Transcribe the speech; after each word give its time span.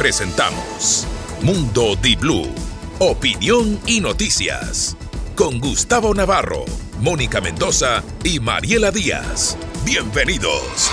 presentamos 0.00 1.06
Mundo 1.42 1.94
Di 1.94 2.16
Blue, 2.16 2.48
opinión 3.00 3.78
y 3.84 4.00
noticias. 4.00 4.96
Con 5.34 5.60
Gustavo 5.60 6.14
Navarro, 6.14 6.64
Mónica 7.00 7.42
Mendoza 7.42 8.02
y 8.24 8.40
Mariela 8.40 8.92
Díaz. 8.92 9.58
Bienvenidos. 9.84 10.90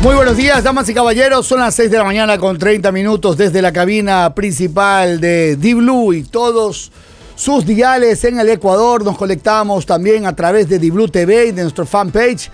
Muy 0.00 0.14
buenos 0.14 0.38
días, 0.38 0.64
damas 0.64 0.88
y 0.88 0.94
caballeros. 0.94 1.46
Son 1.46 1.60
las 1.60 1.74
6 1.74 1.90
de 1.90 1.98
la 1.98 2.04
mañana 2.04 2.38
con 2.38 2.56
30 2.56 2.90
minutos 2.90 3.36
desde 3.36 3.60
la 3.60 3.74
cabina 3.74 4.34
principal 4.34 5.20
de 5.20 5.56
D-Blue 5.56 6.14
y 6.14 6.22
todos 6.22 6.90
sus 7.36 7.64
diales 7.64 8.24
en 8.24 8.40
el 8.40 8.48
Ecuador. 8.48 9.04
Nos 9.04 9.16
conectamos 9.16 9.86
también 9.86 10.26
a 10.26 10.34
través 10.34 10.68
de 10.68 10.80
D-Blue 10.80 11.08
TV 11.08 11.46
y 11.46 11.52
de 11.52 11.62
nuestro 11.62 11.86
fanpage 11.86 12.50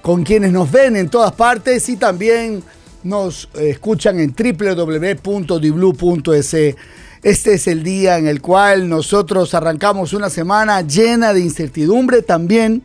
con 0.00 0.24
quienes 0.24 0.52
nos 0.52 0.70
ven 0.70 0.96
en 0.96 1.10
todas 1.10 1.32
partes 1.32 1.86
y 1.90 1.96
también 1.96 2.62
nos 3.02 3.50
eh, 3.54 3.70
escuchan 3.70 4.18
en 4.18 4.34
www.diblu.es. 4.34 6.56
Este 7.22 7.54
es 7.54 7.66
el 7.66 7.82
día 7.82 8.16
en 8.16 8.26
el 8.26 8.40
cual 8.40 8.88
nosotros 8.88 9.52
arrancamos 9.52 10.14
una 10.14 10.30
semana 10.30 10.80
llena 10.80 11.34
de 11.34 11.40
incertidumbre 11.40 12.22
también 12.22 12.82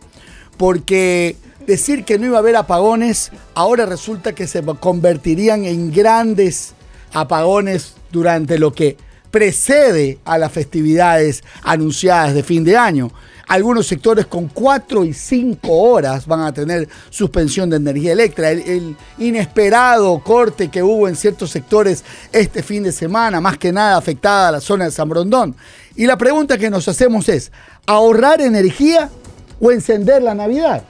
porque 0.57 1.37
decir 1.65 2.03
que 2.03 2.19
no 2.19 2.25
iba 2.25 2.35
a 2.35 2.39
haber 2.39 2.57
apagones, 2.57 3.31
ahora 3.53 3.85
resulta 3.85 4.35
que 4.35 4.47
se 4.47 4.61
convertirían 4.79 5.63
en 5.63 5.89
grandes 5.91 6.73
apagones 7.13 7.95
durante 8.11 8.59
lo 8.59 8.73
que 8.73 8.97
precede 9.31 10.19
a 10.25 10.37
las 10.37 10.51
festividades 10.51 11.43
anunciadas 11.63 12.33
de 12.33 12.43
fin 12.43 12.63
de 12.63 12.77
año. 12.77 13.11
Algunos 13.47 13.85
sectores 13.85 14.25
con 14.25 14.47
4 14.47 15.05
y 15.05 15.13
5 15.13 15.71
horas 15.71 16.25
van 16.25 16.41
a 16.41 16.53
tener 16.53 16.89
suspensión 17.11 17.69
de 17.69 17.77
energía 17.77 18.13
eléctrica. 18.13 18.49
El, 18.49 18.95
inesperado 19.19 20.19
corte 20.23 20.69
que 20.69 20.81
hubo 20.81 21.07
en 21.07 21.15
ciertos 21.15 21.51
sectores 21.51 22.03
este 22.31 22.63
fin 22.63 22.83
de 22.83 22.91
semana, 22.91 23.39
más 23.39 23.57
que 23.57 23.71
nada 23.71 23.97
afectada 23.97 24.47
a 24.47 24.51
la 24.53 24.61
zona 24.61 24.85
de 24.85 24.91
San 24.91 25.07
Brondón. 25.07 25.55
Y 25.95 26.07
la 26.07 26.17
pregunta 26.17 26.57
que 26.57 26.71
nos 26.71 26.87
hacemos 26.87 27.29
es, 27.29 27.51
¿ahorrar 27.85 28.41
energía 28.41 29.11
o 29.59 29.71
encender 29.71 30.21
la 30.21 30.35
Navidad. 30.35 30.83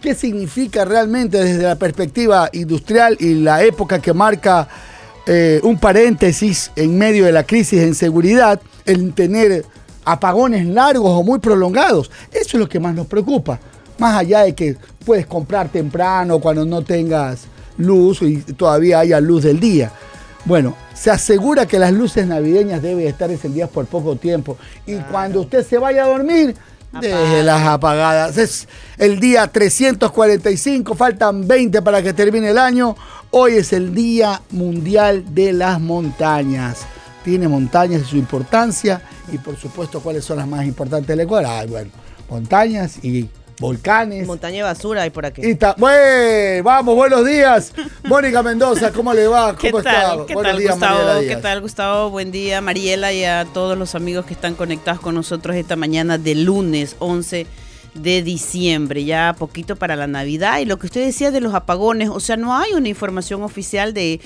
¿Qué 0.00 0.14
significa 0.14 0.84
realmente 0.84 1.42
desde 1.42 1.62
la 1.62 1.76
perspectiva 1.76 2.48
industrial 2.52 3.16
y 3.20 3.34
la 3.34 3.62
época 3.62 4.00
que 4.00 4.12
marca 4.12 4.68
eh, 5.26 5.60
un 5.62 5.78
paréntesis 5.78 6.70
en 6.76 6.98
medio 6.98 7.24
de 7.24 7.32
la 7.32 7.44
crisis 7.44 7.80
en 7.80 7.94
seguridad, 7.94 8.60
el 8.84 9.12
tener 9.14 9.64
apagones 10.04 10.66
largos 10.66 11.10
o 11.10 11.22
muy 11.22 11.38
prolongados? 11.38 12.10
Eso 12.30 12.56
es 12.56 12.60
lo 12.60 12.68
que 12.68 12.80
más 12.80 12.94
nos 12.94 13.06
preocupa. 13.06 13.58
Más 13.98 14.16
allá 14.16 14.40
de 14.40 14.54
que 14.54 14.76
puedes 15.04 15.26
comprar 15.26 15.68
temprano 15.68 16.40
cuando 16.40 16.64
no 16.64 16.82
tengas 16.82 17.46
luz 17.78 18.22
y 18.22 18.38
todavía 18.38 19.00
haya 19.00 19.20
luz 19.20 19.44
del 19.44 19.60
día. 19.60 19.92
Bueno, 20.44 20.76
se 20.94 21.10
asegura 21.10 21.66
que 21.66 21.78
las 21.78 21.92
luces 21.92 22.26
navideñas 22.26 22.82
deben 22.82 23.06
estar 23.06 23.30
encendidas 23.30 23.70
por 23.70 23.86
poco 23.86 24.16
tiempo. 24.16 24.58
Y 24.86 24.96
cuando 24.96 25.40
usted 25.40 25.66
se 25.66 25.78
vaya 25.78 26.04
a 26.04 26.08
dormir, 26.08 26.54
las 27.02 27.66
apagadas. 27.66 28.36
Es 28.38 28.68
el 28.98 29.18
día 29.18 29.46
345, 29.46 30.94
faltan 30.94 31.46
20 31.46 31.82
para 31.82 32.02
que 32.02 32.12
termine 32.12 32.50
el 32.50 32.58
año. 32.58 32.96
Hoy 33.36 33.54
es 33.54 33.72
el 33.72 33.92
Día 33.96 34.42
Mundial 34.50 35.34
de 35.34 35.52
las 35.52 35.80
Montañas. 35.80 36.86
Tiene 37.24 37.48
montañas 37.48 38.02
y 38.02 38.04
su 38.04 38.16
importancia 38.16 39.02
y 39.32 39.38
por 39.38 39.56
supuesto 39.56 39.98
cuáles 39.98 40.24
son 40.24 40.36
las 40.36 40.46
más 40.46 40.64
importantes 40.64 41.08
del 41.08 41.18
Ecuador. 41.18 41.46
Ah, 41.50 41.66
bueno, 41.68 41.90
montañas 42.30 43.04
y 43.04 43.28
volcanes. 43.58 44.24
Montaña 44.24 44.58
de 44.58 44.62
basura 44.62 45.02
hay 45.02 45.10
por 45.10 45.26
aquí. 45.26 45.42
Y 45.44 45.58
vamos, 46.62 46.94
buenos 46.94 47.26
días. 47.26 47.72
Mónica 48.04 48.40
Mendoza, 48.40 48.92
¿cómo 48.92 49.12
le 49.12 49.26
va? 49.26 49.56
¿Cómo 49.56 49.78
está? 49.80 50.16
¿Qué 50.28 50.34
tal, 50.36 50.62
Gustavo? 50.62 51.20
¿Qué 51.26 51.36
tal, 51.36 51.60
Gustavo? 51.60 52.10
Buen 52.10 52.30
día, 52.30 52.60
Mariela, 52.60 53.12
y 53.12 53.24
a 53.24 53.48
todos 53.52 53.76
los 53.76 53.96
amigos 53.96 54.26
que 54.26 54.34
están 54.34 54.54
conectados 54.54 55.00
con 55.00 55.16
nosotros 55.16 55.56
esta 55.56 55.74
mañana 55.74 56.18
de 56.18 56.36
lunes 56.36 56.94
11 57.00 57.36
de 57.38 57.46
diciembre, 57.94 59.04
ya 59.04 59.34
poquito 59.38 59.76
para 59.76 59.96
la 59.96 60.06
Navidad. 60.06 60.58
Y 60.58 60.64
lo 60.64 60.78
que 60.78 60.86
usted 60.86 61.04
decía 61.04 61.30
de 61.30 61.40
los 61.40 61.54
apagones, 61.54 62.08
o 62.08 62.20
sea, 62.20 62.36
no 62.36 62.56
hay 62.56 62.72
una 62.72 62.88
información 62.88 63.42
oficial 63.42 63.94
de 63.94 64.20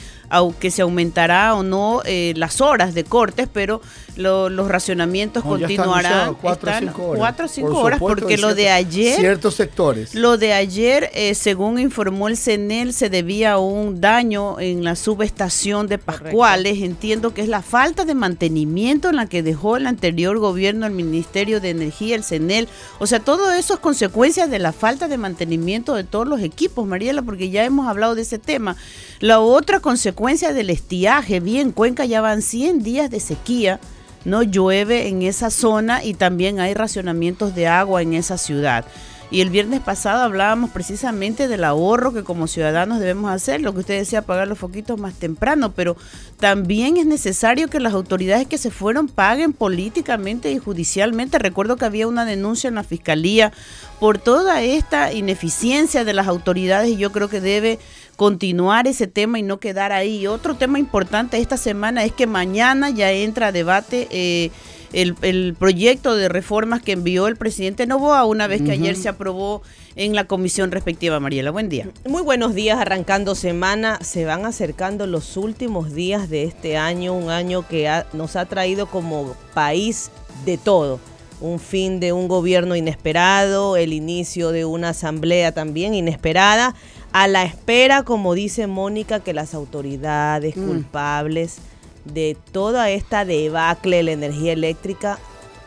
que 0.59 0.71
se 0.71 0.83
aumentará 0.83 1.55
o 1.55 1.63
no 1.63 2.03
eh, 2.05 2.33
las 2.37 2.61
horas 2.61 2.95
de 2.95 3.05
cortes, 3.05 3.49
pero 3.53 3.81
los 4.17 4.69
racionamientos 4.69 5.45
continuarán. 5.45 6.35
Cuatro 6.35 6.71
o 6.71 6.79
cinco 6.79 7.03
horas. 7.05 7.19
Cuatro 7.19 7.45
o 7.45 7.49
cinco 7.49 7.79
horas, 7.79 7.99
porque 8.01 8.37
lo 8.37 8.55
de 8.55 8.71
ayer. 8.71 9.19
Ciertos 9.19 9.55
sectores. 9.55 10.15
Lo 10.15 10.39
de 10.39 10.53
ayer, 10.53 11.11
eh, 11.15 11.35
según 11.35 11.79
informó 11.79 12.29
el 12.29 12.37
CENEL, 12.37 12.93
se 12.93 13.11
debía 13.11 13.53
a 13.53 13.59
un 13.59 14.01
daño 14.01 14.59
en 14.61 14.85
la 14.85 14.97
subestación 14.97 15.87
de 15.87 15.99
Pascuales. 15.99 16.83
Entiendo 16.83 17.33
que 17.35 17.43
es 17.43 17.49
la 17.49 17.63
falta 17.63 18.05
de 18.05 18.15
mantenimiento 18.15 19.09
en 19.09 19.17
la 19.17 19.27
que 19.27 19.43
dejó 19.43 19.77
el 19.77 19.87
anterior 19.87 20.39
gobierno, 20.39 20.87
el 20.87 20.93
Ministerio 20.93 21.61
de 21.61 21.71
Energía, 21.71 22.17
el 22.17 22.25
CENEL. 22.25 22.69
O 22.99 23.07
sea, 23.07 23.21
todo 23.21 23.53
eso 23.59 23.75
es 23.75 23.81
consecuencia 23.81 24.47
de 24.47 24.59
la 24.59 24.73
falta 24.73 25.09
de 25.09 25.19
mantenimiento 25.19 25.95
de 25.95 26.05
todos 26.05 26.27
los 26.27 26.41
equipos, 26.41 26.87
Mariela, 26.87 27.23
porque 27.23 27.51
ya 27.51 27.65
hemos 27.65 27.87
hablado 27.87 28.15
de 28.15 28.23
ese 28.23 28.39
tema. 28.39 28.77
La 29.21 29.41
otra 29.41 29.81
consecuencia 29.81 30.53
del 30.53 30.71
estiaje, 30.71 31.41
bien, 31.41 31.73
Cuenca 31.73 32.05
ya 32.05 32.21
van 32.21 32.41
100 32.43 32.83
días 32.83 33.11
de 33.11 33.21
sequía, 33.21 33.81
no 34.25 34.43
llueve 34.43 35.09
en 35.09 35.23
esa 35.23 35.51
zona 35.51 36.05
y 36.05 36.15
también 36.15 36.61
hay 36.61 36.75
racionamientos 36.75 37.55
de 37.55 37.67
agua 37.67 38.03
en 38.03 38.15
esa 38.15 38.39
ciudad. 38.39 38.85
Y 39.31 39.43
el 39.43 39.51
viernes 39.51 39.81
pasado 39.81 40.23
hablábamos 40.23 40.71
precisamente 40.71 41.49
del 41.49 41.65
ahorro 41.65 42.15
que 42.15 42.25
como 42.25 42.47
ciudadanos 42.47 42.99
debemos 42.99 43.31
hacer, 43.31 43.61
lo 43.61 43.75
que 43.75 43.81
usted 43.81 43.99
decía, 43.99 44.21
apagar 44.21 44.49
los 44.49 44.59
foquitos 44.59 44.99
más 44.99 45.15
temprano, 45.15 45.73
pero 45.73 45.97
también 46.39 46.97
es 46.97 47.05
necesario 47.05 47.69
que 47.69 47.79
las 47.79 47.93
autoridades 47.93 48.47
que 48.47 48.57
se 48.57 48.71
fueron 48.71 49.07
paguen 49.07 49.53
políticamente 49.53 50.51
y 50.51 50.59
judicialmente. 50.59 51.39
Recuerdo 51.39 51.77
que 51.77 51.85
había 51.85 52.09
una 52.09 52.25
denuncia 52.25 52.69
en 52.69 52.77
la 52.77 52.85
fiscalía 52.85 53.53
por 54.01 54.19
toda 54.19 54.63
esta 54.63 55.13
ineficiencia 55.13 56.05
de 56.05 56.15
las 56.15 56.27
autoridades 56.27 56.89
y 56.89 56.97
yo 56.97 57.13
creo 57.13 57.29
que 57.29 57.43
debe 57.43 57.79
continuar 58.17 58.87
ese 58.87 59.07
tema 59.09 59.39
y 59.39 59.43
no 59.43 59.61
quedar 59.61 59.93
ahí. 59.93 60.27
Otro 60.27 60.57
tema 60.57 60.79
importante 60.79 61.39
esta 61.39 61.57
semana 61.59 62.05
es 62.05 62.13
que 62.13 62.27
mañana 62.27 62.89
ya 62.91 63.13
entra 63.13 63.49
a 63.49 63.53
debate. 63.53 64.09
Eh, 64.11 64.51
el, 64.93 65.55
proyecto 65.59 66.17
de 66.17 66.29
reformas 66.29 66.83
que 66.83 66.93
envió 66.93 67.27
el 67.27 67.37
presidente 67.37 67.87
Novoa 67.87 68.25
una 68.25 68.47
vez 68.47 68.63
que 68.63 68.73
ayer 68.73 68.97
se 68.97 69.09
aprobó 69.09 69.63
en 69.97 70.15
la 70.15 70.25
comisión 70.25 70.71
respectiva. 70.71 71.21
Mariela, 71.21 71.51
buen 71.51 71.69
día. 71.69 71.89
Muy 72.07 72.23
buenos 72.23 72.55
días, 72.55 72.79
arrancando 72.79 73.35
semana. 73.35 73.99
Se 74.03 74.25
van 74.25 74.47
acercando 74.47 75.07
los 75.07 75.37
últimos 75.37 75.93
días 75.93 76.31
de 76.31 76.45
este 76.45 76.77
año, 76.77 77.15
un 77.15 77.31
año 77.31 77.67
que 77.67 77.91
nos 78.13 78.37
ha 78.37 78.47
traído 78.47 78.87
como 78.87 79.35
país 79.55 80.11
de 80.45 80.57
todo. 80.57 81.01
Un 81.41 81.61
fin 81.61 82.01
de 82.01 82.13
un 82.13 82.27
gobierno 82.27 82.75
inesperado, 82.75 83.77
el 83.77 83.93
inicio 83.93 84.51
de 84.51 84.65
una 84.65 84.91
asamblea 84.91 85.53
también 85.53 85.95
inesperada, 85.95 86.75
a 87.13 87.29
la 87.29 87.45
espera, 87.45 88.03
como 88.03 88.35
dice 88.35 88.67
Mónica, 88.67 89.21
que 89.21 89.33
las 89.33 89.55
autoridades 89.55 90.57
mm. 90.57 90.67
culpables 90.67 91.59
de 92.05 92.37
toda 92.53 92.91
esta 92.91 93.25
debacle 93.25 93.99
de 93.99 94.03
la 94.03 94.13
energía 94.13 94.53
eléctrica 94.53 95.19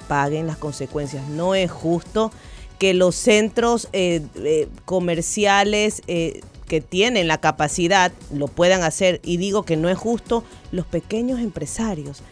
paguen 0.07 0.47
las 0.47 0.57
consecuencias. 0.57 1.27
No 1.29 1.55
es 1.55 1.71
justo 1.71 2.31
que 2.79 2.93
los 2.93 3.15
centros 3.15 3.87
eh, 3.93 4.21
eh, 4.35 4.67
comerciales 4.85 6.01
eh, 6.07 6.41
que 6.67 6.81
tienen 6.81 7.27
la 7.27 7.39
capacidad 7.39 8.11
lo 8.33 8.47
puedan 8.47 8.83
hacer. 8.83 9.21
Y 9.23 9.37
digo 9.37 9.63
que 9.63 9.77
no 9.77 9.87
es 9.89 9.97
justo 9.97 10.43
los 10.71 10.85
pequeños 10.85 11.39
empresarios, 11.39 12.23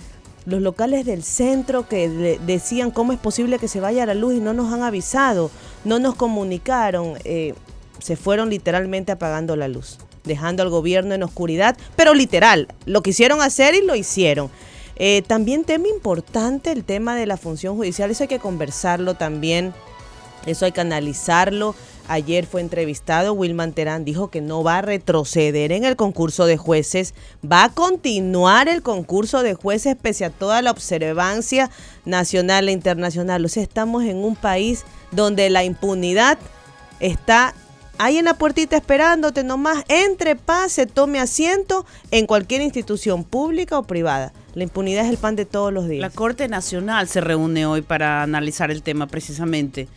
los 0.46 0.62
locales 0.62 1.06
del 1.06 1.24
centro 1.24 1.88
que 1.88 2.40
decían 2.46 2.92
cómo 2.92 3.14
es 3.14 3.20
posible 3.20 3.60
que 3.60 3.68
se 3.68 3.80
vaya 3.80 4.06
la 4.06 4.14
luz 4.14 4.34
y 4.36 4.40
no 4.40 4.54
nos 4.54 4.74
han 4.74 4.82
avisado, 4.82 5.52
no 5.86 6.00
nos 6.00 6.16
comunicaron, 6.16 7.16
se 8.00 8.16
fueron 8.16 8.50
literalmente 8.50 9.12
apagando 9.12 9.56
la 9.56 9.68
luz 9.68 10.00
dejando 10.30 10.64
al 10.64 10.70
gobierno 10.70 11.14
en 11.14 11.24
oscuridad, 11.24 11.76
pero 11.98 12.14
literal, 12.14 12.70
lo 12.86 13.04
quisieron 13.04 13.42
hacer 13.42 13.76
y 13.76 13.82
lo 13.86 13.96
hicieron. 13.96 14.50
Eh, 14.96 15.24
también 15.28 15.66
tema 15.66 15.88
importante 15.88 16.72
el 16.72 16.86
tema 16.86 17.16
de 17.16 17.26
la 17.26 17.36
función 17.36 17.76
judicial, 17.76 18.12
eso 18.12 18.24
hay 18.24 18.28
que 18.30 18.40
conversarlo 18.40 19.16
también, 19.16 19.74
eso 20.46 20.66
hay 20.66 20.72
que 20.72 20.82
analizarlo. 20.82 21.76
Ayer 22.10 22.48
fue 22.48 22.62
entrevistado, 22.62 23.34
Wilman 23.34 23.72
Terán 23.72 24.04
dijo 24.04 24.32
que 24.32 24.42
no 24.42 24.64
va 24.64 24.80
a 24.80 24.82
retroceder 24.82 25.72
en 25.72 25.84
el 25.86 25.96
concurso 25.96 26.48
de 26.48 26.58
jueces, 26.58 27.14
va 27.50 27.66
a 27.66 27.70
continuar 27.70 28.68
el 28.68 28.82
concurso 28.82 29.44
de 29.44 29.54
jueces 29.54 29.96
pese 29.96 30.26
a 30.26 30.32
toda 30.32 30.62
la 30.62 30.72
observancia 30.72 31.70
nacional 32.06 32.68
e 32.68 32.72
internacional. 32.72 33.46
O 33.46 33.48
sea, 33.48 33.62
estamos 33.62 34.06
en 34.06 34.18
un 34.18 34.36
país 34.36 34.86
donde 35.12 35.50
la 35.52 35.64
impunidad 35.64 36.40
está 37.00 37.54
ahí 38.00 38.18
en 38.18 38.26
la 38.26 38.34
puertita 38.34 38.76
esperándote 38.76 39.44
nomás, 39.44 39.84
entre, 39.88 40.36
pase, 40.36 40.88
tome 40.88 41.20
asiento 41.20 41.86
en 42.10 42.26
cualquier 42.26 42.62
institución 42.62 43.24
pública 43.24 43.78
o 43.78 43.84
privada. 43.84 44.34
La 44.56 44.64
impunidad 44.64 45.06
es 45.06 45.12
el 45.12 45.18
pan 45.18 45.36
de 45.36 45.46
todos 45.46 45.72
los 45.72 45.88
días. 45.88 46.02
La 46.02 46.10
Corte 46.10 46.48
Nacional 46.48 47.08
se 47.08 47.22
reúne 47.22 47.68
hoy 47.68 47.84
para 47.84 48.24
analizar 48.24 48.72
el 48.72 48.82
tema 48.82 49.06
precisamente. 49.06 49.88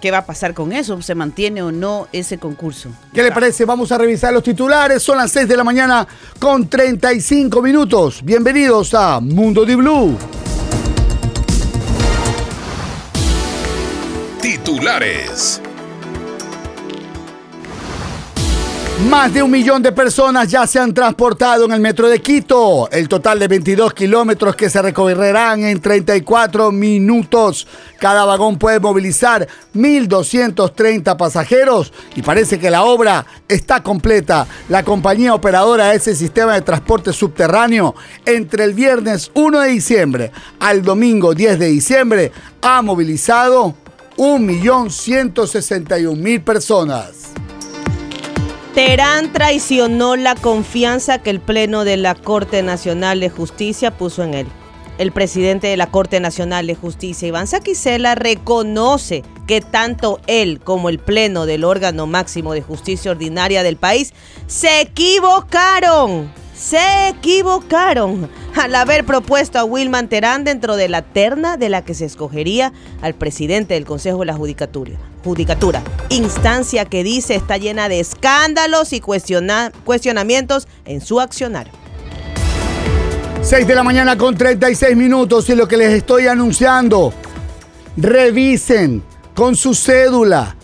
¿Qué 0.00 0.10
va 0.10 0.18
a 0.18 0.26
pasar 0.26 0.52
con 0.52 0.72
eso? 0.72 1.00
¿Se 1.00 1.14
mantiene 1.14 1.62
o 1.62 1.72
no 1.72 2.08
ese 2.12 2.38
concurso? 2.38 2.90
¿Qué 3.14 3.22
le 3.22 3.32
parece? 3.32 3.64
Vamos 3.64 3.90
a 3.90 3.98
revisar 3.98 4.32
los 4.32 4.42
titulares. 4.42 5.02
Son 5.02 5.16
las 5.16 5.30
6 5.32 5.48
de 5.48 5.56
la 5.56 5.64
mañana 5.64 6.06
con 6.38 6.68
35 6.68 7.62
minutos. 7.62 8.22
Bienvenidos 8.22 8.94
a 8.94 9.20
Mundo 9.20 9.64
Di 9.64 9.76
Blue. 9.76 10.16
Titulares. 14.40 15.60
Más 19.08 19.32
de 19.34 19.42
un 19.42 19.50
millón 19.50 19.82
de 19.82 19.90
personas 19.90 20.46
ya 20.48 20.64
se 20.66 20.78
han 20.78 20.94
transportado 20.94 21.64
en 21.64 21.72
el 21.72 21.80
metro 21.80 22.08
de 22.08 22.20
Quito. 22.20 22.88
El 22.90 23.08
total 23.08 23.40
de 23.40 23.48
22 23.48 23.94
kilómetros 23.94 24.54
que 24.54 24.70
se 24.70 24.80
recorrerán 24.80 25.64
en 25.64 25.80
34 25.80 26.70
minutos. 26.70 27.66
Cada 27.98 28.24
vagón 28.24 28.58
puede 28.58 28.78
movilizar 28.80 29.48
1.230 29.74 31.16
pasajeros 31.16 31.92
y 32.14 32.22
parece 32.22 32.60
que 32.60 32.70
la 32.70 32.84
obra 32.84 33.26
está 33.48 33.82
completa. 33.82 34.46
La 34.68 34.84
compañía 34.84 35.34
operadora 35.34 35.88
de 35.88 35.96
ese 35.96 36.14
sistema 36.14 36.54
de 36.54 36.62
transporte 36.62 37.12
subterráneo 37.12 37.96
entre 38.24 38.62
el 38.64 38.72
viernes 38.72 39.32
1 39.34 39.60
de 39.60 39.68
diciembre 39.68 40.32
al 40.60 40.82
domingo 40.82 41.34
10 41.34 41.58
de 41.58 41.66
diciembre 41.66 42.30
ha 42.62 42.80
movilizado 42.82 43.74
1.161.000 44.16 46.44
personas. 46.44 47.32
Terán 48.74 49.34
traicionó 49.34 50.16
la 50.16 50.34
confianza 50.34 51.18
que 51.18 51.28
el 51.28 51.40
Pleno 51.40 51.84
de 51.84 51.98
la 51.98 52.14
Corte 52.14 52.62
Nacional 52.62 53.20
de 53.20 53.28
Justicia 53.28 53.90
puso 53.90 54.22
en 54.22 54.32
él. 54.32 54.46
El 54.96 55.12
presidente 55.12 55.66
de 55.66 55.76
la 55.76 55.88
Corte 55.88 56.20
Nacional 56.20 56.66
de 56.66 56.74
Justicia, 56.74 57.28
Iván 57.28 57.46
Saquicela, 57.46 58.14
reconoce 58.14 59.24
que 59.46 59.60
tanto 59.60 60.20
él 60.26 60.58
como 60.58 60.88
el 60.88 60.98
Pleno 60.98 61.44
del 61.44 61.64
órgano 61.64 62.06
máximo 62.06 62.54
de 62.54 62.62
justicia 62.62 63.10
ordinaria 63.10 63.62
del 63.62 63.76
país 63.76 64.14
se 64.46 64.80
equivocaron 64.80 66.30
se 66.62 67.08
equivocaron 67.08 68.30
al 68.54 68.74
haber 68.76 69.04
propuesto 69.04 69.58
a 69.58 69.64
Wilman 69.64 70.08
Terán 70.08 70.44
dentro 70.44 70.76
de 70.76 70.88
la 70.88 71.02
terna 71.02 71.56
de 71.56 71.68
la 71.68 71.84
que 71.84 71.94
se 71.94 72.04
escogería 72.04 72.72
al 73.00 73.14
presidente 73.14 73.74
del 73.74 73.84
Consejo 73.84 74.20
de 74.20 74.26
la 74.26 74.34
Judicatura. 74.34 74.92
Judicatura, 75.24 75.82
instancia 76.10 76.84
que 76.84 77.02
dice 77.02 77.34
está 77.34 77.56
llena 77.56 77.88
de 77.88 77.98
escándalos 77.98 78.92
y 78.92 79.00
cuestionamientos 79.00 80.68
en 80.84 81.00
su 81.00 81.20
accionar. 81.20 81.68
6 83.42 83.66
de 83.66 83.74
la 83.74 83.82
mañana 83.82 84.16
con 84.16 84.36
36 84.36 84.96
minutos 84.96 85.48
y 85.48 85.56
lo 85.56 85.66
que 85.66 85.76
les 85.76 85.92
estoy 85.92 86.28
anunciando, 86.28 87.12
revisen 87.96 89.02
con 89.34 89.56
su 89.56 89.74
cédula 89.74 90.56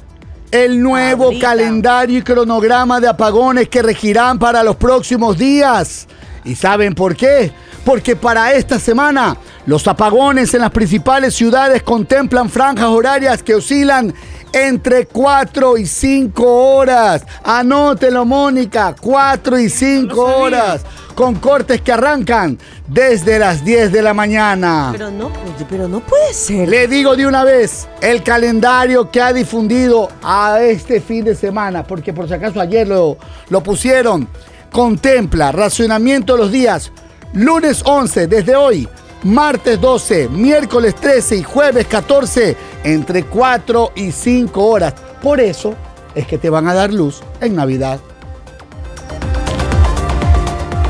el 0.50 0.82
nuevo 0.82 1.32
calendario 1.40 2.18
y 2.18 2.22
cronograma 2.22 3.00
de 3.00 3.08
apagones 3.08 3.68
que 3.68 3.82
regirán 3.82 4.38
para 4.38 4.62
los 4.62 4.76
próximos 4.76 5.36
días. 5.36 6.06
¿Y 6.44 6.54
saben 6.54 6.94
por 6.94 7.16
qué? 7.16 7.52
Porque 7.88 8.16
para 8.16 8.52
esta 8.52 8.78
semana 8.78 9.34
los 9.64 9.88
apagones 9.88 10.52
en 10.52 10.60
las 10.60 10.70
principales 10.72 11.34
ciudades 11.34 11.82
contemplan 11.82 12.50
franjas 12.50 12.84
horarias 12.84 13.42
que 13.42 13.54
oscilan 13.54 14.12
entre 14.52 15.06
4 15.06 15.78
y 15.78 15.86
5 15.86 16.44
horas. 16.44 17.24
Anótelo, 17.42 18.26
Mónica, 18.26 18.94
4 19.00 19.58
y 19.58 19.70
5 19.70 20.22
horas 20.22 20.82
con 21.14 21.36
cortes 21.36 21.80
que 21.80 21.90
arrancan 21.90 22.58
desde 22.86 23.38
las 23.38 23.64
10 23.64 23.90
de 23.90 24.02
la 24.02 24.12
mañana. 24.12 24.90
Pero 24.92 25.10
no, 25.10 25.32
pero 25.70 25.88
no 25.88 26.00
puede 26.00 26.34
ser. 26.34 26.68
Le 26.68 26.88
digo 26.88 27.16
de 27.16 27.26
una 27.26 27.42
vez, 27.42 27.88
el 28.02 28.22
calendario 28.22 29.10
que 29.10 29.22
ha 29.22 29.32
difundido 29.32 30.10
a 30.22 30.60
este 30.60 31.00
fin 31.00 31.24
de 31.24 31.34
semana, 31.34 31.84
porque 31.84 32.12
por 32.12 32.28
si 32.28 32.34
acaso 32.34 32.60
ayer 32.60 32.86
lo, 32.86 33.16
lo 33.48 33.62
pusieron, 33.62 34.28
contempla 34.70 35.52
racionamiento 35.52 36.36
los 36.36 36.52
días 36.52 36.92
lunes 37.32 37.82
11 37.84 38.26
desde 38.26 38.56
hoy, 38.56 38.88
martes 39.22 39.80
12, 39.80 40.28
miércoles 40.28 40.94
13 40.94 41.36
y 41.36 41.42
jueves 41.42 41.86
14 41.86 42.56
entre 42.84 43.24
4 43.24 43.92
y 43.96 44.12
5 44.12 44.64
horas. 44.64 44.94
Por 45.22 45.40
eso 45.40 45.74
es 46.14 46.26
que 46.26 46.38
te 46.38 46.50
van 46.50 46.68
a 46.68 46.74
dar 46.74 46.92
luz 46.92 47.22
en 47.40 47.54
Navidad. 47.54 48.00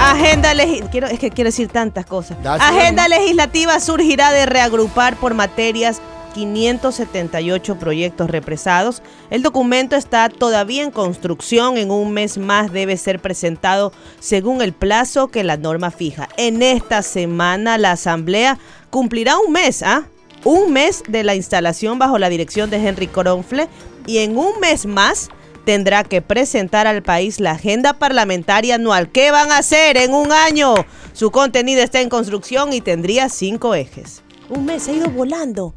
Agenda 0.00 0.54
legislativa, 0.54 1.08
es 1.08 1.18
que 1.18 1.30
quiero 1.30 1.48
decir 1.48 1.68
tantas 1.68 2.06
cosas. 2.06 2.38
Agenda 2.44 3.08
legislativa 3.08 3.78
surgirá 3.80 4.30
de 4.30 4.46
reagrupar 4.46 5.16
por 5.16 5.34
materias 5.34 6.00
578 6.38 7.78
proyectos 7.78 8.30
represados. 8.30 9.02
El 9.30 9.42
documento 9.42 9.96
está 9.96 10.28
todavía 10.28 10.84
en 10.84 10.90
construcción. 10.90 11.76
En 11.76 11.90
un 11.90 12.12
mes 12.12 12.38
más 12.38 12.72
debe 12.72 12.96
ser 12.96 13.20
presentado 13.20 13.92
según 14.20 14.62
el 14.62 14.72
plazo 14.72 15.28
que 15.28 15.42
la 15.42 15.56
norma 15.56 15.90
fija. 15.90 16.28
En 16.36 16.62
esta 16.62 17.02
semana 17.02 17.76
la 17.78 17.92
Asamblea 17.92 18.58
cumplirá 18.90 19.36
un 19.38 19.52
mes, 19.52 19.82
¿ah? 19.82 20.04
Un 20.44 20.72
mes 20.72 21.02
de 21.08 21.24
la 21.24 21.34
instalación 21.34 21.98
bajo 21.98 22.18
la 22.18 22.28
dirección 22.28 22.70
de 22.70 22.76
Henry 22.76 23.08
Coronfle 23.08 23.68
y 24.06 24.18
en 24.18 24.38
un 24.38 24.60
mes 24.60 24.86
más 24.86 25.30
tendrá 25.64 26.04
que 26.04 26.22
presentar 26.22 26.86
al 26.86 27.02
país 27.02 27.40
la 27.40 27.52
agenda 27.52 27.94
parlamentaria 27.94 28.76
anual. 28.76 29.10
¿Qué 29.10 29.32
van 29.32 29.50
a 29.50 29.58
hacer 29.58 29.96
en 29.96 30.14
un 30.14 30.30
año? 30.30 30.74
Su 31.12 31.32
contenido 31.32 31.82
está 31.82 32.00
en 32.00 32.08
construcción 32.08 32.72
y 32.72 32.80
tendría 32.80 33.28
cinco 33.28 33.74
ejes. 33.74 34.22
Un 34.48 34.64
mes 34.64 34.88
ha 34.88 34.92
ido 34.92 35.10
volando. 35.10 35.74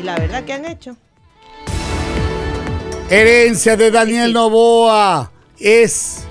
Y 0.00 0.02
la 0.02 0.16
verdad 0.16 0.44
que 0.44 0.54
han 0.54 0.64
hecho. 0.64 0.96
Herencia 3.10 3.76
de 3.76 3.90
Daniel 3.90 4.32
Novoa 4.32 5.30
es 5.58 6.22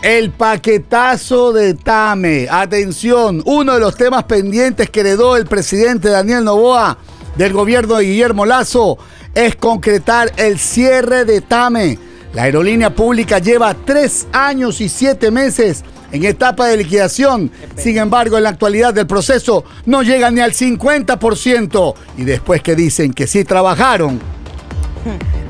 el 0.00 0.30
paquetazo 0.30 1.52
de 1.52 1.74
Tame. 1.74 2.48
Atención, 2.50 3.42
uno 3.44 3.74
de 3.74 3.80
los 3.80 3.94
temas 3.96 4.24
pendientes 4.24 4.88
que 4.88 5.00
heredó 5.00 5.36
el 5.36 5.44
presidente 5.44 6.08
Daniel 6.08 6.44
Novoa 6.44 6.96
del 7.36 7.52
gobierno 7.52 7.96
de 7.96 8.06
Guillermo 8.06 8.46
Lazo 8.46 8.96
es 9.34 9.54
concretar 9.56 10.32
el 10.38 10.58
cierre 10.58 11.26
de 11.26 11.42
Tame. 11.42 11.98
La 12.32 12.44
aerolínea 12.44 12.94
pública 12.94 13.38
lleva 13.38 13.74
tres 13.74 14.26
años 14.32 14.80
y 14.80 14.88
siete 14.88 15.30
meses 15.30 15.84
en 16.14 16.24
etapa 16.24 16.68
de 16.68 16.76
liquidación. 16.76 17.50
Sin 17.76 17.98
embargo, 17.98 18.36
en 18.36 18.44
la 18.44 18.50
actualidad 18.50 18.94
del 18.94 19.06
proceso 19.06 19.64
no 19.86 20.02
llega 20.02 20.30
ni 20.30 20.40
al 20.40 20.52
50%. 20.52 21.94
Y 22.18 22.24
después 22.24 22.62
que 22.62 22.76
dicen 22.76 23.12
que 23.12 23.26
sí 23.26 23.44
trabajaron, 23.44 24.20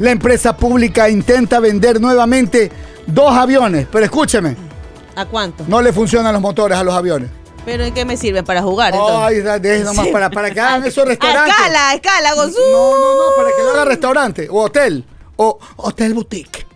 la 0.00 0.10
empresa 0.10 0.56
pública 0.56 1.08
intenta 1.10 1.60
vender 1.60 2.00
nuevamente 2.00 2.72
dos 3.06 3.36
aviones. 3.36 3.86
Pero 3.92 4.04
escúcheme. 4.06 4.56
¿A 5.16 5.26
cuánto? 5.26 5.64
No 5.68 5.82
le 5.82 5.92
funcionan 5.92 6.32
los 6.32 6.40
motores 6.42 6.78
a 6.78 6.82
los 6.82 6.94
aviones. 6.94 7.28
¿Pero 7.66 7.84
en 7.84 7.92
qué 7.94 8.04
me 8.06 8.16
sirven? 8.16 8.44
¿Para 8.44 8.62
jugar? 8.62 8.94
Ay, 8.94 9.42
deje 9.60 9.84
nomás 9.84 10.08
para, 10.08 10.30
para 10.30 10.50
que 10.50 10.60
hagan 10.60 10.84
esos 10.84 11.04
restaurantes. 11.08 11.54
escala, 11.54 11.94
escala, 11.94 12.34
Gozú. 12.34 12.58
No, 12.72 12.98
no, 12.98 13.14
no, 13.14 13.36
para 13.36 13.50
que 13.56 13.62
lo 13.62 13.70
haga 13.70 13.84
restaurante 13.84 14.48
o 14.50 14.62
hotel 14.62 15.04
o 15.36 15.58
hotel 15.76 16.14
boutique. 16.14 16.66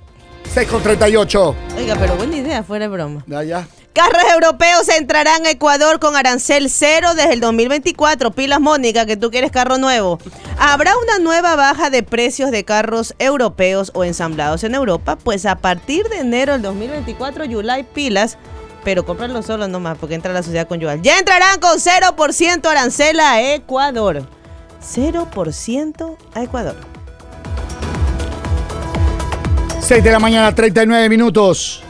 6 0.53 0.69
con 0.69 0.83
38. 0.83 1.57
Oiga, 1.77 1.97
pero 1.99 2.17
buena 2.17 2.37
idea, 2.37 2.63
fuera 2.63 2.87
de 2.87 2.89
broma. 2.89 3.25
Ya, 3.27 3.43
ya. 3.43 3.69
Carros 3.93 4.23
europeos 4.33 4.89
entrarán 4.91 5.45
a 5.45 5.51
Ecuador 5.51 5.99
con 5.99 6.15
arancel 6.15 6.71
cero 6.71 7.15
desde 7.15 7.33
el 7.33 7.41
2024. 7.41 8.31
Pilas 8.31 8.61
Mónica, 8.61 9.07
que 9.07 9.17
tú 9.17 9.31
quieres 9.31 9.51
carro 9.51 9.77
nuevo. 9.79 10.19
¿Habrá 10.59 10.93
una 10.97 11.19
nueva 11.19 11.57
baja 11.57 11.91
de 11.91 12.03
precios 12.03 12.51
de 12.51 12.65
carros 12.65 13.15
europeos 13.19 13.91
o 13.95 14.05
ensamblados 14.05 14.63
en 14.63 14.75
Europa? 14.75 15.17
Pues 15.17 15.47
a 15.47 15.57
partir 15.57 16.09
de 16.09 16.19
enero 16.19 16.53
del 16.53 16.63
2024, 16.63 17.45
Yulai 17.45 17.85
Pilas 17.85 18.39
pero 18.85 19.05
cómpralo 19.05 19.43
solo 19.43 19.69
nomás 19.69 19.99
porque 19.99 20.15
entra 20.15 20.33
la 20.33 20.43
sociedad 20.43 20.67
conyugal. 20.67 21.03
Ya 21.03 21.19
entrarán 21.19 21.61
con 21.61 21.79
0% 21.79 22.67
arancel 22.67 23.21
a 23.21 23.55
Ecuador. 23.55 24.23
0% 24.81 26.17
a 26.35 26.43
Ecuador. 26.43 26.98
6 29.89 30.05
de 30.05 30.13
la 30.13 30.19
mañana, 30.19 30.55
39 30.55 31.09
minutos. 31.09 31.83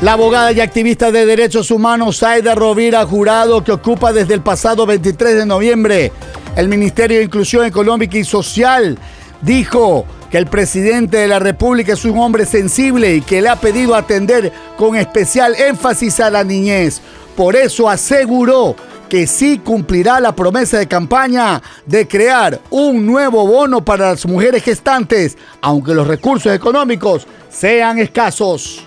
La 0.00 0.14
abogada 0.14 0.50
y 0.50 0.60
activista 0.60 1.12
de 1.12 1.26
derechos 1.26 1.70
humanos 1.70 2.24
Aida 2.24 2.56
Rovira 2.56 3.06
Jurado, 3.06 3.62
que 3.62 3.70
ocupa 3.70 4.12
desde 4.12 4.34
el 4.34 4.40
pasado 4.40 4.86
23 4.86 5.36
de 5.36 5.46
noviembre 5.46 6.10
el 6.56 6.66
Ministerio 6.66 7.18
de 7.18 7.24
Inclusión 7.26 7.64
Económica 7.64 8.18
y 8.18 8.24
Social, 8.24 8.98
dijo 9.42 10.06
que 10.28 10.38
el 10.38 10.48
presidente 10.48 11.18
de 11.18 11.28
la 11.28 11.38
República 11.38 11.92
es 11.92 12.04
un 12.04 12.18
hombre 12.18 12.44
sensible 12.44 13.14
y 13.14 13.20
que 13.20 13.40
le 13.40 13.48
ha 13.48 13.60
pedido 13.60 13.94
atender 13.94 14.52
con 14.76 14.96
especial 14.96 15.54
énfasis 15.54 16.18
a 16.18 16.30
la 16.30 16.42
niñez. 16.42 17.00
Por 17.36 17.54
eso 17.54 17.88
aseguró 17.88 18.74
que 19.10 19.26
sí 19.26 19.58
cumplirá 19.58 20.20
la 20.20 20.34
promesa 20.34 20.78
de 20.78 20.86
campaña 20.86 21.60
de 21.84 22.06
crear 22.06 22.60
un 22.70 23.04
nuevo 23.04 23.44
bono 23.44 23.84
para 23.84 24.10
las 24.10 24.24
mujeres 24.24 24.62
gestantes, 24.62 25.36
aunque 25.60 25.92
los 25.92 26.06
recursos 26.06 26.54
económicos 26.54 27.26
sean 27.50 27.98
escasos. 27.98 28.84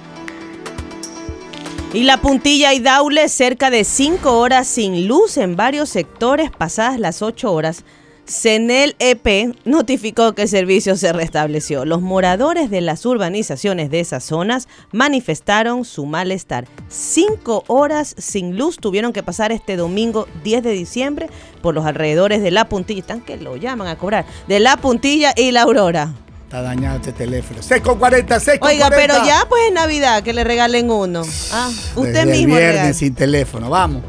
Y 1.94 2.06
la 2.06 2.22
puntilla 2.22 2.74
y 2.74 2.80
Daule 2.80 3.28
cerca 3.28 3.70
de 3.70 3.84
5 3.84 4.40
horas 4.40 4.66
sin 4.66 5.08
luz 5.08 5.38
en 5.38 5.58
varios 5.58 5.90
sectores 5.90 6.50
pasadas 6.50 7.00
las 7.00 7.22
8 7.22 7.52
horas. 7.52 7.84
CENEL 8.26 8.96
EP 9.00 9.54
notificó 9.66 10.34
que 10.34 10.44
el 10.44 10.48
servicio 10.48 10.96
se 10.96 11.12
restableció. 11.12 11.84
Los 11.86 12.02
moradores 12.02 12.70
de 12.70 12.80
las 12.82 13.06
urbanizaciones 13.06 13.90
de 13.92 14.00
esas 14.00 14.24
zonas 14.24 14.68
manifestaron 14.92 15.84
su 15.84 16.06
malestar. 16.06 16.66
Cinco 16.88 17.64
horas 17.68 18.16
sin 18.18 18.58
luz 18.58 18.78
tuvieron 18.78 19.12
que 19.12 19.24
pasar 19.24 19.52
este 19.52 19.76
domingo 19.76 20.28
10 20.44 20.64
de 20.64 20.72
diciembre 20.72 21.30
por 21.62 21.76
los 21.76 21.86
alrededores 21.86 22.42
de 22.42 22.52
La 22.52 22.70
Puntilla. 22.70 23.02
Están 23.02 23.22
que 23.22 23.38
lo 23.38 23.58
llaman 23.58 23.88
a 23.88 23.98
cobrar. 23.98 24.26
De 24.48 24.60
La 24.60 24.78
Puntilla 24.78 25.34
y 25.36 25.52
La 25.52 25.64
Aurora. 25.64 26.14
Está 26.46 26.62
dañado 26.62 26.98
este 26.98 27.12
teléfono. 27.12 27.62
6 27.62 27.82
con 27.82 27.98
40, 28.00 28.40
6 28.40 28.60
con 28.60 28.70
Oiga, 28.70 28.88
40. 28.90 29.14
pero 29.14 29.26
ya 29.26 29.46
pues 29.50 29.64
es 29.68 29.74
Navidad 29.74 30.24
que 30.24 30.34
le 30.34 30.44
regalen 30.44 30.90
uno. 30.90 31.24
Ah, 31.52 31.70
usted 31.96 32.04
Desde 32.14 32.22
el 32.22 32.30
mismo 32.30 32.56
viernes 32.56 32.74
regala. 32.76 32.94
sin 32.94 33.16
teléfono, 33.16 33.70
vamos. 33.70 34.04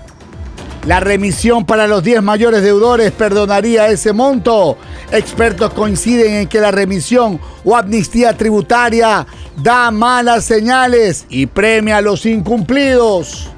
la 0.87 1.01
remisión 1.01 1.67
para 1.67 1.87
los 1.87 2.03
10 2.03 2.23
mayores 2.23 2.63
deudores 2.63 3.13
perdonaría 3.13 3.89
ese 3.89 4.13
monto. 4.13 4.79
Expertos 5.11 5.73
coinciden 5.73 6.35
en 6.35 6.49
que 6.49 6.61
la 6.61 6.71
remisión 6.71 7.41
o 7.65 7.77
amnistía 7.77 8.37
tributaria 8.37 9.27
da 9.57 9.91
malas 9.91 10.45
señales 10.45 11.27
y 11.29 11.47
premia 11.47 11.99
a 11.99 12.03
los 12.03 12.25
incumplidos. 12.27 13.51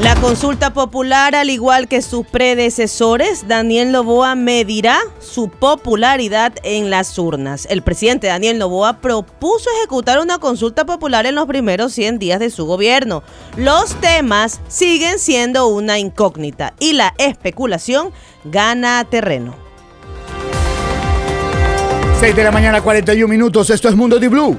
La 0.00 0.14
consulta 0.14 0.72
popular, 0.72 1.34
al 1.34 1.50
igual 1.50 1.88
que 1.88 2.02
sus 2.02 2.24
predecesores, 2.24 3.48
Daniel 3.48 3.90
Novoa 3.90 4.36
medirá 4.36 5.00
su 5.18 5.48
popularidad 5.48 6.52
en 6.62 6.88
las 6.88 7.18
urnas. 7.18 7.66
El 7.68 7.82
presidente 7.82 8.28
Daniel 8.28 8.58
Novoa 8.58 9.00
propuso 9.00 9.68
ejecutar 9.78 10.20
una 10.20 10.38
consulta 10.38 10.86
popular 10.86 11.26
en 11.26 11.34
los 11.34 11.46
primeros 11.46 11.92
100 11.94 12.20
días 12.20 12.38
de 12.38 12.50
su 12.50 12.64
gobierno. 12.64 13.24
Los 13.56 13.96
temas 13.96 14.60
siguen 14.68 15.18
siendo 15.18 15.66
una 15.66 15.98
incógnita 15.98 16.74
y 16.78 16.92
la 16.92 17.12
especulación 17.18 18.12
gana 18.44 19.04
terreno. 19.04 19.56
6 22.20 22.36
de 22.36 22.44
la 22.44 22.52
mañana, 22.52 22.82
41 22.82 23.26
minutos. 23.26 23.68
Esto 23.70 23.88
es 23.88 23.96
Mundo 23.96 24.20
Di 24.20 24.28
Blue. 24.28 24.56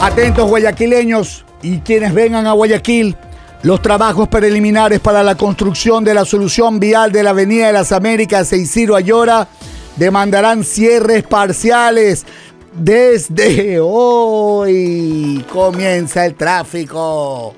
Atentos 0.00 0.48
guayaquileños 0.48 1.44
y 1.60 1.78
quienes 1.80 2.14
vengan 2.14 2.46
a 2.46 2.52
Guayaquil. 2.52 3.16
Los 3.64 3.82
trabajos 3.82 4.28
preliminares 4.28 5.00
para 5.00 5.24
la 5.24 5.34
construcción 5.34 6.04
de 6.04 6.14
la 6.14 6.24
solución 6.24 6.78
vial 6.78 7.10
de 7.10 7.24
la 7.24 7.30
Avenida 7.30 7.66
de 7.66 7.72
las 7.72 7.90
Américas 7.90 8.52
e 8.52 8.58
Isidro 8.58 8.94
Ayora 8.94 9.48
demandarán 9.96 10.62
cierres 10.62 11.24
parciales. 11.24 12.24
Desde 12.72 13.80
hoy 13.82 15.44
comienza 15.52 16.24
el 16.26 16.36
tráfico. 16.36 17.56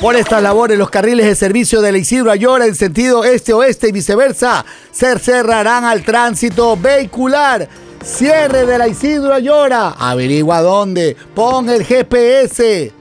Por 0.00 0.16
estas 0.16 0.42
labores, 0.42 0.78
los 0.78 0.88
carriles 0.88 1.26
de 1.26 1.34
servicio 1.34 1.82
de 1.82 1.92
la 1.92 1.98
Isidro 1.98 2.30
Ayora 2.30 2.64
en 2.64 2.74
sentido 2.74 3.24
este-oeste 3.24 3.90
y 3.90 3.92
viceversa 3.92 4.64
se 4.90 5.18
cerrarán 5.18 5.84
al 5.84 6.02
tránsito 6.02 6.78
vehicular. 6.78 7.68
Cierre 8.02 8.64
de 8.64 8.78
la 8.78 8.88
Isidro 8.88 9.34
Ayora. 9.34 9.94
Averigua 9.98 10.62
dónde. 10.62 11.16
Pon 11.34 11.68
el 11.68 11.84
GPS. 11.84 12.92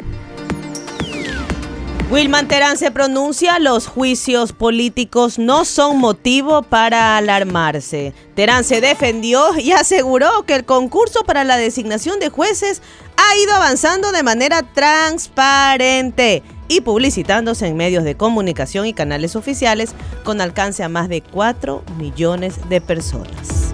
Wilman 2.10 2.48
Terán 2.48 2.78
se 2.78 2.90
pronuncia, 2.90 3.60
los 3.60 3.86
juicios 3.86 4.54
políticos 4.54 5.38
no 5.38 5.66
son 5.66 5.98
motivo 5.98 6.62
para 6.62 7.18
alarmarse. 7.18 8.14
Terán 8.34 8.64
se 8.64 8.80
defendió 8.80 9.58
y 9.60 9.74
aseguró 9.74 10.44
que 10.46 10.56
el 10.56 10.64
concurso 10.64 11.26
para 11.26 11.44
la 11.44 11.58
designación 11.58 12.22
de 12.22 12.30
jueces 12.30 12.82
ha 13.18 13.36
ido 13.44 13.54
avanzando 13.54 14.14
de 14.14 14.24
manera 14.24 14.64
transparente 14.64 16.44
y 16.70 16.80
publicitándose 16.80 17.68
en 17.68 17.76
medios 17.76 18.06
de 18.06 18.16
comunicación 18.16 18.86
y 18.86 18.94
canales 18.94 19.36
oficiales 19.36 19.94
con 20.24 20.40
alcance 20.40 20.84
a 20.84 20.90
más 20.90 21.10
de 21.10 21.22
4 21.22 21.84
millones 21.98 22.70
de 22.70 22.80
personas. 22.80 23.74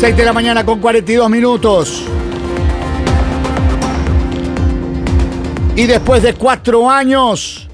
6 0.00 0.16
de 0.16 0.24
la 0.24 0.32
mañana 0.32 0.64
con 0.64 0.80
42 0.80 1.30
minutos. 1.30 2.04
Y 5.76 5.86
después 5.86 6.22
de 6.22 6.34
cuatro 6.34 6.88
años 6.90 7.68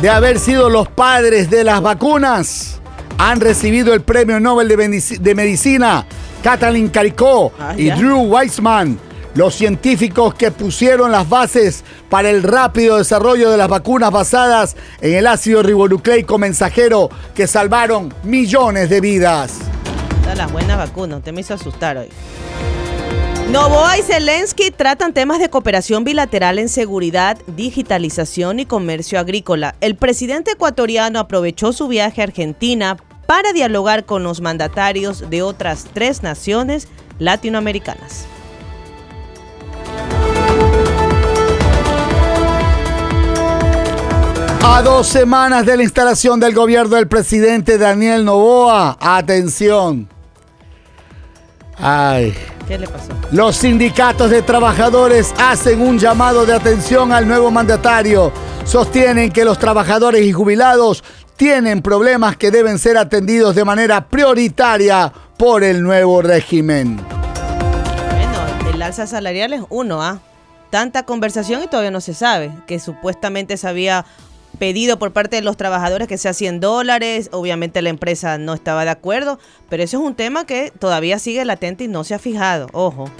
de 0.00 0.08
haber 0.08 0.38
sido 0.38 0.70
los 0.70 0.88
padres 0.88 1.50
de 1.50 1.64
las 1.64 1.82
vacunas, 1.82 2.80
han 3.18 3.40
recibido 3.40 3.92
el 3.92 4.00
Premio 4.02 4.38
Nobel 4.40 4.68
de, 4.68 4.78
Medici- 4.78 5.18
de 5.18 5.34
Medicina 5.34 6.06
Kathleen 6.42 6.88
Caricó 6.88 7.52
Ah, 7.58 7.74
y. 7.76 7.90
Drew 7.90 8.20
Weissman, 8.22 8.98
los 9.34 9.54
científicos 9.56 10.34
que 10.34 10.50
pusieron 10.52 11.10
las 11.10 11.28
bases 11.28 11.82
para 12.08 12.30
el 12.30 12.42
rápido 12.44 12.96
desarrollo 12.98 13.50
de 13.50 13.56
las 13.56 13.68
vacunas 13.68 14.10
basadas 14.12 14.76
en 15.00 15.14
el 15.14 15.26
ácido 15.26 15.62
ribonucleico 15.62 16.38
mensajero 16.38 17.10
que 17.34 17.46
salvaron 17.48 18.14
millones 18.22 18.88
de 18.88 19.00
vidas. 19.00 19.54
Las 20.36 20.52
buenas 20.52 20.78
vacunas, 20.78 21.18
usted 21.18 21.32
me 21.32 21.40
hizo 21.40 21.54
asustar 21.54 21.96
hoy. 21.96 22.08
Novoa 23.50 23.98
y 23.98 24.02
Zelensky 24.02 24.70
tratan 24.70 25.14
temas 25.14 25.38
de 25.40 25.48
cooperación 25.48 26.04
bilateral 26.04 26.58
en 26.58 26.68
seguridad, 26.68 27.38
digitalización 27.46 28.60
y 28.60 28.66
comercio 28.66 29.18
agrícola. 29.18 29.74
El 29.80 29.96
presidente 29.96 30.50
ecuatoriano 30.52 31.18
aprovechó 31.18 31.72
su 31.72 31.88
viaje 31.88 32.20
a 32.20 32.24
Argentina 32.24 32.98
para 33.26 33.52
dialogar 33.52 34.04
con 34.04 34.22
los 34.22 34.40
mandatarios 34.40 35.30
de 35.30 35.42
otras 35.42 35.86
tres 35.92 36.22
naciones 36.22 36.88
latinoamericanas. 37.18 38.26
A 44.62 44.82
dos 44.82 45.06
semanas 45.06 45.64
de 45.64 45.76
la 45.76 45.82
instalación 45.82 46.38
del 46.38 46.54
gobierno 46.54 46.96
del 46.96 47.08
presidente 47.08 47.78
Daniel 47.78 48.26
Novoa, 48.26 48.98
atención. 49.00 50.17
Ay, 51.80 52.34
¿Qué 52.66 52.78
le 52.78 52.86
pasó? 52.88 53.08
los 53.30 53.56
sindicatos 53.56 54.30
de 54.30 54.42
trabajadores 54.42 55.32
hacen 55.38 55.80
un 55.80 55.98
llamado 55.98 56.44
de 56.44 56.54
atención 56.54 57.12
al 57.12 57.26
nuevo 57.28 57.50
mandatario. 57.50 58.32
Sostienen 58.64 59.30
que 59.30 59.44
los 59.44 59.58
trabajadores 59.58 60.22
y 60.26 60.32
jubilados 60.32 61.02
tienen 61.36 61.80
problemas 61.82 62.36
que 62.36 62.50
deben 62.50 62.78
ser 62.78 62.98
atendidos 62.98 63.54
de 63.54 63.64
manera 63.64 64.08
prioritaria 64.08 65.12
por 65.38 65.62
el 65.62 65.82
nuevo 65.82 66.20
régimen. 66.20 66.96
Bueno, 66.96 68.74
el 68.74 68.82
alza 68.82 69.06
salarial 69.06 69.52
es 69.52 69.62
uno, 69.68 70.02
¿ah? 70.02 70.18
Tanta 70.70 71.04
conversación 71.04 71.62
y 71.62 71.68
todavía 71.68 71.90
no 71.92 72.00
se 72.02 72.12
sabe, 72.12 72.50
que 72.66 72.78
supuestamente 72.78 73.56
se 73.56 73.68
había 73.68 74.04
pedido 74.58 74.98
por 74.98 75.12
parte 75.12 75.36
de 75.36 75.42
los 75.42 75.56
trabajadores 75.56 76.08
que 76.08 76.18
sea 76.18 76.32
100 76.32 76.60
dólares, 76.60 77.30
obviamente 77.32 77.82
la 77.82 77.90
empresa 77.90 78.38
no 78.38 78.54
estaba 78.54 78.84
de 78.84 78.90
acuerdo, 78.90 79.38
pero 79.68 79.82
eso 79.82 79.98
es 79.98 80.02
un 80.02 80.14
tema 80.14 80.46
que 80.46 80.72
todavía 80.78 81.18
sigue 81.18 81.44
latente 81.44 81.84
y 81.84 81.88
no 81.88 82.04
se 82.04 82.14
ha 82.14 82.18
fijado, 82.18 82.68
ojo, 82.72 83.10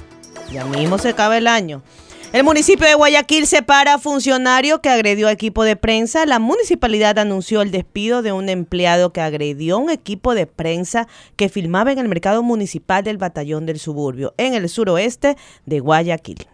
ya 0.52 0.64
mismo 0.64 0.98
se 0.98 1.10
acaba 1.10 1.38
el 1.38 1.46
año. 1.46 1.82
El 2.30 2.44
municipio 2.44 2.86
de 2.86 2.92
Guayaquil 2.92 3.46
separa 3.46 3.94
a 3.94 3.98
funcionario 3.98 4.82
que 4.82 4.90
agredió 4.90 5.28
a 5.28 5.32
equipo 5.32 5.64
de 5.64 5.76
prensa. 5.76 6.26
La 6.26 6.38
municipalidad 6.38 7.18
anunció 7.18 7.62
el 7.62 7.70
despido 7.70 8.20
de 8.20 8.32
un 8.32 8.50
empleado 8.50 9.14
que 9.14 9.22
agredió 9.22 9.76
a 9.76 9.78
un 9.78 9.88
equipo 9.88 10.34
de 10.34 10.46
prensa 10.46 11.08
que 11.36 11.48
filmaba 11.48 11.90
en 11.90 11.98
el 11.98 12.08
mercado 12.08 12.42
municipal 12.42 13.02
del 13.02 13.16
batallón 13.16 13.64
del 13.64 13.78
suburbio, 13.78 14.34
en 14.36 14.52
el 14.52 14.68
suroeste 14.68 15.38
de 15.64 15.80
Guayaquil. 15.80 16.46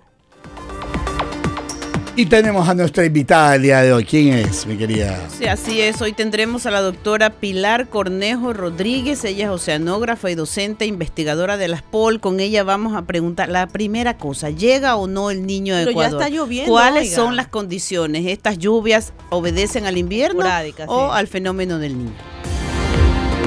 Y 2.17 2.27
tenemos 2.27 2.69
a 2.69 2.75
nuestra 2.75 3.05
invitada 3.05 3.57
el 3.57 3.63
día 3.63 3.83
de 3.83 3.93
hoy. 3.93 4.05
¿Quién 4.05 4.35
es, 4.35 4.67
mi 4.67 4.77
querida? 4.77 5.19
Sí, 5.37 5.47
así 5.47 5.81
es. 5.81 6.01
Hoy 6.01 6.13
tendremos 6.13 6.65
a 6.65 6.71
la 6.71 6.81
doctora 6.81 7.31
Pilar 7.31 7.89
Cornejo 7.89 8.53
Rodríguez. 8.53 9.25
Ella 9.25 9.47
es 9.47 9.51
oceanógrafa 9.51 10.31
y 10.31 10.37
docente 10.37 10.87
investigadora 10.87 11.57
de 11.57 11.67
las 11.67 11.83
POL. 11.83 12.21
Con 12.21 12.39
ella 12.39 12.63
vamos 12.63 12.95
a 12.95 13.03
preguntar 13.03 13.49
la 13.49 13.67
primera 13.67 14.17
cosa: 14.17 14.51
¿llega 14.51 14.95
o 14.95 15.09
no 15.09 15.33
el 15.33 15.45
niño 15.45 15.75
de 15.75 15.87
Pero 15.87 15.99
ya 16.01 16.07
Ecuador? 16.07 16.23
está 16.23 16.33
lloviendo, 16.33 16.71
¿Cuáles 16.71 17.03
oiga. 17.03 17.17
son 17.17 17.35
las 17.35 17.49
condiciones? 17.49 18.27
¿Estas 18.27 18.59
lluvias 18.59 19.13
obedecen 19.31 19.85
al 19.87 19.99
invierno 19.99 20.45
o 20.87 21.09
sí. 21.11 21.17
al 21.19 21.27
fenómeno 21.27 21.81
del 21.81 21.99
niño? 21.99 22.13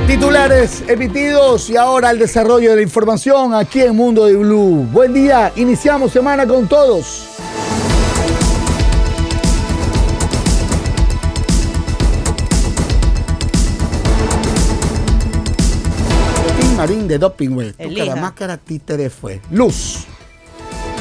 Titulares 0.07 0.83
emitidos 0.89 1.69
y 1.69 1.77
ahora 1.77 2.12
el 2.12 2.19
desarrollo 2.19 2.71
de 2.71 2.75
la 2.75 2.81
información 2.81 3.53
aquí 3.53 3.79
en 3.79 3.95
Mundo 3.95 4.25
de 4.25 4.36
Blue. 4.36 4.86
Buen 4.91 5.13
día, 5.13 5.53
iniciamos 5.55 6.12
semana 6.12 6.45
con 6.45 6.67
todos. 6.67 7.37
Marín 16.88 17.08
de. 17.10 17.20
Tu 17.74 17.84
Elija. 17.84 18.06
cara 18.06 18.22
máscara 18.22 18.58
títere 18.58 19.10
fue. 19.10 19.41
Luz. 19.51 20.08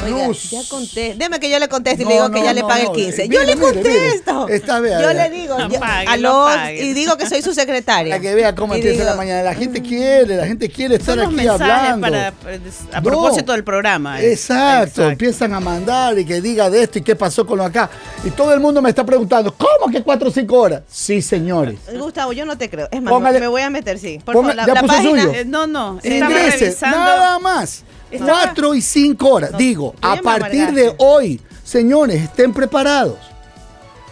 Oiga, 0.05 0.27
Luz. 0.27 0.49
ya 0.51 0.61
conté. 0.69 1.15
Déjame 1.17 1.39
que 1.39 1.49
yo 1.49 1.59
le 1.59 1.67
conteste 1.67 2.01
y 2.03 2.05
No, 2.05 2.09
le 2.09 2.15
digo 2.15 2.29
no, 2.29 2.35
que 2.35 2.43
ya 2.43 2.53
le 2.53 2.61
pague 2.63 2.83
no. 2.85 2.91
el 2.91 2.95
15. 2.95 3.21
Mire, 3.23 3.35
yo 3.35 3.39
le 3.43 3.55
mire, 3.55 3.67
mire. 3.73 3.83
contesto. 3.83 4.47
Esta 4.47 4.79
vez, 4.79 5.01
yo 5.01 5.13
le 5.13 5.29
digo, 5.29 5.57
No 5.59 5.69
yo- 5.69 5.79
pague, 5.79 6.07
aló, 6.07 6.29
no 6.29 6.45
pague. 6.45 6.83
y 6.85 6.93
digo 6.93 7.17
que 7.17 7.27
soy 7.27 7.41
su 7.41 7.53
secretaria. 7.53 8.13
Para 8.15 8.21
que 8.21 8.35
vea 8.35 8.55
cómo 8.55 8.73
Y 8.75 8.77
empieza 8.77 8.99
digo, 8.99 9.09
la 9.09 9.15
mañana. 9.15 9.43
La 9.43 9.53
gente 9.55 9.81
quiere, 9.81 10.35
la 10.37 10.45
gente 10.47 10.69
quiere 10.69 10.95
estar 10.95 11.19
aquí 11.19 11.33
mensajes 11.35 11.61
hablando. 11.93 12.01
para, 12.07 12.27
a 12.27 13.01
No. 13.01 13.03
propósito 13.03 13.51
del 13.51 13.63
programa. 13.63 14.21
eh. 14.21 14.31
Exacto, 14.33 15.09
empiezan 15.09 15.53
a 15.53 15.59
mandar 15.59 16.17
y 16.17 16.25
que 16.25 16.41
diga 16.41 16.69
de 16.69 16.83
esto 16.83 16.99
y 16.99 17.01
qué 17.01 17.15
pasó 17.15 17.45
con 17.45 17.57
lo 17.57 17.63
acá. 17.65 17.89
Y 18.23 18.29
todo 18.31 18.53
el 18.53 18.59
mundo 18.59 18.81
me 18.81 18.89
está 18.89 19.05
preguntando, 19.05 19.53
¿cómo 19.55 19.91
que 19.91 20.01
cuatro 20.03 20.29
o 20.29 20.31
cinco 20.31 20.57
horas? 20.59 20.83
Sí, 20.89 21.21
señores. 21.21 21.77
Gustavo, 21.97 22.33
yo 22.33 22.45
no 22.45 22.57
te 22.57 22.69
creo. 22.69 22.87
Es 22.91 23.01
más, 23.01 23.11
Póngale- 23.13 23.39
me 23.39 23.47
voy 23.47 23.61
a 23.61 23.69
meter, 23.69 23.99
sí. 23.99 24.19
Por 24.23 24.35
Ponga- 24.35 24.53
favor, 24.53 24.55
la, 24.55 24.67
ya 24.67 24.73
la 24.73 24.81
puso 24.81 24.93
página. 24.93 25.21
suyo. 25.23 25.33
Eh, 25.33 25.45
no, 25.45 25.67
no. 25.67 25.99
Estaba 26.03 26.31
Ingrese, 26.31 26.57
revisando. 26.65 26.97
nada 26.97 27.39
más. 27.39 27.83
Estaba- 28.11 28.31
Cuatro 28.43 28.73
y 28.75 28.81
cinco 28.81 29.29
horas. 29.29 29.57
Digo, 29.57 29.93
tú 29.99 30.07
ya 30.07 30.13
a 30.13 30.21
partir 30.21 30.71
de 30.73 30.95
hoy, 30.97 31.41
señores, 31.63 32.21
estén 32.23 32.53
preparados. 32.53 33.17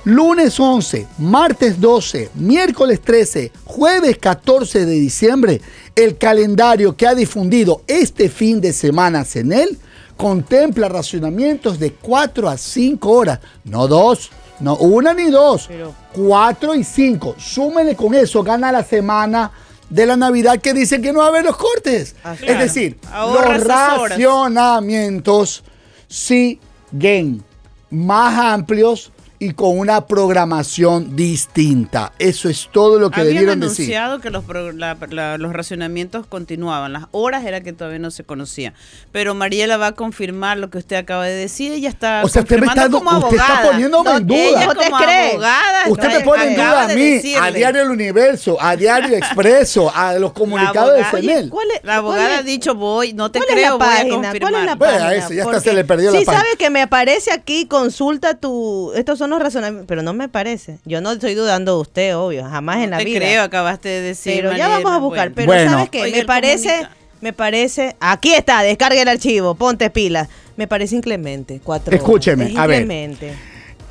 Lunes 0.03 0.59
11, 0.59 1.07
martes 1.17 1.81
12, 1.81 2.29
miércoles 2.35 3.01
13, 3.01 3.51
jueves 3.63 4.17
14 4.19 4.85
de 4.85 4.93
diciembre, 4.93 5.61
el 5.95 6.17
calendario 6.19 6.95
que 6.95 7.07
ha 7.07 7.15
difundido 7.15 7.81
este 7.87 8.29
fin 8.29 8.61
de 8.61 8.71
semana 8.71 9.25
CENEL 9.25 9.79
contempla 10.15 10.89
racionamientos 10.89 11.79
de 11.79 11.93
4 11.93 12.47
a 12.49 12.57
5 12.57 13.09
horas, 13.09 13.39
no 13.63 13.87
dos, 13.87 14.29
no 14.59 14.75
una 14.77 15.13
ni 15.15 15.31
dos, 15.31 15.65
Pero- 15.67 15.95
4 16.13 16.75
y 16.75 16.83
5. 16.83 17.35
Súmele 17.39 17.95
con 17.95 18.13
eso, 18.13 18.43
gana 18.43 18.71
la 18.71 18.83
semana 18.83 19.51
de 19.89 20.05
la 20.05 20.17
Navidad 20.17 20.59
que 20.59 20.73
dicen 20.73 21.01
que 21.01 21.13
no 21.13 21.19
va 21.19 21.25
a 21.25 21.29
haber 21.29 21.45
los 21.45 21.57
cortes. 21.57 22.15
Ah, 22.23 22.35
es 22.41 22.59
decir, 22.59 22.97
Ahorra 23.11 23.57
los 23.57 23.67
racionamientos 23.67 25.63
siguen 26.07 27.43
más 27.89 28.37
amplios 28.37 29.11
y 29.37 29.51
con 29.51 29.77
una 29.77 30.05
programación 30.07 31.15
distinta. 31.15 32.13
Eso 32.19 32.47
es 32.49 32.69
todo 32.71 32.99
lo 32.99 33.09
que 33.11 33.21
Habían 33.21 33.35
debieron 33.35 33.59
decir. 33.59 33.85
anunciado 33.85 34.19
que 34.19 34.29
los, 34.29 34.43
pro- 34.45 34.71
la- 34.71 34.97
la- 35.09 35.37
los 35.37 35.51
racionamientos 35.53 36.25
continuaban. 36.25 36.93
Las 36.93 37.03
horas 37.11 37.43
era 37.45 37.61
que 37.61 37.73
todavía 37.73 37.99
no 37.99 38.11
se 38.11 38.23
conocía. 38.23 38.73
Pero 39.11 39.35
Mariela 39.35 39.77
va 39.77 39.87
a 39.87 39.91
confirmar 39.93 40.57
lo 40.57 40.69
que 40.69 40.77
usted 40.77 40.95
acaba 40.95 41.25
de 41.25 41.33
decir. 41.35 41.71
Ella 41.73 41.89
está 41.89 42.21
O 42.23 42.29
sea, 42.29 42.43
usted 42.43 42.59
me 42.59 42.67
está- 42.67 42.89
como 42.89 43.11
usted 43.17 43.37
está 43.37 43.61
poniéndome 43.63 44.11
en 44.11 44.27
duda. 44.27 44.37
Ella 44.37 44.67
¿Usted 44.69 44.89
como 44.89 44.97
cree? 45.03 45.29
abogada 45.31 45.83
Usted 45.89 46.07
me 46.07 46.19
pone 46.21 46.43
en 46.45 46.55
duda 46.55 46.81
a 46.83 46.87
de 46.87 46.95
mí, 46.95 47.35
a. 47.35 47.51
Diario 47.51 47.81
El 47.83 47.89
Universo, 47.89 48.57
a 48.61 48.75
Diario 48.75 49.15
Expreso, 49.17 49.91
a 49.93 50.13
los 50.13 50.31
comunicados 50.33 50.93
de 50.93 51.01
abogada- 51.03 51.11
CENEL. 51.11 51.49
¿Cuál 51.49 51.67
es- 51.71 51.81
La 51.83 51.95
abogada 51.97 52.21
cuál 52.23 52.33
es- 52.33 52.39
ha 52.39 52.43
dicho 52.43 52.75
voy, 52.75 53.13
no 53.13 53.31
te 53.31 53.39
¿Cuál 53.39 53.49
es 53.49 53.55
creo, 53.55 53.77
voy 53.77 53.87
a 53.87 53.89
página? 53.91 54.15
confirmar. 54.15 54.39
¿Cuál 54.51 54.55
es 54.61 54.65
la 54.65 54.75
Bueno, 54.75 54.93
página? 54.93 55.13
eso, 55.15 55.33
ya 55.33 55.43
hasta 55.43 55.59
se 55.59 55.73
le 55.73 55.83
perdió 55.83 56.11
la 56.11 56.19
sí 56.19 56.25
página. 56.25 56.43
sabe 56.43 56.57
que 56.57 56.69
me 56.69 56.81
aparece 56.81 57.31
aquí, 57.31 57.65
consulta 57.67 58.35
tu... 58.35 58.91
Estos 58.95 59.17
son 59.19 59.24
los 59.29 59.39
razonamientos, 59.41 59.87
pero 59.87 60.01
no 60.01 60.13
me 60.13 60.29
parece. 60.29 60.77
Yo 60.85 61.01
no 61.01 61.11
estoy 61.13 61.33
dudando 61.35 61.75
de 61.75 61.81
usted, 61.81 62.15
obvio, 62.17 62.43
jamás 62.45 62.77
en 62.83 62.89
la 62.91 62.97
te 62.97 63.05
vida. 63.05 63.19
creo, 63.19 63.43
acabaste 63.43 63.89
de 63.89 64.01
decir. 64.01 64.35
pero 64.43 64.55
ya 64.55 64.67
vamos 64.67 64.91
a 64.91 64.97
buscar. 64.97 65.29
bueno. 65.31 65.35
Pero 65.35 65.47
Bueno. 65.47 65.71
¿sabes 65.71 65.89
qué? 65.89 66.11
Me 66.11 66.25
parece... 66.25 66.69
comunica- 66.69 66.89
Me 67.21 67.33
parece... 67.33 67.95
Aquí 67.99 68.33
está, 68.33 68.61
descarga 68.61 69.01
el 69.01 69.07
archivo, 69.07 69.55
ponte 69.55 69.89
pilas. 69.89 70.27
Me 70.57 70.67
parece 70.67 70.95
inclemente, 70.95 71.59
cuatro 71.63 71.89
horas. 71.91 72.01
Escúcheme, 72.01 72.51
Es 72.51 72.57
a 72.57 72.67
ver. 72.67 72.81
inclemente. 72.83 73.33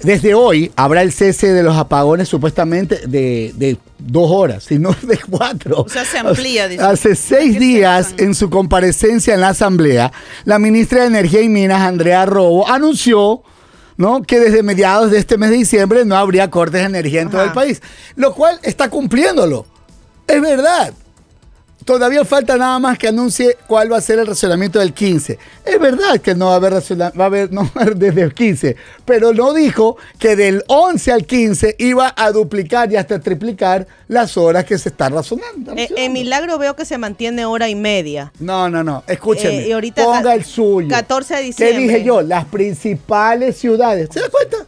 Desde 0.02 0.34
hoy 0.34 0.70
habrá 0.76 1.00
el 1.02 1.12
cese 1.12 1.52
de 1.52 1.62
los 1.62 1.76
apagones 1.76 2.28
supuestamente 2.28 3.06
de, 3.06 3.52
de 3.56 3.78
dos 3.98 4.30
horas, 4.30 4.64
sino 4.64 4.94
de 5.02 5.18
cuatro. 5.30 5.80
O 5.82 5.88
sea, 5.88 6.04
se 6.04 6.18
amplía, 6.18 6.68
dice. 6.68 6.82
Hace 6.82 7.14
seis 7.16 7.54
¿Qué 7.54 7.58
días, 7.58 8.14
en 8.18 8.34
su 8.34 8.50
comparecencia 8.50 9.32
en 9.34 9.40
la 9.40 9.48
Asamblea, 9.48 10.12
la 10.44 10.58
ministra 10.58 11.00
de 11.02 11.06
Energía 11.06 11.40
y 11.40 11.48
Minas, 11.48 11.80
Andrea 11.80 12.26
Robo, 12.26 12.68
anunció 12.68 13.42
¿no? 13.96 14.22
que 14.22 14.40
desde 14.40 14.62
mediados 14.62 15.10
de 15.10 15.18
este 15.18 15.38
mes 15.38 15.50
de 15.50 15.56
diciembre 15.56 16.04
no 16.04 16.16
habría 16.16 16.50
cortes 16.50 16.80
de 16.80 16.86
energía 16.86 17.22
en 17.22 17.30
todo 17.30 17.42
el 17.42 17.52
país, 17.52 17.82
lo 18.16 18.34
cual 18.34 18.58
está 18.62 18.90
cumpliéndolo. 18.90 19.66
Es 20.26 20.40
verdad. 20.40 20.94
Todavía 21.84 22.24
falta 22.24 22.56
nada 22.56 22.78
más 22.78 22.96
que 22.98 23.08
anuncie 23.08 23.56
cuál 23.66 23.92
va 23.92 23.98
a 23.98 24.00
ser 24.00 24.18
el 24.18 24.26
racionamiento 24.26 24.78
del 24.78 24.94
15. 24.94 25.38
Es 25.64 25.78
verdad 25.78 26.18
que 26.20 26.34
no 26.34 26.46
va 26.46 26.52
a 26.52 26.56
haber 26.56 26.72
raciona- 26.72 27.12
va 27.18 27.24
a 27.24 27.26
haber, 27.26 27.52
no 27.52 27.70
desde 27.94 28.22
el 28.22 28.32
15, 28.32 28.76
pero 29.04 29.32
no 29.34 29.52
dijo 29.52 29.96
que 30.18 30.34
del 30.36 30.64
11 30.68 31.12
al 31.12 31.26
15 31.26 31.76
iba 31.78 32.14
a 32.16 32.30
duplicar 32.32 32.90
y 32.90 32.96
hasta 32.96 33.18
triplicar 33.20 33.86
las 34.08 34.36
horas 34.36 34.64
que 34.64 34.78
se 34.78 34.88
están 34.88 35.12
razonando. 35.12 35.74
Eh, 35.76 35.88
en 35.96 36.12
Milagro 36.14 36.56
veo 36.58 36.74
que 36.74 36.84
se 36.86 36.96
mantiene 36.96 37.44
hora 37.44 37.68
y 37.68 37.74
media. 37.74 38.32
No, 38.38 38.70
no, 38.70 38.82
no. 38.82 39.04
Escúcheme. 39.06 39.64
Eh, 39.64 39.68
y 39.68 39.72
ahorita 39.72 40.04
ponga 40.04 40.34
el 40.34 40.44
suyo. 40.44 40.88
14 40.88 41.34
de 41.34 41.40
¿Qué 41.40 41.46
diciembre. 41.46 41.78
dije 41.82 42.04
yo? 42.04 42.22
Las 42.22 42.46
principales 42.46 43.56
ciudades. 43.58 44.08
¿Se 44.12 44.20
da 44.20 44.28
cuenta? 44.28 44.66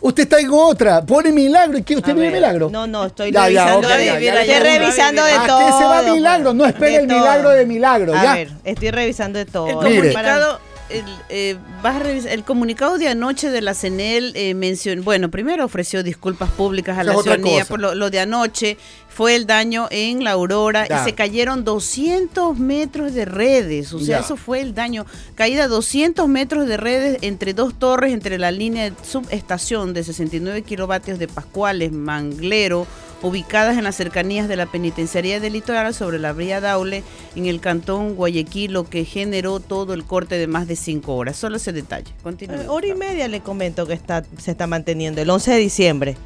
Usted 0.00 0.24
está 0.24 0.38
en 0.38 0.50
otra. 0.52 1.00
Pone 1.04 1.32
milagro. 1.32 1.78
¿Y 1.78 1.82
qué? 1.82 1.96
¿Usted 1.96 2.10
A 2.10 2.14
vive 2.14 2.26
ver, 2.26 2.34
milagro? 2.34 2.68
No, 2.70 2.86
no, 2.86 3.06
estoy 3.06 3.32
Ya, 3.32 3.48
ya, 3.48 3.64
revisando. 3.64 3.88
ok, 3.88 3.94
de- 3.94 4.04
ya, 4.04 4.12
ya, 4.12 4.12
Estoy 4.12 4.24
ya, 4.26 4.40
estoy 4.40 4.54
ya. 4.74 4.78
revisando 4.78 5.24
de 5.24 5.32
¿A 5.32 5.46
todo. 5.46 5.58
qué 5.58 5.64
se 5.72 5.84
va 5.84 6.02
milagro? 6.02 6.54
No 6.54 6.66
espere 6.66 6.90
De 6.92 6.96
el 6.98 7.08
todo. 7.08 7.18
milagro 7.18 7.50
de 7.50 7.66
milagro. 7.66 8.14
A 8.14 8.22
ya. 8.22 8.34
ver, 8.34 8.50
estoy 8.64 8.90
revisando 8.90 9.38
de 9.38 9.46
todo. 9.46 9.68
El 9.68 9.76
Mire. 9.88 10.12
comunicado, 10.12 10.60
el, 10.88 11.04
eh, 11.28 11.56
vas 11.82 11.96
a 11.96 12.00
revisar- 12.00 12.30
el 12.32 12.44
comunicado 12.44 12.98
de 12.98 13.08
anoche 13.08 13.50
de 13.50 13.60
la 13.60 13.74
CENEL 13.74 14.32
eh, 14.36 14.54
mencionó, 14.54 15.02
bueno, 15.02 15.30
primero 15.30 15.64
ofreció 15.64 16.02
disculpas 16.02 16.50
públicas 16.50 16.96
a 16.98 17.04
la 17.04 17.12
ciudadanía 17.14 17.60
cosa. 17.60 17.68
por 17.68 17.80
lo, 17.80 17.94
lo 17.94 18.10
de 18.10 18.20
anoche. 18.20 18.76
Fue 19.08 19.34
el 19.34 19.46
daño 19.46 19.88
en 19.90 20.24
la 20.24 20.32
Aurora 20.32 20.86
Ya. 20.86 21.00
y 21.00 21.04
se 21.04 21.14
cayeron 21.14 21.64
200 21.64 22.58
metros 22.58 23.14
de 23.14 23.24
redes. 23.24 23.94
O 23.94 23.98
sea, 23.98 24.18
Ya. 24.18 24.24
eso 24.24 24.36
fue 24.36 24.60
el 24.60 24.74
daño. 24.74 25.06
Caída 25.34 25.68
200 25.68 26.28
metros 26.28 26.66
de 26.68 26.76
redes 26.76 27.16
entre 27.22 27.54
dos 27.54 27.78
torres, 27.78 28.12
entre 28.12 28.38
la 28.38 28.50
línea 28.50 28.90
de 28.90 28.92
subestación 29.02 29.94
de 29.94 30.04
69 30.04 30.60
kilovatios 30.62 31.18
de 31.18 31.28
Pascuales, 31.28 31.92
Manglero, 31.92 32.86
ubicadas 33.22 33.78
en 33.78 33.84
las 33.84 33.96
cercanías 33.96 34.48
de 34.48 34.56
la 34.56 34.66
penitenciaría 34.66 35.40
del 35.40 35.54
litoral 35.54 35.94
sobre 35.94 36.18
la 36.18 36.32
vía 36.32 36.60
Daule 36.60 37.02
en 37.34 37.46
el 37.46 37.60
cantón 37.60 38.14
Guayaquil, 38.14 38.72
lo 38.72 38.84
que 38.84 39.04
generó 39.04 39.60
todo 39.60 39.94
el 39.94 40.04
corte 40.04 40.36
de 40.36 40.46
más 40.46 40.68
de 40.68 40.76
cinco 40.76 41.16
horas. 41.16 41.36
Solo 41.36 41.56
ese 41.56 41.72
detalle. 41.72 42.12
Continúe. 42.22 42.56
Eh, 42.56 42.68
hora 42.68 42.86
y 42.86 42.94
media 42.94 43.28
le 43.28 43.40
comento 43.40 43.86
que 43.86 43.94
está 43.94 44.24
se 44.38 44.50
está 44.50 44.66
manteniendo 44.66 45.20
el 45.20 45.30
11 45.30 45.52
de 45.52 45.58
diciembre. 45.58 46.16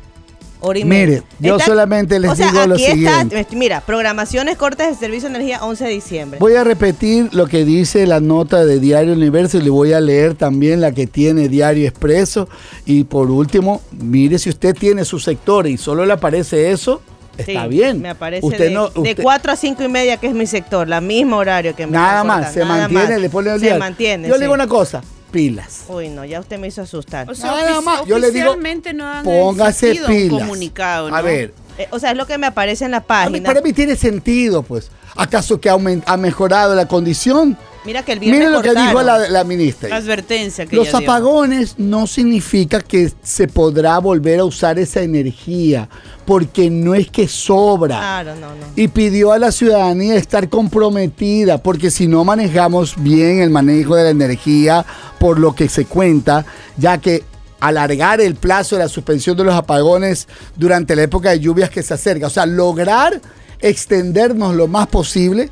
Hora 0.61 0.79
y 0.79 0.85
Mire, 0.85 1.07
media. 1.07 1.23
yo 1.40 1.59
solamente 1.59 2.18
les 2.18 2.31
o 2.31 2.35
sea, 2.37 2.51
digo 2.53 2.66
lo 2.66 2.77
siguiente. 2.79 3.40
Está, 3.40 3.57
mira, 3.57 3.81
programaciones 3.81 4.57
cortas 4.57 4.88
de 4.88 4.94
servicio 4.94 5.29
de 5.29 5.37
energía 5.37 5.64
11 5.64 5.85
de 5.85 5.90
diciembre. 5.90 6.38
Voy 6.38 6.55
a 6.55 6.64
repetir 6.64 7.33
lo 7.35 7.46
que 7.46 7.64
dice 7.64 8.07
la 8.07 8.20
nota 8.20 8.64
de 8.64 8.79
Diario 8.79 9.12
Universo 9.14 9.59
y 9.59 9.62
le 9.62 9.70
voy 9.70 9.92
a 9.92 10.01
leer 10.01 10.35
también 10.35 10.81
la 10.81 10.92
que 10.92 11.07
tiene 11.07 11.49
Diario 11.49 11.88
Expreso. 11.88 12.49
Y 12.85 13.05
por 13.05 13.31
último, 13.31 13.81
mire 13.90 14.38
si 14.38 14.51
usted 14.51 14.75
tiene 14.75 15.05
su 15.05 15.18
sector 15.18 15.66
y 15.66 15.77
solo 15.79 16.05
le 16.07 16.12
aparece 16.12 16.70
eso, 16.70 17.01
está 17.38 17.62
Sí, 17.64 17.68
bien. 17.70 18.03
Me 18.03 18.11
aparece 18.11 18.44
usted 18.46 18.66
de, 18.68 18.70
no, 18.70 18.88
de 18.90 19.01
usted- 19.01 19.23
4 19.23 19.53
a 19.53 19.57
5 19.57 19.83
y 19.83 19.88
media, 19.88 20.18
que 20.18 20.27
es 20.27 20.35
mi 20.35 20.46
sector, 20.46 20.87
la 20.88 21.01
misma 21.01 21.38
horario 21.38 21.75
que 21.75 21.87
me 21.87 21.92
Nada 21.92 22.23
más, 22.23 22.53
se 22.53 22.61
nada 22.61 22.81
mantiene, 22.88 23.05
más. 23.14 23.20
le 23.20 23.31
pone 23.31 23.51
el 23.51 23.59
Se 23.61 23.64
diario. 23.66 23.79
mantiene. 23.81 24.29
Yo 24.29 24.35
sí. 24.35 24.40
le 24.40 24.44
digo 24.44 24.55
una 24.55 24.66
cosa, 24.66 25.03
pilas. 25.30 25.84
Uy, 25.88 26.08
no, 26.08 26.24
ya 26.24 26.40
usted 26.40 26.58
me 26.58 26.68
hizo 26.68 26.82
asustar. 26.82 27.30
O 27.30 27.34
sea, 27.34 27.52
Nada 27.52 27.80
más, 27.80 28.04
yo 28.06 28.18
le 28.18 28.30
digo, 28.30 28.56
no 28.94 29.06
han 29.06 29.24
Póngase 29.24 29.94
pilas. 30.06 30.40
comunicado, 30.40 31.08
A 31.08 31.18
¿no? 31.18 31.22
ver, 31.22 31.54
Eh, 31.78 31.88
o 31.92 31.98
sea, 31.98 32.10
es 32.10 32.16
lo 32.16 32.26
que 32.26 32.36
me 32.36 32.46
aparece 32.46 32.84
en 32.84 32.90
la 32.90 32.98
a 32.98 33.00
mí- 33.00 33.06
página. 33.06 33.46
para 33.46 33.62
mí 33.62 33.72
tiene 33.72 33.96
sentido, 33.96 34.62
pues. 34.62 34.90
¿Acaso 35.16 35.60
que 35.60 35.70
ha 35.70 36.16
mejorado 36.16 36.74
la 36.74 36.86
condición? 36.86 37.56
Mira 37.84 38.02
que 38.02 38.12
el 38.12 38.18
viernes 38.18 38.40
Mire 38.40 38.52
lo 38.52 38.60
que 38.60 38.74
dijo 38.74 39.02
la, 39.02 39.28
la 39.28 39.44
ministra. 39.44 39.88
La 39.88 39.96
advertencia 39.96 40.66
que 40.66 40.76
Los 40.76 40.88
dio. 40.88 40.98
apagones 40.98 41.78
no 41.78 42.06
significa 42.06 42.80
que 42.80 43.10
se 43.22 43.48
podrá 43.48 43.98
volver 43.98 44.40
a 44.40 44.44
usar 44.44 44.78
esa 44.78 45.00
energía, 45.00 45.88
porque 46.26 46.68
no 46.68 46.94
es 46.94 47.10
que 47.10 47.26
sobra. 47.26 47.96
Claro, 47.96 48.34
no, 48.34 48.48
no. 48.48 48.66
Y 48.76 48.88
pidió 48.88 49.32
a 49.32 49.38
la 49.38 49.50
ciudadanía 49.50 50.16
estar 50.16 50.50
comprometida, 50.50 51.62
porque 51.62 51.90
si 51.90 52.06
no 52.06 52.22
manejamos 52.22 53.02
bien 53.02 53.40
el 53.40 53.48
manejo 53.48 53.96
de 53.96 54.04
la 54.04 54.10
energía, 54.10 54.84
por 55.18 55.38
lo 55.38 55.54
que 55.54 55.68
se 55.70 55.86
cuenta, 55.86 56.44
ya 56.76 56.98
que 56.98 57.24
alargar 57.60 58.20
el 58.20 58.34
plazo 58.34 58.76
de 58.76 58.82
la 58.82 58.88
suspensión 58.88 59.36
de 59.36 59.44
los 59.44 59.54
apagones 59.54 60.28
durante 60.56 60.96
la 60.96 61.02
época 61.02 61.30
de 61.30 61.40
lluvias 61.40 61.70
que 61.70 61.82
se 61.82 61.94
acerca, 61.94 62.26
o 62.26 62.30
sea, 62.30 62.44
lograr 62.46 63.20
extendernos 63.60 64.54
lo 64.54 64.66
más 64.66 64.86
posible 64.86 65.50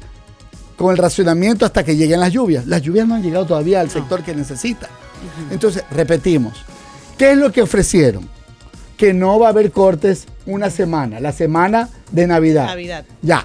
con 0.78 0.92
el 0.92 0.96
racionamiento 0.96 1.66
hasta 1.66 1.84
que 1.84 1.96
lleguen 1.96 2.20
las 2.20 2.32
lluvias. 2.32 2.66
Las 2.66 2.80
lluvias 2.80 3.06
no 3.06 3.14
han 3.16 3.22
llegado 3.22 3.44
todavía 3.44 3.80
al 3.80 3.90
sector 3.90 4.22
que 4.22 4.34
necesita. 4.34 4.88
Entonces, 5.50 5.82
repetimos, 5.90 6.64
¿qué 7.18 7.32
es 7.32 7.36
lo 7.36 7.52
que 7.52 7.60
ofrecieron? 7.60 8.26
Que 8.96 9.12
no 9.12 9.38
va 9.38 9.48
a 9.48 9.50
haber 9.50 9.70
cortes 9.72 10.24
una 10.46 10.70
semana, 10.70 11.20
la 11.20 11.32
semana 11.32 11.88
de 12.12 12.26
Navidad. 12.26 12.64
Navidad. 12.66 13.04
Ya. 13.20 13.44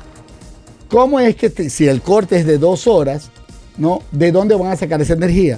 ¿cómo 0.87 1.19
es 1.19 1.35
que 1.35 1.49
te- 1.49 1.71
si 1.71 1.87
el 1.87 2.01
corte 2.03 2.37
es 2.37 2.45
de 2.45 2.59
dos 2.59 2.85
horas, 2.85 3.29
¿no? 3.77 4.03
¿De 4.11 4.31
dónde 4.31 4.53
van 4.53 4.71
a 4.71 4.75
sacar 4.75 5.01
esa 5.01 5.13
energía? 5.13 5.57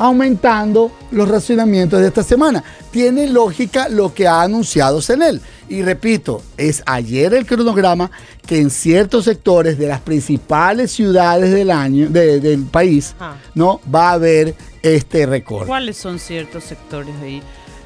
Aumentando 0.00 0.90
los 1.10 1.28
racionamientos 1.28 2.00
de 2.00 2.08
esta 2.08 2.22
semana. 2.22 2.64
Tiene 2.90 3.26
lógica 3.28 3.88
lo 3.90 4.14
que 4.14 4.26
ha 4.26 4.40
anunciado 4.40 5.02
Senel. 5.02 5.42
Y 5.68 5.82
repito, 5.82 6.40
es 6.56 6.82
ayer 6.86 7.34
el 7.34 7.44
cronograma 7.44 8.10
que 8.46 8.58
en 8.58 8.70
ciertos 8.70 9.26
sectores 9.26 9.76
de 9.78 9.86
las 9.88 10.00
principales 10.00 10.90
ciudades 10.90 11.52
del 11.52 11.70
año, 11.70 12.08
de- 12.08 12.40
del 12.40 12.62
país, 12.64 13.14
Ah. 13.20 13.34
¿no? 13.54 13.78
Va 13.94 14.08
a 14.08 14.12
haber 14.14 14.54
este 14.82 15.26
recorte. 15.26 15.66
¿Cuáles 15.66 15.98
son 15.98 16.18
ciertos 16.18 16.64
sectores 16.64 17.14
ahí? 17.22 17.42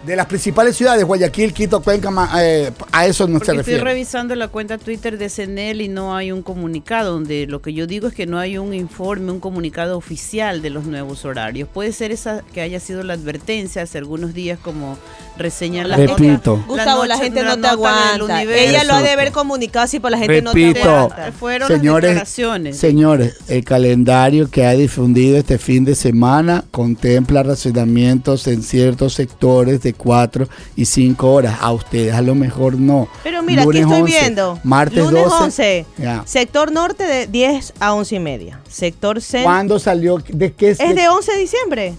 De 0.06 0.16
las 0.16 0.26
principales 0.26 0.76
ciudades, 0.76 1.02
Guayaquil, 1.04 1.54
Quito, 1.54 1.80
Cuenca, 1.82 2.10
eh, 2.38 2.70
a 2.92 3.06
eso 3.06 3.26
no 3.26 3.38
Porque 3.38 3.46
se 3.46 3.52
estoy 3.52 3.56
refiere. 3.58 3.84
revisando 3.84 4.34
la 4.34 4.48
cuenta 4.48 4.76
Twitter 4.76 5.16
de 5.16 5.30
CNL 5.30 5.80
y 5.80 5.88
no 5.88 6.14
hay 6.14 6.30
un 6.30 6.42
comunicado 6.42 7.12
donde 7.12 7.46
lo 7.46 7.62
que 7.62 7.72
yo 7.72 7.86
digo 7.86 8.08
es 8.08 8.14
que 8.14 8.26
no 8.26 8.38
hay 8.38 8.58
un 8.58 8.74
informe, 8.74 9.32
un 9.32 9.40
comunicado 9.40 9.96
oficial 9.96 10.60
de 10.60 10.68
los 10.68 10.84
nuevos 10.84 11.24
horarios. 11.24 11.70
Puede 11.72 11.92
ser 11.92 12.12
esa 12.12 12.42
que 12.52 12.60
haya 12.60 12.80
sido 12.80 13.02
la 13.02 13.14
advertencia 13.14 13.80
hace 13.80 13.96
algunos 13.96 14.34
días 14.34 14.58
como 14.58 14.98
reseñan 15.36 15.88
la 15.88 15.96
Repito. 15.96 16.62
Gustavo, 16.66 17.04
la, 17.06 17.16
gente 17.18 17.42
no 17.42 17.58
te 17.58 17.66
aguanta. 17.66 18.42
Ella 18.42 18.84
lo 18.84 18.94
ha 18.94 19.02
de 19.02 19.10
haber 19.10 19.26
Repito. 19.26 19.40
comunicado 19.40 19.84
así, 19.84 19.98
pero 20.00 20.10
la 20.10 20.18
gente 20.18 20.42
no 20.42 20.52
te 20.52 20.66
Repito, 20.66 20.90
aguanta. 20.90 21.32
Fueron 21.32 21.68
las 21.68 21.78
señores, 21.78 22.10
declaraciones. 22.10 22.76
señores, 22.78 23.36
el 23.48 23.64
calendario 23.64 24.50
que 24.50 24.66
ha 24.66 24.72
difundido 24.72 25.36
este 25.36 25.58
fin 25.58 25.84
de 25.84 25.94
semana 25.94 26.64
contempla 26.70 27.42
racionamientos 27.42 28.46
en 28.46 28.62
ciertos 28.62 29.14
sectores 29.14 29.82
de 29.82 29.94
4 29.94 30.48
y 30.76 30.84
5 30.84 31.32
horas. 31.32 31.56
A 31.60 31.72
ustedes 31.72 32.14
a 32.14 32.22
lo 32.22 32.34
mejor 32.34 32.76
no. 32.78 33.08
Pero 33.22 33.42
mira, 33.42 33.64
Lunes 33.64 33.82
aquí 33.84 33.92
estoy 33.92 34.02
11, 34.02 34.18
viendo. 34.20 34.60
Martes 34.64 34.98
Lunes 35.04 35.24
12. 35.24 35.44
11. 35.44 35.86
Ya. 35.98 36.22
Sector 36.26 36.72
norte 36.72 37.04
de 37.04 37.26
10 37.26 37.74
a 37.80 37.94
11 37.94 38.14
y 38.16 38.20
media. 38.20 38.60
Sector 38.68 39.20
centro. 39.20 39.44
¿Cuándo 39.50 39.78
salió? 39.78 40.18
¿De 40.28 40.52
qué 40.52 40.70
Es 40.70 40.78
de 40.78 41.08
11 41.08 41.32
de 41.32 41.38
diciembre. 41.38 41.94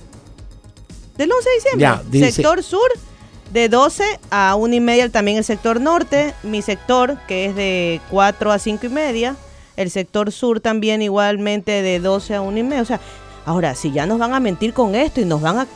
Del 1.18 1.32
11 1.32 1.50
de 1.50 1.56
diciembre. 1.56 1.82
Ya, 1.82 2.02
dice- 2.10 2.32
sector 2.32 2.62
sur 2.64 2.90
de 3.52 3.70
12 3.70 4.20
a 4.32 4.56
1 4.56 4.76
y 4.76 4.80
media 4.80 5.10
también 5.10 5.38
el 5.38 5.44
sector 5.44 5.80
norte. 5.80 6.34
Mi 6.44 6.62
sector 6.62 7.18
que 7.28 7.46
es 7.46 7.56
de 7.56 8.02
4 8.10 8.52
a 8.52 8.60
5 8.60 8.86
y 8.86 8.90
media. 8.90 9.36
El 9.76 9.92
sector 9.92 10.32
sur 10.32 10.60
también 10.62 11.02
igualmente 11.02 11.82
de 11.82 12.00
12 12.00 12.36
a 12.36 12.42
1 12.42 12.58
y 12.58 12.64
media. 12.64 12.82
O 12.82 12.86
sea, 12.86 13.00
ahora, 13.46 13.76
si 13.76 13.92
ya 13.92 14.06
nos 14.06 14.20
van 14.20 14.34
a 14.34 14.40
mentir 14.40 14.74
con 14.74 14.96
esto 14.96 15.22
y 15.22 15.26
nos 15.26 15.42
van 15.42 15.60
a 15.60 15.68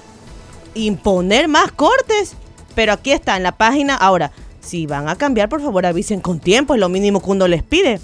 imponer 0.73 1.47
más 1.47 1.71
cortes. 1.71 2.35
Pero 2.75 2.93
aquí 2.93 3.11
está 3.11 3.35
en 3.35 3.43
la 3.43 3.53
página. 3.53 3.95
Ahora, 3.95 4.31
si 4.61 4.85
van 4.85 5.09
a 5.09 5.15
cambiar, 5.15 5.49
por 5.49 5.61
favor 5.61 5.85
avisen 5.85 6.21
con 6.21 6.39
tiempo. 6.39 6.73
Es 6.75 6.79
lo 6.79 6.89
mínimo 6.89 7.21
que 7.21 7.29
uno 7.29 7.47
les 7.47 7.63
pide. 7.63 7.99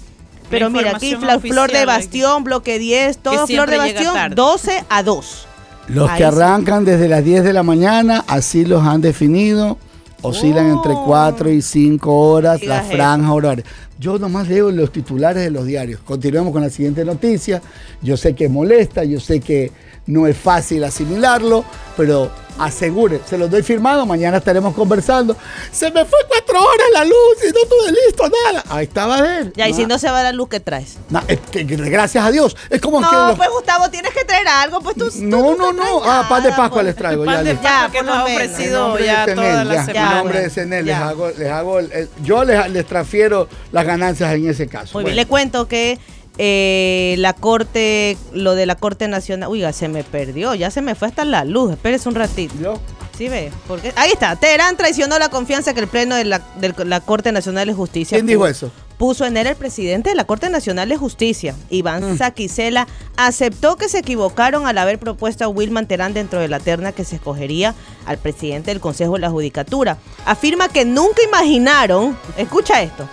Pero 0.50 0.70
mira, 0.70 0.92
aquí 0.92 1.16
Flor 1.16 1.72
de 1.72 1.84
Bastión, 1.86 2.44
bloque 2.44 2.78
10, 2.78 3.18
todo 3.18 3.46
Flor 3.46 3.68
de 3.68 3.78
Bastión, 3.78 4.14
tarde. 4.14 4.34
12 4.36 4.84
a 4.88 5.02
2. 5.02 5.48
Los 5.88 6.10
Ahí 6.10 6.18
que 6.18 6.24
sí. 6.24 6.34
arrancan 6.36 6.84
desde 6.84 7.08
las 7.08 7.24
10 7.24 7.44
de 7.44 7.52
la 7.52 7.62
mañana, 7.62 8.24
así 8.26 8.64
los 8.64 8.82
han 8.84 9.00
definido. 9.00 9.78
Oscilan 10.22 10.66
entre 10.70 10.92
Oh. 10.92 11.04
4 11.04 11.50
y 11.50 11.62
5 11.62 12.12
horas 12.30 12.62
la 12.64 12.82
franja 12.82 13.32
horaria. 13.32 13.64
Yo 14.00 14.18
nomás 14.18 14.48
leo 14.48 14.70
los 14.70 14.90
titulares 14.90 15.42
de 15.44 15.50
los 15.50 15.66
diarios. 15.66 16.00
Continuemos 16.00 16.52
con 16.52 16.62
la 16.62 16.70
siguiente 16.70 17.04
noticia. 17.04 17.62
Yo 18.02 18.16
sé 18.16 18.34
que 18.34 18.48
molesta, 18.48 19.04
yo 19.04 19.20
sé 19.20 19.40
que 19.40 19.70
no 20.06 20.26
es 20.26 20.36
fácil 20.36 20.84
asimilarlo, 20.84 21.64
pero 21.96 22.30
asegure, 22.58 23.20
se 23.28 23.36
los 23.36 23.50
doy 23.50 23.62
firmado, 23.62 24.06
mañana 24.06 24.38
estaremos 24.38 24.74
conversando. 24.74 25.36
Se 25.70 25.90
me 25.90 26.06
fue 26.06 26.18
cuatro 26.26 26.58
horas 26.58 26.86
la 26.94 27.04
luz 27.04 27.14
y 27.42 27.48
no 27.48 27.60
tuve 27.68 27.92
listo 28.06 28.24
nada. 28.46 28.64
Ahí 28.70 28.84
estaba 28.86 29.18
él. 29.40 29.52
Ya, 29.54 29.68
y 29.68 29.74
si 29.74 29.84
no 29.84 29.98
se 29.98 30.08
va 30.10 30.22
la 30.22 30.32
luz, 30.32 30.48
¿qué 30.48 30.58
traes? 30.60 30.96
Es 31.28 31.38
que- 31.50 31.66
que 31.66 31.76
gracias 31.76 32.24
a 32.24 32.30
Dios. 32.30 32.56
Es 32.70 32.80
como 32.80 33.00
que 33.00 33.04
No, 33.14 33.28
los- 33.28 33.36
pues 33.36 33.50
Gustavo, 33.50 33.90
tienes 33.90 34.10
que 34.14 34.24
traer 34.24 34.48
algo, 34.48 34.80
pues 34.80 34.96
tú. 34.96 35.10
tú 35.10 35.18
no, 35.20 35.54
no, 35.54 35.72
no. 35.74 36.00
Ah, 36.02 36.24
pan 36.30 36.42
de 36.44 36.48
Pascua 36.48 36.68
pues. 36.70 36.86
les 36.86 36.96
traigo. 36.96 37.26
Pan 37.26 37.34
ya 37.34 37.38
de 37.42 37.44
les- 37.52 37.58
Pascua 37.62 37.80
Ya, 37.86 37.92
que 37.92 38.02
nos 38.02 38.16
lo 38.16 38.24
ha. 38.24 38.30
En 38.30 38.36
ofrecido 38.36 38.98
ya 39.00 39.26
toda 39.34 39.64
la 39.64 39.74
en 39.74 39.86
semana. 39.86 40.14
nombre 40.14 40.40
de 40.40 40.50
Senel, 40.50 40.86
les 40.86 40.96
hago, 40.96 41.28
les 41.36 41.50
hago 41.50 41.78
el- 41.78 41.92
el- 41.92 42.08
yo 42.24 42.42
les, 42.42 42.70
les 42.70 42.86
transfiero 42.86 43.48
las 43.70 43.84
ganancias 43.84 44.32
en 44.32 44.48
ese 44.48 44.66
caso. 44.66 44.94
Muy 44.94 45.04
bien, 45.04 45.16
le 45.16 45.26
cuento 45.26 45.68
que 45.68 45.98
eh, 46.38 47.14
la 47.18 47.32
Corte, 47.32 48.16
lo 48.32 48.54
de 48.54 48.66
la 48.66 48.74
Corte 48.74 49.08
Nacional. 49.08 49.48
Oiga, 49.50 49.72
se 49.72 49.88
me 49.88 50.04
perdió, 50.04 50.54
ya 50.54 50.70
se 50.70 50.82
me 50.82 50.94
fue 50.94 51.08
hasta 51.08 51.24
la 51.24 51.44
luz. 51.44 51.72
Espérese 51.72 52.08
un 52.08 52.14
ratito. 52.14 52.54
¿yo? 52.60 52.80
¿Sí 53.16 53.28
ve? 53.28 53.50
Porque, 53.66 53.92
ahí 53.96 54.10
está. 54.12 54.36
Teherán 54.36 54.76
traicionó 54.76 55.18
la 55.18 55.30
confianza 55.30 55.72
que 55.72 55.80
el 55.80 55.88
Pleno 55.88 56.14
de 56.14 56.24
la, 56.24 56.42
de 56.60 56.74
la 56.84 57.00
Corte 57.00 57.32
Nacional 57.32 57.66
de 57.66 57.72
Justicia. 57.72 58.16
¿Quién 58.16 58.26
dijo 58.26 58.46
eso? 58.46 58.70
Puso 58.98 59.24
en 59.26 59.36
él 59.36 59.46
el 59.46 59.56
presidente 59.56 60.10
de 60.10 60.16
la 60.16 60.24
Corte 60.24 60.48
Nacional 60.48 60.88
de 60.88 60.96
Justicia, 60.96 61.54
Iván 61.68 62.12
Mm. 62.12 62.18
Saquicela, 62.18 62.86
aceptó 63.16 63.76
que 63.76 63.90
se 63.90 63.98
equivocaron 63.98 64.66
al 64.66 64.78
haber 64.78 64.98
propuesto 64.98 65.44
a 65.44 65.48
Wilman 65.48 65.86
Terán 65.86 66.14
dentro 66.14 66.40
de 66.40 66.48
la 66.48 66.60
terna 66.60 66.92
que 66.92 67.04
se 67.04 67.16
escogería 67.16 67.74
al 68.06 68.16
presidente 68.16 68.70
del 68.70 68.80
Consejo 68.80 69.14
de 69.14 69.20
la 69.20 69.30
Judicatura. 69.30 69.98
Afirma 70.24 70.68
que 70.68 70.86
nunca 70.86 71.22
imaginaron, 71.22 72.16
escucha 72.38 72.82
esto, 72.82 73.06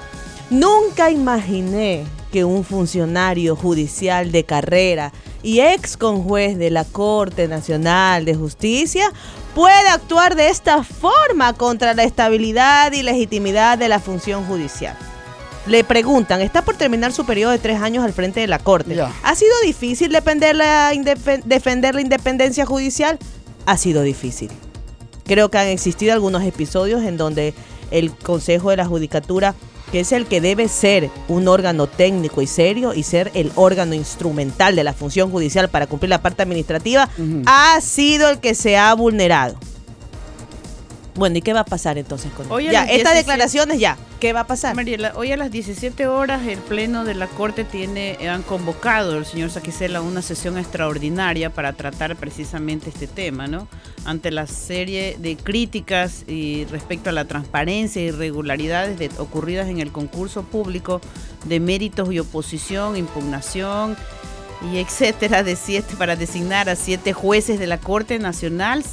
nunca 0.49 1.12
imaginé 1.12 2.05
que 2.34 2.43
un 2.43 2.63
funcionario 2.65 3.56
judicial 3.56 4.32
de 4.32 4.43
carrera 4.43 5.13
y 5.43 5.60
ex 5.60 5.98
conjuez 5.98 6.58
de 6.58 6.72
la 6.72 6.84
Corte 6.84 7.48
Nacional 7.48 8.26
de 8.26 8.34
Justicia 8.34 9.13
puede 9.54 9.88
actuar 9.89 10.36
de 10.36 10.50
esta 10.50 10.84
forma 10.84 11.54
contra 11.54 11.93
la 11.93 12.04
estabilidad 12.04 12.91
y 12.91 13.04
legitimidad 13.04 13.78
de 13.78 13.88
la 13.88 14.00
función 14.00 14.46
judicial. 14.48 14.98
Le 15.67 15.84
preguntan, 15.84 16.41
está 16.41 16.63
por 16.63 16.76
terminar 16.76 17.13
su 17.13 17.24
periodo 17.24 17.52
de 17.52 17.60
tres 17.60 17.80
años 17.80 18.04
al 18.04 18.13
frente 18.13 18.39
de 18.39 18.48
la 18.48 18.58
Corte. 18.58 19.00
¿Ha 19.24 19.36
sido 19.36 19.54
difícil 19.63 20.12
defender 20.12 20.56
la, 20.56 20.91
indepe- 20.93 21.43
defender 21.43 21.93
la 21.93 22.02
independencia 22.02 22.65
judicial? 22.65 23.19
Ha 23.67 23.78
sido 23.78 24.02
difícil. 24.02 24.50
Creo 25.26 25.52
que 25.52 25.60
han 25.60 25.67
existido 25.67 26.13
algunos 26.13 26.43
episodios 26.43 27.04
en 27.04 27.15
donde 27.15 27.54
el 27.91 28.12
Consejo 28.12 28.72
de 28.72 28.78
la 28.78 28.86
Judicatura, 28.86 29.54
que 29.93 29.99
es 29.99 30.12
el 30.12 30.25
que 30.25 30.41
debe 30.41 30.69
ser 30.69 31.12
un 31.27 31.47
órgano 31.47 31.86
técnico 31.86 32.41
y 32.41 32.47
serio 32.47 32.95
y 32.95 33.03
ser 33.03 33.29
el 33.36 33.51
órgano 33.53 33.93
instrumental 33.93 34.75
de 34.75 34.84
la 34.84 34.91
función 34.91 35.29
judicial 35.29 35.69
para 35.69 35.86
cumplir 35.86 36.10
la 36.10 36.23
parte 36.23 36.41
administrativa, 36.41 37.12
ha 37.45 37.79
sido 37.79 38.32
el 38.32 38.39
que 38.39 38.56
se 38.56 38.75
ha 38.75 38.91
vulnerado. 38.95 39.56
Bueno, 41.15 41.38
¿y 41.38 41.41
qué 41.41 41.54
va 41.54 41.60
a 41.60 41.65
pasar 41.65 41.97
entonces 41.99 42.32
con 42.32 42.52
Hoy 42.52 42.63
Ya, 42.65 42.82
estas 42.86 43.13
17 43.13 43.15
declaraciones 43.17 43.80
ya, 43.80 43.97
¿qué 44.19 44.34
va 44.34 44.41
a 44.41 44.47
pasar? 44.47 44.76
Mariela, 44.76 45.13
hoy 45.15 45.32
a 45.32 45.38
las 45.38 45.52
17 45.52 46.08
horas 46.08 46.47
el 46.47 46.58
Pleno 46.58 47.04
de 47.06 47.13
la 47.13 47.28
Corte 47.28 47.63
tiene, 47.63 48.17
han 48.28 48.41
convocado 48.41 49.17
el 49.19 49.26
señor 49.26 49.52
Saquicela 49.52 49.99
a 49.99 50.02
una 50.02 50.23
sesión 50.23 50.58
extraordinaria 50.58 51.52
para 51.52 51.73
tratar 51.73 52.15
precisamente 52.15 52.89
este 52.89 53.06
tema, 53.06 53.45
¿no? 53.45 53.67
Ante 54.06 54.32
la 54.32 54.47
serie 54.47 55.15
de 55.19 55.38
críticas 55.38 56.23
y 56.28 56.65
respecto 56.65 57.12
a 57.12 57.13
la 57.13 57.26
transparencia 57.26 58.02
y 58.02 58.06
irregularidades 58.06 58.97
de- 58.97 59.12
ocurridas 59.19 59.67
en 59.69 59.80
el 59.80 59.91
concurso 59.91 60.41
público 60.41 60.99
de 61.45 61.60
méritos 61.60 62.12
y 62.12 62.17
oposición, 62.19 62.97
impugnación 62.97 63.95
y 64.73 64.78
etcétera 64.80 65.43
de 65.43 65.56
siete 65.56 65.93
para 65.95 66.15
designar 66.15 66.69
a 66.69 66.76
siete 66.76 67.13
jueces 67.13 67.60
de 67.60 67.67
la 67.67 67.78
Corte 67.80 68.17
Nacional 68.17 68.84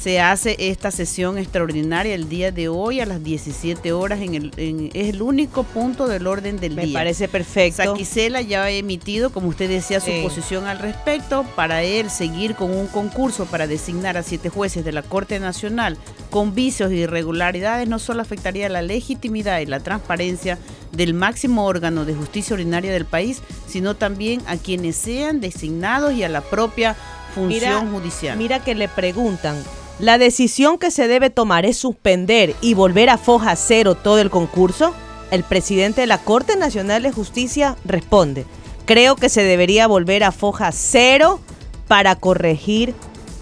se 0.00 0.20
hace 0.20 0.54
esta 0.58 0.90
sesión 0.90 1.38
extraordinaria 1.38 2.14
el 2.14 2.28
día 2.28 2.52
de 2.52 2.68
hoy 2.68 3.00
a 3.00 3.06
las 3.06 3.22
17 3.24 3.92
horas. 3.92 4.20
En 4.20 4.34
el, 4.34 4.52
en- 4.56 4.90
es 4.94 5.08
el 5.08 5.22
único 5.22 5.64
punto 5.64 6.06
del 6.06 6.26
orden 6.26 6.58
del 6.60 6.74
Me 6.76 6.84
día. 6.86 6.98
parece 6.98 7.26
perfecto. 7.26 7.82
Saquicela 7.82 8.40
ya 8.40 8.62
ha 8.64 8.70
emitido, 8.70 9.30
como 9.30 9.48
usted 9.48 9.68
decía, 9.68 9.98
su 10.00 10.10
posición 10.22 10.66
al 10.66 10.78
respecto. 10.78 11.44
Para 11.56 11.82
él 11.82 12.10
seguir 12.10 12.54
con 12.54 12.70
un 12.70 12.86
concurso 12.86 13.46
para 13.46 13.66
designar 13.66 14.16
a 14.16 14.22
siete 14.22 14.48
jueces 14.50 14.84
de 14.84 14.92
la 14.92 15.02
Corte 15.02 15.40
Nacional 15.40 15.96
con 16.30 16.54
vicios 16.54 16.90
e 16.92 16.96
irregularidades 16.96 17.88
no 17.88 17.98
solo 17.98 18.22
afectaría 18.22 18.68
la 18.68 18.82
legitimidad 18.82 19.58
y 19.60 19.66
la 19.66 19.80
transparencia 19.80 20.58
del 20.92 21.12
máximo 21.14 21.64
órgano 21.66 22.04
de 22.04 22.14
justicia 22.14 22.54
ordinaria 22.54 22.92
del 22.92 23.04
país, 23.04 23.42
sino 23.66 23.96
también 23.96 24.42
a 24.46 24.56
quienes 24.56 24.96
sean 24.96 25.40
designados 25.40 26.12
y 26.14 26.22
a 26.22 26.28
la 26.28 26.40
propia 26.40 26.96
función 27.34 27.90
judicial. 27.92 28.38
Mira 28.38 28.62
que 28.64 28.74
le 28.74 28.88
preguntan, 28.88 29.56
¿la 29.98 30.18
decisión 30.18 30.78
que 30.78 30.90
se 30.90 31.08
debe 31.08 31.30
tomar 31.30 31.66
es 31.66 31.76
suspender 31.78 32.54
y 32.60 32.74
volver 32.74 33.10
a 33.10 33.18
foja 33.18 33.56
cero 33.56 33.94
todo 33.94 34.18
el 34.20 34.30
concurso? 34.30 34.94
El 35.30 35.44
presidente 35.44 36.00
de 36.02 36.06
la 36.06 36.18
Corte 36.18 36.56
Nacional 36.56 37.02
de 37.02 37.12
Justicia 37.12 37.76
responde, 37.84 38.46
creo 38.86 39.16
que 39.16 39.28
se 39.28 39.42
debería 39.42 39.86
volver 39.86 40.24
a 40.24 40.32
foja 40.32 40.72
cero 40.72 41.40
para 41.86 42.16
corregir 42.16 42.94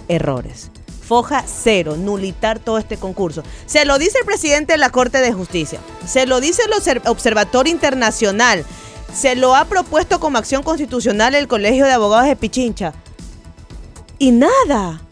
errores. 0.09 0.71
Foja 1.07 1.45
cero, 1.47 1.97
nulitar 1.97 2.59
todo 2.59 2.79
este 2.79 2.97
concurso. 2.97 3.45
Se 3.67 3.85
lo 3.85 3.99
dice 3.99 4.19
el 4.19 4.27
presidente 4.27 4.73
de 4.73 4.79
la 4.79 4.91
Corte 4.91 5.19
de 5.19 5.33
Justicia, 5.33 5.79
se 6.05 6.27
lo 6.27 6.41
dice 6.41 6.63
el 6.65 6.73
Obser- 6.73 7.09
Observatorio 7.09 7.73
Internacional, 7.73 8.65
se 9.15 9.37
lo 9.37 9.55
ha 9.55 9.67
propuesto 9.67 10.19
como 10.19 10.39
acción 10.39 10.65
constitucional 10.65 11.37
el 11.37 11.47
Colegio 11.47 11.85
de 11.87 11.93
Abogados 11.93 12.27
de 12.27 12.35
Pichincha. 12.35 12.93
Y 14.19 14.33
nada. 14.33 15.06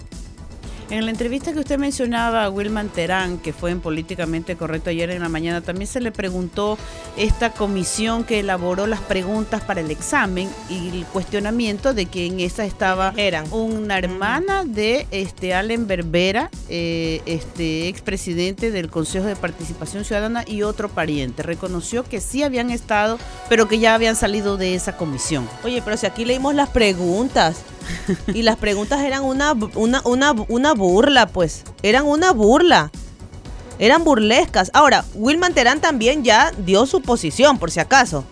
En 0.90 1.06
la 1.06 1.10
entrevista 1.10 1.52
que 1.52 1.60
usted 1.60 1.78
mencionaba 1.78 2.44
a 2.44 2.50
Wilman 2.50 2.90
Terán, 2.90 3.38
que 3.38 3.54
fue 3.54 3.70
en 3.70 3.80
Políticamente 3.80 4.54
Correcto 4.54 4.90
ayer 4.90 5.10
en 5.10 5.22
la 5.22 5.30
mañana, 5.30 5.62
también 5.62 5.86
se 5.86 6.00
le 6.00 6.12
preguntó 6.12 6.76
esta 7.16 7.50
comisión 7.50 8.24
que 8.24 8.40
elaboró 8.40 8.86
las 8.86 9.00
preguntas 9.00 9.62
para 9.62 9.80
el 9.80 9.90
examen 9.90 10.48
y 10.68 10.88
el 10.88 11.06
cuestionamiento 11.06 11.94
de 11.94 12.06
que 12.06 12.26
en 12.26 12.40
esa 12.40 12.66
estaba 12.66 13.14
Eran. 13.16 13.50
una 13.50 13.98
hermana 13.98 14.64
de 14.64 15.06
este 15.10 15.54
Allen 15.54 15.86
Berbera, 15.86 16.50
eh, 16.68 17.22
este 17.24 17.88
expresidente 17.88 18.70
del 18.70 18.90
Consejo 18.90 19.26
de 19.26 19.36
Participación 19.36 20.04
Ciudadana 20.04 20.44
y 20.46 20.62
otro 20.62 20.90
pariente. 20.90 21.42
Reconoció 21.42 22.04
que 22.04 22.20
sí 22.20 22.42
habían 22.42 22.70
estado, 22.70 23.18
pero 23.48 23.68
que 23.68 23.78
ya 23.78 23.94
habían 23.94 24.16
salido 24.16 24.58
de 24.58 24.74
esa 24.74 24.96
comisión. 24.98 25.48
Oye, 25.64 25.80
pero 25.82 25.96
si 25.96 26.04
aquí 26.04 26.26
leímos 26.26 26.54
las 26.54 26.68
preguntas 26.68 27.62
y 28.28 28.42
las 28.42 28.56
preguntas 28.56 29.00
eran 29.02 29.22
una, 29.22 29.52
una, 29.74 30.02
una, 30.04 30.32
una 30.48 30.73
burla, 30.74 31.26
pues. 31.26 31.64
Eran 31.82 32.04
una 32.06 32.32
burla. 32.32 32.90
Eran 33.78 34.04
burlescas. 34.04 34.70
Ahora, 34.74 35.04
Wilman 35.14 35.54
Terán 35.54 35.80
también 35.80 36.22
ya 36.22 36.52
dio 36.58 36.86
su 36.86 37.02
posición, 37.02 37.58
por 37.58 37.70
si 37.70 37.80
acaso. 37.80 38.24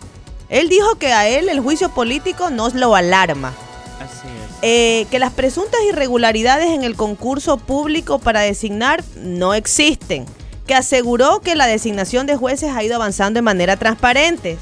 Él 0.49 0.69
dijo 0.69 0.95
que 0.95 1.13
a 1.13 1.27
él 1.27 1.49
el 1.49 1.59
juicio 1.59 1.89
político 1.89 2.49
no 2.49 2.69
lo 2.69 2.95
alarma. 2.95 3.53
Así 3.99 4.27
es. 4.27 4.57
Eh, 4.61 5.07
que 5.11 5.19
las 5.19 5.33
presuntas 5.33 5.81
irregularidades 5.89 6.69
en 6.69 6.83
el 6.83 6.95
concurso 6.95 7.57
público 7.57 8.19
para 8.19 8.41
designar 8.41 9.03
no 9.17 9.53
existen. 9.53 10.25
Que 10.67 10.75
aseguró 10.75 11.41
que 11.41 11.55
la 11.55 11.67
designación 11.67 12.25
de 12.25 12.37
jueces 12.37 12.71
ha 12.73 12.83
ido 12.83 12.95
avanzando 12.95 13.39
de 13.39 13.41
manera 13.41 13.75
transparente. 13.75 14.57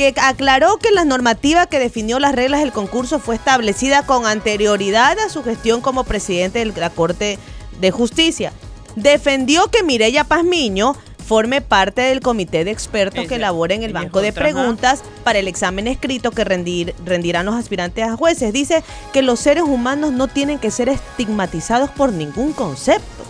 Que 0.00 0.14
aclaró 0.18 0.78
que 0.78 0.92
la 0.92 1.04
normativa 1.04 1.66
que 1.66 1.78
definió 1.78 2.18
las 2.20 2.34
reglas 2.34 2.60
del 2.60 2.72
concurso 2.72 3.18
fue 3.18 3.34
establecida 3.34 4.06
con 4.06 4.24
anterioridad 4.24 5.18
a 5.18 5.28
su 5.28 5.42
gestión 5.42 5.82
como 5.82 6.04
presidente 6.04 6.64
de 6.64 6.80
la 6.80 6.88
Corte 6.88 7.38
de 7.82 7.90
Justicia. 7.90 8.50
Defendió 8.96 9.68
que 9.70 9.82
Mireya 9.82 10.24
Pazmiño 10.24 10.96
forme 11.26 11.60
parte 11.60 12.00
del 12.00 12.20
comité 12.20 12.64
de 12.64 12.70
expertos 12.70 13.26
que 13.26 13.34
elabora 13.34 13.74
en 13.74 13.82
el 13.82 13.92
banco 13.92 14.22
de 14.22 14.30
otra, 14.30 14.42
preguntas 14.42 15.02
para 15.22 15.38
el 15.38 15.46
examen 15.48 15.86
escrito 15.86 16.30
que 16.30 16.46
rendir- 16.46 16.94
rendirán 17.04 17.44
los 17.44 17.54
aspirantes 17.56 18.04
a 18.08 18.16
jueces. 18.16 18.54
Dice 18.54 18.82
que 19.12 19.20
los 19.20 19.38
seres 19.38 19.64
humanos 19.64 20.12
no 20.12 20.28
tienen 20.28 20.58
que 20.58 20.70
ser 20.70 20.88
estigmatizados 20.88 21.90
por 21.90 22.10
ningún 22.10 22.54
concepto. 22.54 23.24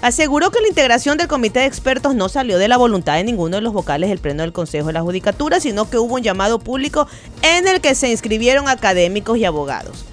Aseguró 0.00 0.52
que 0.52 0.60
la 0.60 0.68
integración 0.68 1.18
del 1.18 1.26
comité 1.26 1.60
de 1.60 1.66
expertos 1.66 2.14
no 2.14 2.28
salió 2.28 2.58
de 2.58 2.68
la 2.68 2.76
voluntad 2.76 3.16
de 3.16 3.24
ninguno 3.24 3.56
de 3.56 3.62
los 3.62 3.72
vocales 3.72 4.08
del 4.08 4.20
Pleno 4.20 4.42
del 4.42 4.52
Consejo 4.52 4.86
de 4.86 4.92
la 4.92 5.02
Judicatura, 5.02 5.58
sino 5.58 5.90
que 5.90 5.98
hubo 5.98 6.14
un 6.14 6.22
llamado 6.22 6.60
público 6.60 7.08
en 7.42 7.66
el 7.66 7.80
que 7.80 7.96
se 7.96 8.08
inscribieron 8.08 8.68
académicos 8.68 9.38
y 9.38 9.44
abogados. 9.44 10.04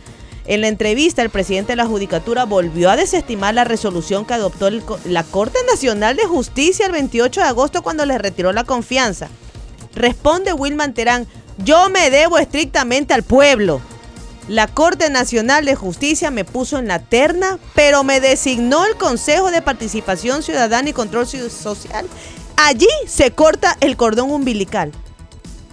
En 0.47 0.61
la 0.61 0.69
entrevista, 0.69 1.21
el 1.21 1.29
presidente 1.29 1.73
de 1.73 1.77
la 1.77 1.85
Judicatura 1.85 2.45
volvió 2.45 2.89
a 2.89 2.95
desestimar 2.95 3.53
la 3.53 3.63
resolución 3.63 4.25
que 4.25 4.33
adoptó 4.33 4.69
la 5.05 5.23
Corte 5.23 5.59
Nacional 5.69 6.15
de 6.15 6.25
Justicia 6.25 6.87
el 6.87 6.91
28 6.91 7.41
de 7.41 7.47
agosto 7.47 7.83
cuando 7.83 8.05
le 8.07 8.17
retiró 8.17 8.53
la 8.53 8.63
confianza. 8.63 9.27
Responde 9.93 10.53
Wilman 10.53 10.93
Terán, 10.93 11.27
yo 11.59 11.89
me 11.89 12.09
debo 12.09 12.39
estrictamente 12.39 13.13
al 13.13 13.23
pueblo. 13.23 13.81
La 14.47 14.67
Corte 14.67 15.09
Nacional 15.09 15.65
de 15.65 15.75
Justicia 15.75 16.29
me 16.29 16.45
puso 16.45 16.77
en 16.77 16.87
la 16.87 16.99
terna, 16.99 17.57
pero 17.73 18.03
me 18.03 18.19
designó 18.19 18.85
el 18.85 18.95
Consejo 18.95 19.49
de 19.49 19.63
Participación 19.63 20.43
Ciudadana 20.43 20.89
y 20.89 20.93
Control 20.93 21.25
Social. 21.25 22.05
Allí 22.57 22.87
se 23.07 23.31
corta 23.31 23.75
el 23.81 23.97
cordón 23.97 24.29
umbilical. 24.29 24.91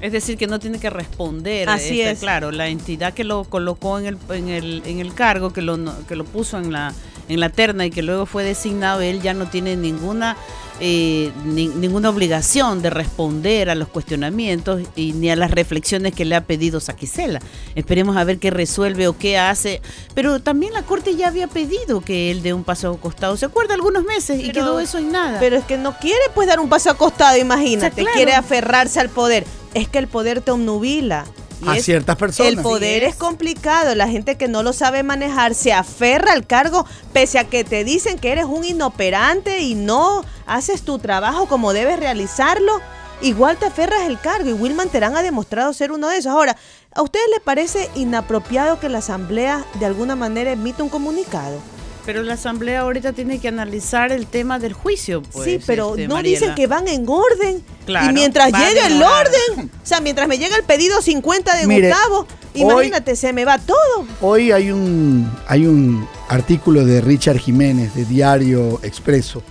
Es 0.00 0.10
decir, 0.10 0.36
que 0.36 0.46
no 0.46 0.58
tiene 0.58 0.80
que 0.80 0.90
responder. 0.90 1.68
Así 1.68 2.00
este, 2.00 2.10
es. 2.10 2.18
Claro, 2.20 2.50
la 2.50 2.68
entidad 2.68 3.12
que 3.12 3.24
lo 3.24 3.44
colocó 3.44 4.00
en 4.00 4.06
el, 4.06 4.18
en 4.30 4.48
el, 4.48 4.82
en 4.84 4.98
el 4.98 5.14
cargo, 5.14 5.52
que 5.52 5.62
lo, 5.62 5.78
que 6.06 6.16
lo 6.16 6.24
puso 6.24 6.58
en 6.58 6.72
la, 6.72 6.92
en 7.28 7.40
la 7.40 7.50
terna 7.50 7.86
y 7.86 7.90
que 7.90 8.02
luego 8.02 8.26
fue 8.26 8.42
designado, 8.42 9.00
él 9.00 9.22
ya 9.22 9.32
no 9.32 9.46
tiene 9.46 9.76
ninguna, 9.76 10.36
eh, 10.80 11.30
ni- 11.44 11.68
ninguna 11.68 12.10
obligación 12.10 12.82
de 12.82 12.90
responder 12.90 13.70
a 13.70 13.74
los 13.74 13.88
cuestionamientos 13.88 14.82
y 14.96 15.12
ni 15.12 15.30
a 15.30 15.36
las 15.36 15.50
reflexiones 15.50 16.14
que 16.14 16.24
le 16.24 16.34
ha 16.34 16.44
pedido 16.44 16.80
Saquicela. 16.80 17.40
Esperemos 17.74 18.16
a 18.16 18.24
ver 18.24 18.38
qué 18.38 18.50
resuelve 18.50 19.08
o 19.08 19.16
qué 19.16 19.38
hace. 19.38 19.80
Pero 20.14 20.40
también 20.40 20.72
la 20.72 20.82
Corte 20.82 21.14
ya 21.16 21.28
había 21.28 21.46
pedido 21.46 22.00
que 22.00 22.30
él 22.30 22.42
dé 22.42 22.52
un 22.54 22.64
paso 22.64 22.90
al 22.90 22.98
costado. 22.98 23.36
¿Se 23.36 23.46
acuerda? 23.46 23.74
Algunos 23.74 24.04
meses 24.04 24.40
y 24.42 24.50
quedó 24.52 24.80
eso 24.80 24.98
en 24.98 25.12
nada. 25.12 25.38
Pero 25.40 25.56
es 25.56 25.64
que 25.64 25.76
no 25.78 25.96
quiere 25.98 26.20
pues 26.34 26.48
dar 26.48 26.60
un 26.60 26.68
paso 26.68 26.90
acostado, 26.90 27.36
imagínate. 27.38 27.86
O 27.86 27.94
sea, 27.94 28.02
claro. 28.04 28.16
Quiere 28.16 28.32
aferrarse 28.34 29.00
al 29.00 29.08
poder. 29.08 29.44
Es 29.74 29.88
que 29.88 29.98
el 29.98 30.08
poder 30.08 30.40
te 30.42 30.50
obnubila. 30.50 31.24
Y 31.64 31.68
A 31.68 31.76
es- 31.76 31.84
ciertas 31.84 32.16
personas. 32.16 32.52
El 32.52 32.60
poder 32.60 33.04
es. 33.04 33.10
es. 33.10 33.16
complicado. 33.16 33.94
La 33.94 34.08
gente 34.08 34.36
que 34.36 34.48
no 34.48 34.62
lo 34.62 34.72
sabe 34.72 35.02
manejar 35.02 35.54
se 35.54 35.72
aferra 35.72 36.32
al 36.32 36.46
cargo 36.46 36.84
pese 37.12 37.38
a 37.38 37.44
que 37.44 37.64
te 37.64 37.84
dicen 37.84 38.18
que 38.18 38.32
eres 38.32 38.46
un 38.46 38.64
inoperante 38.64 39.60
y 39.60 39.74
no 39.74 40.24
haces 40.46 40.82
tu 40.82 40.98
trabajo 40.98 41.46
como 41.46 41.72
debes 41.72 41.98
realizarlo. 41.98 42.80
Igual 43.20 43.56
te 43.56 43.66
aferras 43.66 44.02
al 44.02 44.20
cargo 44.20 44.50
y 44.50 44.52
Wilman 44.52 44.88
Terán 44.88 45.16
ha 45.16 45.22
demostrado 45.22 45.72
ser 45.72 45.92
uno 45.92 46.08
de 46.08 46.16
esos. 46.18 46.32
Ahora, 46.32 46.56
¿a 46.92 47.02
ustedes 47.02 47.26
les 47.30 47.40
parece 47.40 47.88
inapropiado 47.94 48.80
que 48.80 48.88
la 48.88 48.98
Asamblea 48.98 49.64
de 49.78 49.86
alguna 49.86 50.16
manera 50.16 50.50
emita 50.50 50.82
un 50.82 50.88
comunicado? 50.88 51.60
Pero 52.04 52.22
la 52.24 52.34
asamblea 52.34 52.80
ahorita 52.80 53.12
tiene 53.12 53.38
que 53.38 53.46
analizar 53.48 54.10
el 54.10 54.26
tema 54.26 54.58
del 54.58 54.72
juicio. 54.72 55.22
Pues, 55.22 55.44
sí, 55.44 55.60
pero 55.64 55.90
este, 55.90 56.08
no 56.08 56.14
Mariela. 56.14 56.38
dicen 56.40 56.54
que 56.56 56.66
van 56.66 56.88
en 56.88 57.08
orden. 57.08 57.62
Claro, 57.86 58.10
y 58.10 58.12
mientras 58.14 58.46
llega 58.52 58.86
el 58.88 59.00
orden, 59.00 59.70
o 59.82 59.86
sea, 59.86 60.00
mientras 60.00 60.26
me 60.26 60.36
llega 60.38 60.56
el 60.56 60.64
pedido 60.64 61.00
50 61.00 61.56
de 61.58 61.66
Mire, 61.66 61.88
Gustavo, 61.90 62.26
hoy- 62.54 62.60
imagínate, 62.60 63.14
se 63.14 63.32
me 63.32 63.44
va 63.44 63.58
todo. 63.58 63.76
Hoy 64.20 64.50
hay 64.50 64.70
un, 64.72 65.30
hay 65.46 65.66
un 65.66 66.06
artículo 66.28 66.84
de 66.84 67.00
Richard 67.00 67.38
Jiménez 67.38 67.94
de 67.94 68.04
Diario 68.04 68.80
Expreso. 68.82 69.42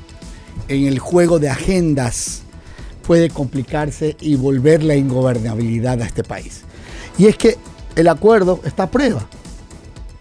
En 0.68 0.88
el 0.88 1.00
juego 1.00 1.40
de 1.40 1.50
agendas 1.50 2.42
puede 3.08 3.30
complicarse 3.30 4.16
y 4.20 4.36
volver 4.36 4.84
la 4.84 4.96
ingobernabilidad 4.96 6.02
a 6.02 6.06
este 6.06 6.24
país. 6.24 6.62
Y 7.18 7.28
es 7.28 7.38
que 7.38 7.58
el 7.96 8.08
acuerdo 8.08 8.60
está 8.66 8.84
a 8.84 8.92
prueba. 8.92 9.26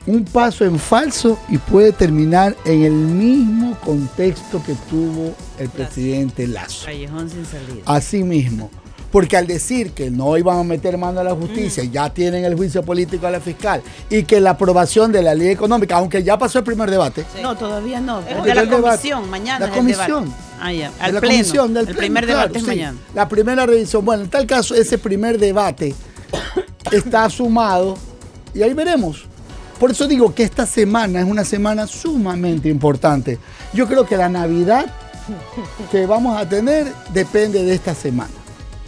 Un 0.06 0.24
paso 0.24 0.64
en 0.64 0.78
falso 0.78 1.38
y 1.48 1.58
puede 1.58 1.92
terminar 1.92 2.56
en 2.64 2.82
el 2.84 2.92
mismo 2.92 3.76
contexto 3.84 4.62
que 4.64 4.74
tuvo 4.88 5.34
el 5.58 5.68
presidente 5.68 6.46
Lazo. 6.46 6.86
Callejón 6.86 7.28
sin 7.28 7.44
salida. 7.44 7.82
Así 7.84 8.22
mismo. 8.24 8.70
Porque 9.12 9.36
al 9.36 9.46
decir 9.46 9.90
que 9.90 10.08
no 10.10 10.38
iban 10.38 10.58
a 10.58 10.62
meter 10.62 10.96
mano 10.96 11.18
a 11.20 11.24
la 11.24 11.34
justicia, 11.34 11.82
ya 11.84 12.08
tienen 12.14 12.44
el 12.44 12.54
juicio 12.54 12.82
político 12.84 13.26
a 13.26 13.30
la 13.30 13.40
fiscal 13.40 13.82
y 14.08 14.22
que 14.22 14.40
la 14.40 14.50
aprobación 14.50 15.10
de 15.10 15.20
la 15.20 15.34
ley 15.34 15.48
económica, 15.48 15.96
aunque 15.96 16.22
ya 16.22 16.38
pasó 16.38 16.58
el 16.60 16.64
primer 16.64 16.88
debate, 16.90 17.24
No, 17.42 17.56
todavía 17.56 18.00
no. 18.00 18.20
Es 18.20 18.42
de 18.44 18.54
la 18.54 18.62
el 18.62 18.70
debate. 18.70 18.82
comisión, 18.96 19.28
mañana. 19.28 19.58
La 19.58 19.66
es 19.66 19.72
el 19.72 19.78
comisión. 19.78 20.34
Ah, 20.60 20.72
ya. 20.72 20.90
de 20.90 20.94
Al 21.00 21.14
la 21.14 21.20
pleno. 21.20 21.34
comisión 21.34 21.74
del 21.74 21.80
el 21.88 21.94
pleno, 21.94 21.98
primer 21.98 22.24
claro, 22.24 22.38
debate 22.40 22.58
es 22.58 22.64
sí. 22.64 22.70
mañana. 22.70 22.98
La 23.14 23.28
primera 23.28 23.66
revisión. 23.66 24.04
Bueno, 24.04 24.22
en 24.22 24.30
tal 24.30 24.46
caso, 24.46 24.74
ese 24.76 24.96
primer 24.96 25.38
debate 25.38 25.92
está 26.92 27.28
sumado 27.30 27.98
y 28.54 28.62
ahí 28.62 28.72
veremos. 28.74 29.26
Por 29.80 29.90
eso 29.90 30.06
digo 30.06 30.34
que 30.34 30.42
esta 30.42 30.66
semana 30.66 31.20
es 31.20 31.26
una 31.26 31.42
semana 31.44 31.86
sumamente 31.86 32.68
importante. 32.68 33.38
Yo 33.72 33.88
creo 33.88 34.06
que 34.06 34.18
la 34.18 34.28
Navidad 34.28 34.86
que 35.90 36.04
vamos 36.04 36.38
a 36.38 36.46
tener 36.46 36.86
depende 37.14 37.64
de 37.64 37.74
esta 37.74 37.94
semana. 37.94 38.30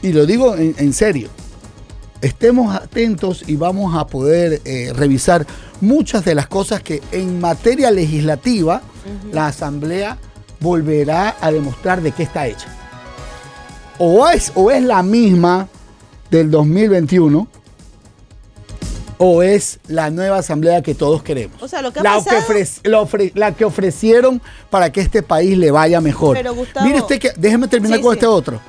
Y 0.02 0.12
lo 0.12 0.26
digo 0.26 0.54
en, 0.54 0.74
en 0.76 0.92
serio. 0.92 1.28
Estemos 2.20 2.76
atentos 2.76 3.42
y 3.46 3.56
vamos 3.56 3.96
a 3.96 4.06
poder 4.06 4.60
eh, 4.66 4.92
revisar 4.94 5.46
muchas 5.80 6.26
de 6.26 6.34
las 6.34 6.46
cosas 6.46 6.82
que 6.82 7.02
en 7.10 7.40
materia 7.40 7.90
legislativa 7.90 8.82
la 9.32 9.46
Asamblea 9.46 10.18
volverá 10.60 11.36
a 11.40 11.50
demostrar 11.50 12.02
de 12.02 12.12
qué 12.12 12.22
está 12.22 12.46
hecha. 12.46 12.68
O 13.98 14.28
es, 14.28 14.52
o 14.54 14.70
es 14.70 14.84
la 14.84 15.02
misma 15.02 15.68
del 16.30 16.50
2021 16.50 17.48
o 19.24 19.42
es 19.44 19.78
la 19.86 20.10
nueva 20.10 20.38
asamblea 20.38 20.82
que 20.82 20.94
todos 20.96 21.22
queremos. 21.22 21.62
O 21.62 21.68
sea, 21.68 21.80
lo 21.80 21.92
que 21.92 22.00
ha 22.00 22.02
la, 22.02 22.14
pasado- 22.16 22.38
ofre- 22.40 22.80
la 22.82 23.00
ofre- 23.00 23.30
la 23.36 23.52
que 23.54 23.64
ofrecieron 23.64 24.42
para 24.68 24.90
que 24.90 25.00
este 25.00 25.22
país 25.22 25.56
le 25.56 25.70
vaya 25.70 26.00
mejor. 26.00 26.36
Pero, 26.36 26.54
Gustavo- 26.54 26.84
Mire 26.86 26.98
usted 27.00 27.20
que, 27.20 27.30
déjeme 27.36 27.68
terminar 27.68 27.98
Sí, 27.98 28.02
con 28.02 28.12
sí. 28.14 28.16
este 28.18 28.26
otro. 28.26 28.60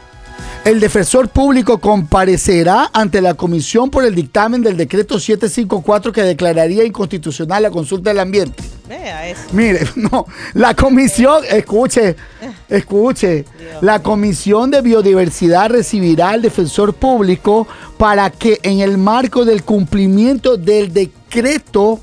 El 0.65 0.79
defensor 0.79 1.27
público 1.27 1.77
comparecerá 1.77 2.89
ante 2.93 3.19
la 3.21 3.33
comisión 3.33 3.89
por 3.89 4.05
el 4.05 4.15
dictamen 4.15 4.61
del 4.61 4.77
decreto 4.77 5.19
754 5.19 6.13
que 6.13 6.23
declararía 6.23 6.85
inconstitucional 6.85 7.63
la 7.63 7.69
consulta 7.69 8.11
del 8.11 8.19
ambiente. 8.19 8.63
Vea 8.87 9.27
eso. 9.27 9.41
Mire, 9.51 9.85
no, 9.97 10.25
la 10.53 10.73
comisión, 10.73 11.43
escuche, 11.49 12.15
escuche, 12.69 13.43
la 13.81 14.01
comisión 14.01 14.71
de 14.71 14.81
biodiversidad 14.81 15.69
recibirá 15.69 16.29
al 16.29 16.41
defensor 16.41 16.93
público 16.93 17.67
para 17.97 18.29
que 18.29 18.59
en 18.63 18.79
el 18.79 18.97
marco 18.97 19.43
del 19.43 19.63
cumplimiento 19.63 20.55
del 20.55 20.93
decreto 20.93 21.99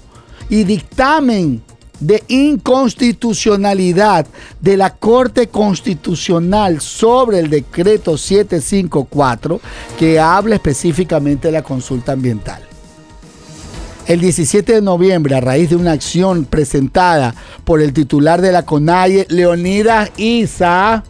y 0.50 0.64
dictamen 0.64 1.62
de 2.00 2.24
inconstitucionalidad 2.28 4.26
de 4.60 4.76
la 4.76 4.90
Corte 4.90 5.48
Constitucional 5.48 6.80
sobre 6.80 7.38
el 7.38 7.50
decreto 7.50 8.16
754 8.16 9.60
que 9.98 10.18
habla 10.18 10.56
específicamente 10.56 11.48
de 11.48 11.52
la 11.52 11.62
consulta 11.62 12.12
ambiental. 12.12 12.62
El 14.06 14.20
17 14.20 14.72
de 14.72 14.82
noviembre, 14.82 15.36
a 15.36 15.40
raíz 15.40 15.70
de 15.70 15.76
una 15.76 15.92
acción 15.92 16.44
presentada 16.44 17.32
por 17.64 17.80
el 17.80 17.92
titular 17.92 18.40
de 18.40 18.50
la 18.50 18.64
CONAIE, 18.64 19.26
Leonidas 19.28 20.10
Isa, 20.16 21.04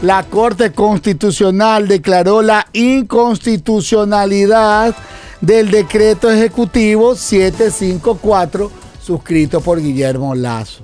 la 0.00 0.22
Corte 0.22 0.72
Constitucional 0.72 1.88
declaró 1.88 2.40
la 2.40 2.66
inconstitucionalidad 2.72 4.96
del 5.42 5.70
decreto 5.70 6.30
ejecutivo 6.30 7.14
754 7.14 8.79
suscrito 9.02 9.60
por 9.60 9.80
Guillermo 9.80 10.34
Lazo. 10.34 10.82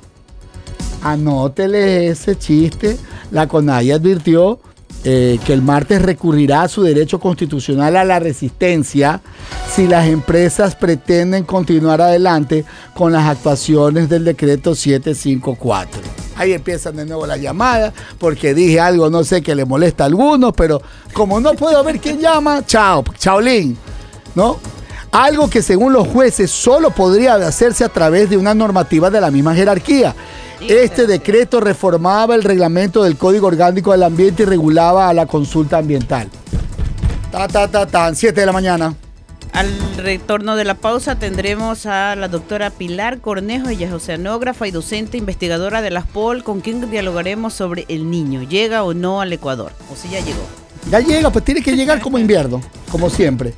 Anótele 1.02 2.08
ese 2.08 2.36
chiste. 2.36 2.96
La 3.30 3.46
CONAI 3.46 3.92
advirtió 3.92 4.60
eh, 5.04 5.38
que 5.44 5.52
el 5.52 5.62
martes 5.62 6.02
recurrirá 6.02 6.62
a 6.62 6.68
su 6.68 6.82
derecho 6.82 7.20
constitucional 7.20 7.96
a 7.96 8.04
la 8.04 8.18
resistencia 8.18 9.20
si 9.72 9.86
las 9.86 10.08
empresas 10.08 10.74
pretenden 10.74 11.44
continuar 11.44 12.00
adelante 12.00 12.64
con 12.94 13.12
las 13.12 13.24
actuaciones 13.28 14.08
del 14.08 14.24
decreto 14.24 14.74
754. 14.74 16.00
Ahí 16.34 16.52
empiezan 16.54 16.96
de 16.96 17.06
nuevo 17.06 17.24
las 17.24 17.40
llamadas 17.40 17.94
porque 18.18 18.52
dije 18.52 18.80
algo, 18.80 19.08
no 19.08 19.22
sé, 19.22 19.42
que 19.42 19.54
le 19.54 19.64
molesta 19.64 20.02
a 20.04 20.06
algunos, 20.08 20.52
pero 20.56 20.82
como 21.12 21.40
no 21.40 21.54
puedo 21.54 21.84
ver 21.84 22.00
quién 22.00 22.18
llama, 22.18 22.66
chao, 22.66 23.04
chaolín, 23.16 23.76
¿no? 24.34 24.58
Algo 25.16 25.48
que 25.48 25.62
según 25.62 25.94
los 25.94 26.06
jueces 26.06 26.50
solo 26.50 26.90
podría 26.90 27.36
hacerse 27.36 27.84
a 27.84 27.88
través 27.88 28.28
de 28.28 28.36
una 28.36 28.52
normativa 28.52 29.08
de 29.08 29.18
la 29.18 29.30
misma 29.30 29.54
jerarquía. 29.54 30.14
Este 30.60 31.06
decreto 31.06 31.58
reformaba 31.58 32.34
el 32.34 32.44
reglamento 32.44 33.02
del 33.02 33.16
Código 33.16 33.46
Orgánico 33.46 33.92
del 33.92 34.02
Ambiente 34.02 34.42
y 34.42 34.46
regulaba 34.46 35.08
a 35.08 35.14
la 35.14 35.24
consulta 35.24 35.78
ambiental. 35.78 36.28
Ta, 37.32 37.48
ta, 37.48 37.66
ta, 37.66 37.86
ta, 37.86 38.14
7 38.14 38.38
de 38.38 38.44
la 38.44 38.52
mañana. 38.52 38.94
Al 39.54 39.70
retorno 39.96 40.54
de 40.54 40.64
la 40.64 40.74
pausa 40.74 41.18
tendremos 41.18 41.86
a 41.86 42.14
la 42.14 42.28
doctora 42.28 42.68
Pilar 42.68 43.20
Cornejo, 43.20 43.70
ella 43.70 43.86
es 43.86 43.94
oceanógrafa 43.94 44.68
y 44.68 44.70
docente 44.70 45.16
investigadora 45.16 45.80
de 45.80 45.92
las 45.92 46.06
POL, 46.06 46.44
con 46.44 46.60
quien 46.60 46.90
dialogaremos 46.90 47.54
sobre 47.54 47.86
el 47.88 48.10
niño. 48.10 48.42
¿Llega 48.42 48.84
o 48.84 48.92
no 48.92 49.22
al 49.22 49.32
Ecuador? 49.32 49.72
O 49.90 49.96
si 49.96 50.10
ya 50.10 50.20
llegó. 50.20 50.46
Ya 50.90 51.00
llega, 51.00 51.30
pues 51.30 51.42
tiene 51.42 51.62
que 51.62 51.74
llegar 51.74 52.02
como 52.02 52.18
invierno, 52.18 52.60
como 52.90 53.08
siempre. 53.08 53.54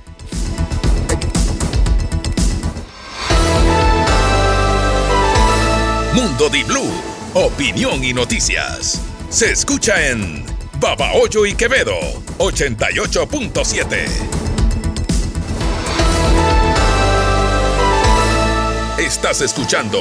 Mundo 6.14 6.48
Di 6.48 6.64
Blue, 6.64 6.90
opinión 7.34 8.02
y 8.02 8.12
noticias. 8.14 9.00
Se 9.28 9.52
escucha 9.52 10.08
en 10.08 10.42
Babahoyo 10.80 11.44
y 11.44 11.54
Quevedo, 11.54 11.98
88.7. 12.38 14.06
Estás 18.98 19.42
escuchando 19.42 20.00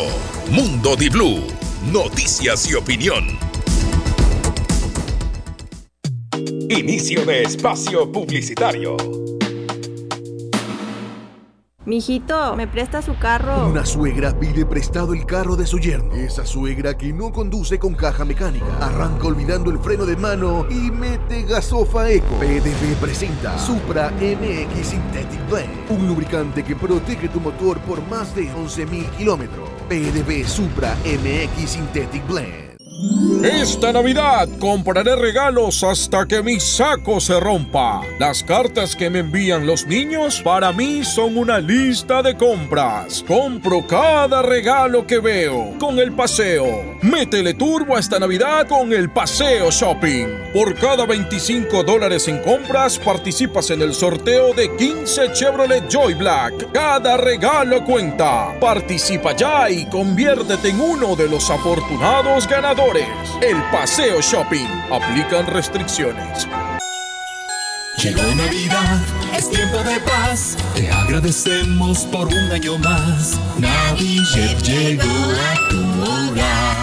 Mundo 0.49 0.95
Di 0.95 1.09
Blue, 1.09 1.45
noticias 1.91 2.69
y 2.69 2.75
opinión. 2.75 3.37
Inicio 6.69 7.25
de 7.25 7.43
espacio 7.43 8.11
publicitario. 8.11 9.26
Mijito, 11.87 12.53
¿me 12.57 12.67
presta 12.67 13.01
su 13.01 13.17
carro? 13.17 13.65
Una 13.65 13.85
suegra 13.85 14.37
pide 14.37 14.65
prestado 14.65 15.13
el 15.13 15.25
carro 15.25 15.55
de 15.55 15.65
su 15.65 15.79
yerno. 15.79 16.13
Esa 16.15 16.45
suegra 16.45 16.97
que 16.97 17.13
no 17.13 17.31
conduce 17.31 17.79
con 17.79 17.95
caja 17.95 18.25
mecánica. 18.25 18.65
Arranca 18.81 19.27
olvidando 19.27 19.71
el 19.71 19.79
freno 19.79 20.05
de 20.05 20.17
mano 20.17 20.65
y 20.69 20.91
mete 20.91 21.43
gasofa 21.43 22.09
eco. 22.09 22.35
PDV 22.39 22.97
presenta 22.99 23.57
Supra 23.57 24.11
MX 24.19 24.85
Synthetic 24.85 25.49
Blend. 25.49 25.89
Un 25.89 26.09
lubricante 26.09 26.61
que 26.61 26.75
protege 26.75 27.29
tu 27.29 27.39
motor 27.39 27.79
por 27.79 28.05
más 28.09 28.35
de 28.35 28.53
11.000 28.53 29.09
kilómetros. 29.11 29.69
PDV 29.87 30.45
Supra 30.45 30.93
MX 31.05 31.69
Synthetic 31.69 32.27
Blend. 32.27 32.66
Esta 33.43 33.93
Navidad 33.93 34.49
compraré 34.59 35.15
regalos 35.15 35.83
hasta 35.83 36.25
que 36.25 36.41
mi 36.41 36.59
saco 36.59 37.19
se 37.19 37.39
rompa. 37.39 38.01
Las 38.17 38.43
cartas 38.43 38.95
que 38.95 39.11
me 39.11 39.19
envían 39.19 39.67
los 39.67 39.85
niños 39.85 40.41
para 40.41 40.71
mí 40.71 41.03
son 41.03 41.37
una 41.37 41.59
lista 41.59 42.23
de 42.23 42.35
compras. 42.35 43.23
Compro 43.27 43.85
cada 43.85 44.41
regalo 44.41 45.05
que 45.05 45.19
veo 45.19 45.75
con 45.79 45.99
el 45.99 46.11
paseo. 46.13 46.97
Métele 47.03 47.53
turbo 47.53 47.97
esta 47.97 48.17
Navidad 48.17 48.67
con 48.67 48.91
el 48.91 49.11
paseo 49.11 49.69
shopping. 49.69 50.25
Por 50.51 50.73
cada 50.75 51.05
25 51.05 51.83
dólares 51.83 52.27
en 52.27 52.41
compras 52.41 52.97
participas 52.97 53.69
en 53.69 53.83
el 53.83 53.93
sorteo 53.93 54.53
de 54.53 54.75
15 54.75 55.31
Chevrolet 55.33 55.87
Joy 55.87 56.15
Black. 56.15 56.71
Cada 56.71 57.17
regalo 57.17 57.85
cuenta. 57.85 58.57
Participa 58.59 59.35
ya 59.35 59.69
y 59.69 59.85
conviértete 59.85 60.69
en 60.69 60.81
uno 60.81 61.15
de 61.15 61.29
los 61.29 61.49
afortunados 61.51 62.47
ganadores. 62.47 62.86
El 62.95 63.61
Paseo 63.69 64.21
Shopping. 64.21 64.65
Aplican 64.89 65.45
restricciones. 65.47 66.47
Llegó 67.97 68.23
Navidad, 68.35 69.01
es 69.35 69.49
tiempo 69.49 69.77
de 69.79 69.99
paz. 69.99 70.55
Te 70.73 70.89
agradecemos 70.89 71.99
por 72.05 72.27
un 72.27 72.51
año 72.51 72.77
más. 72.77 73.37
Navijet 73.57 74.61
llegó 74.61 75.03
a 75.03 75.69
tu 75.69 76.01
hogar. 76.01 76.77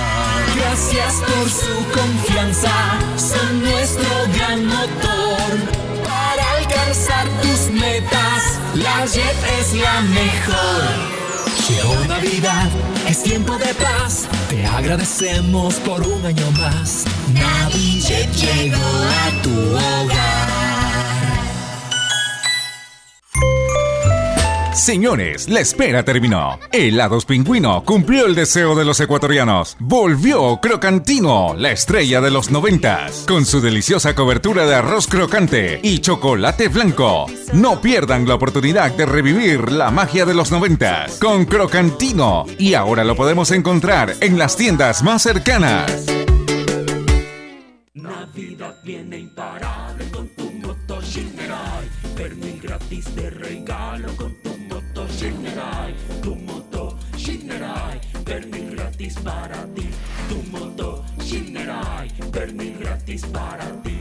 Gracias 0.57 1.15
por 1.23 1.49
su 1.49 1.99
confianza, 1.99 2.99
son 3.17 3.63
nuestro 3.63 4.09
gran 4.37 4.67
motor. 4.67 6.05
Para 6.05 6.57
alcanzar 6.59 7.27
tus 7.41 7.71
metas, 7.71 8.59
la 8.75 9.07
Jet 9.07 9.37
es 9.59 9.73
la 9.73 10.01
mejor. 10.03 11.24
Llegó 11.69 12.05
Navidad, 12.07 12.69
es 13.09 13.23
tiempo 13.23 13.57
de 13.57 13.73
paz. 13.75 14.29
Te 14.51 14.67
agradecemos 14.67 15.77
por 15.77 16.07
un 16.07 16.27
año 16.27 16.51
más. 16.51 17.05
Navijet 17.33 18.31
llegó 18.35 18.77
a 18.77 19.43
tu 19.43 19.51
hogar. 19.51 20.54
Señores, 24.75 25.49
la 25.49 25.61
espera 25.61 26.05
terminó. 26.05 26.59
Helados 26.73 27.25
Pingüino 27.25 27.85
cumplió 27.85 28.27
el 28.27 28.35
deseo 28.35 28.75
de 28.75 28.85
los 28.85 28.99
ecuatorianos. 28.99 29.77
Volvió 29.79 30.59
Crocantino, 30.61 31.55
la 31.57 31.71
estrella 31.71 32.21
de 32.21 32.33
los 32.33 32.51
noventas, 32.51 33.25
con 33.29 33.47
su 33.47 33.61
deliciosa 33.61 34.17
cobertura 34.17 34.67
de 34.67 34.75
arroz 34.75 35.07
crocante 35.07 35.79
y 35.81 36.01
chocolate 36.01 36.67
blanco. 36.69 37.27
No 37.53 37.81
pierdan 37.81 38.27
la 38.27 38.35
oportunidad 38.35 38.91
de 38.93 39.07
revivir 39.07 39.71
la 39.71 39.93
magia 39.93 40.27
de 40.27 40.35
los 40.35 40.51
noventas 40.51 41.19
con 41.21 41.45
Crocantino. 41.45 42.45
Y 42.59 42.75
ahora 42.75 43.05
lo 43.05 43.15
podemos 43.15 43.53
encontrar 43.53 44.15
en 44.21 44.39
las 44.39 44.57
tiendas 44.57 45.05
más 45.05 45.23
cercanas. 45.23 46.07
Navidad 47.95 48.75
viene 48.83 49.19
imparable 49.19 50.05
con 50.11 50.29
tu 50.31 50.51
moto. 50.51 50.99
Pernil 52.17 52.61
gratis 52.61 53.13
de 53.17 53.31
regalo 53.31 54.17
gratis 63.05 63.27
para 63.27 63.65
ti. 63.83 64.01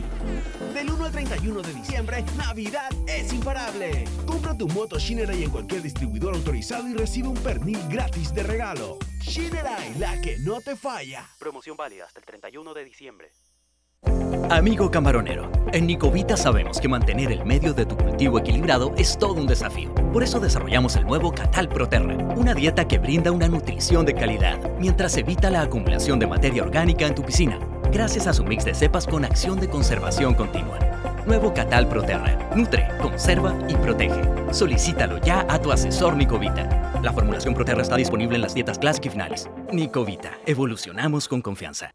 Del 0.72 0.90
1 0.90 1.04
al 1.04 1.12
31 1.12 1.62
de 1.62 1.74
diciembre, 1.74 2.24
Navidad 2.36 2.90
es 3.06 3.32
imparable. 3.32 4.04
Compra 4.26 4.56
tu 4.56 4.66
moto 4.68 4.98
Shinerai 4.98 5.44
en 5.44 5.50
cualquier 5.50 5.82
distribuidor 5.82 6.34
autorizado 6.34 6.88
y 6.88 6.94
recibe 6.94 7.28
un 7.28 7.36
pernil 7.36 7.78
gratis 7.88 8.32
de 8.32 8.42
regalo. 8.42 8.98
Shinerai, 9.20 9.98
la 9.98 10.20
que 10.20 10.38
no 10.38 10.60
te 10.60 10.74
falla. 10.76 11.26
Promoción 11.38 11.76
válida 11.76 12.04
hasta 12.06 12.20
el 12.20 12.24
31 12.24 12.74
de 12.74 12.84
diciembre. 12.84 13.32
Amigo 14.50 14.90
camaronero, 14.90 15.50
en 15.72 15.86
Nicovita 15.86 16.36
sabemos 16.36 16.78
que 16.78 16.88
mantener 16.88 17.32
el 17.32 17.46
medio 17.46 17.72
de 17.72 17.86
tu 17.86 17.96
cultivo 17.96 18.38
equilibrado 18.38 18.92
es 18.98 19.18
todo 19.18 19.34
un 19.34 19.46
desafío. 19.46 19.94
Por 20.12 20.22
eso 20.22 20.38
desarrollamos 20.38 20.96
el 20.96 21.06
nuevo 21.06 21.32
Catal 21.32 21.68
Proterra, 21.68 22.16
una 22.36 22.52
dieta 22.52 22.86
que 22.86 22.98
brinda 22.98 23.32
una 23.32 23.48
nutrición 23.48 24.04
de 24.04 24.14
calidad, 24.14 24.58
mientras 24.78 25.16
evita 25.16 25.50
la 25.50 25.62
acumulación 25.62 26.18
de 26.18 26.26
materia 26.26 26.62
orgánica 26.62 27.06
en 27.06 27.14
tu 27.14 27.22
piscina, 27.22 27.58
gracias 27.94 28.26
a 28.26 28.34
su 28.34 28.44
mix 28.44 28.64
de 28.64 28.74
cepas 28.74 29.06
con 29.06 29.24
acción 29.24 29.60
de 29.60 29.70
conservación 29.70 30.34
continua. 30.34 30.78
Nuevo 31.26 31.54
Catal 31.54 31.88
Proterra, 31.88 32.50
nutre, 32.54 32.88
conserva 33.00 33.56
y 33.68 33.76
protege. 33.76 34.20
Solicítalo 34.52 35.18
ya 35.18 35.46
a 35.48 35.60
tu 35.60 35.70
asesor 35.70 36.16
Nicovita. 36.16 37.00
La 37.02 37.12
formulación 37.12 37.54
Proterra 37.54 37.82
está 37.82 37.96
disponible 37.96 38.34
en 38.34 38.42
las 38.42 38.52
dietas 38.52 38.78
Classic 38.78 39.06
y 39.06 39.10
finales. 39.10 39.48
Nicovita, 39.72 40.32
evolucionamos 40.44 41.28
con 41.28 41.40
confianza. 41.40 41.94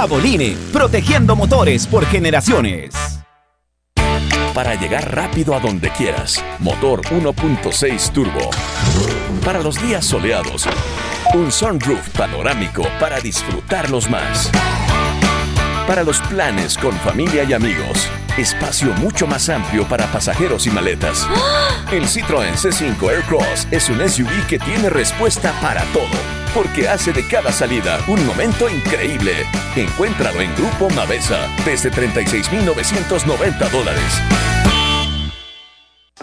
Caboline, 0.00 0.56
protegiendo 0.72 1.36
motores 1.36 1.86
por 1.86 2.06
generaciones. 2.06 2.94
Para 4.54 4.74
llegar 4.74 5.14
rápido 5.14 5.54
a 5.54 5.60
donde 5.60 5.90
quieras, 5.90 6.42
motor 6.58 7.02
1.6 7.02 8.10
turbo. 8.10 8.48
Para 9.44 9.60
los 9.60 9.78
días 9.82 10.06
soleados, 10.06 10.66
un 11.34 11.52
sunroof 11.52 12.08
panorámico 12.16 12.82
para 12.98 13.20
disfrutarlos 13.20 14.08
más. 14.08 14.50
Para 15.86 16.02
los 16.02 16.18
planes 16.22 16.78
con 16.78 16.94
familia 17.00 17.44
y 17.44 17.52
amigos, 17.52 18.08
espacio 18.38 18.94
mucho 18.94 19.26
más 19.26 19.50
amplio 19.50 19.86
para 19.86 20.10
pasajeros 20.10 20.66
y 20.66 20.70
maletas. 20.70 21.28
El 21.92 22.04
Citroën 22.04 22.54
C5 22.54 23.06
Aircross 23.06 23.68
es 23.70 23.90
un 23.90 24.08
SUV 24.08 24.46
que 24.48 24.58
tiene 24.58 24.88
respuesta 24.88 25.52
para 25.60 25.82
todo, 25.92 26.39
porque 26.54 26.88
hace 26.88 27.12
de 27.12 27.26
cada 27.26 27.52
salida 27.52 27.98
un 28.06 28.24
momento 28.26 28.68
increíble. 28.68 29.46
Encuéntralo 29.76 30.40
en 30.40 30.54
Grupo 30.54 30.90
Mavesa 30.90 31.48
desde 31.64 31.90
36.990 31.90 33.70
dólares. 33.70 34.49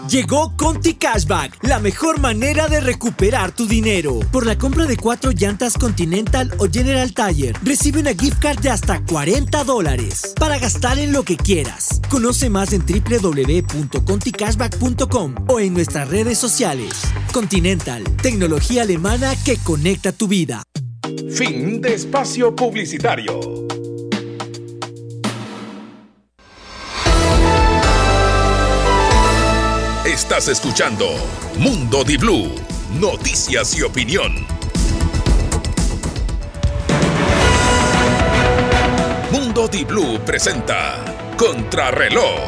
Llegó 0.08 0.56
Conti 0.56 0.94
Cashback, 0.94 1.62
la 1.64 1.78
mejor 1.80 2.18
manera 2.18 2.66
de 2.66 2.80
recuperar 2.80 3.52
tu 3.52 3.66
dinero. 3.66 4.20
Por 4.32 4.46
la 4.46 4.56
compra 4.56 4.86
de 4.86 4.96
cuatro 4.96 5.32
llantas 5.32 5.76
Continental 5.76 6.50
o 6.56 6.66
General 6.66 7.12
Tire, 7.12 7.52
recibe 7.62 8.00
una 8.00 8.14
gift 8.14 8.38
card 8.38 8.60
de 8.60 8.70
hasta 8.70 9.04
40 9.04 9.64
dólares 9.64 10.32
para 10.38 10.58
gastar 10.58 10.98
en 10.98 11.12
lo 11.12 11.24
que 11.24 11.36
quieras. 11.36 12.00
Conoce 12.08 12.48
más 12.48 12.72
en 12.72 12.86
www.conticashback.com 12.86 15.34
o 15.46 15.60
en 15.60 15.74
nuestras 15.74 16.08
redes 16.08 16.38
sociales. 16.38 17.02
Continental, 17.34 18.02
tecnología 18.22 18.84
alemana 18.84 19.34
que 19.44 19.58
conecta 19.58 20.12
tu 20.12 20.26
vida. 20.26 20.62
Fin 21.30 21.82
de 21.82 21.92
espacio 21.92 22.56
publicitario. 22.56 23.68
Estás 30.08 30.48
escuchando 30.48 31.04
Mundo 31.58 32.02
Di 32.02 32.16
Blue, 32.16 32.54
noticias 32.98 33.78
y 33.78 33.82
opinión. 33.82 34.32
Mundo 39.30 39.68
Di 39.68 39.84
Blue 39.84 40.18
presenta 40.24 41.04
Contrarreloj. 41.36 42.40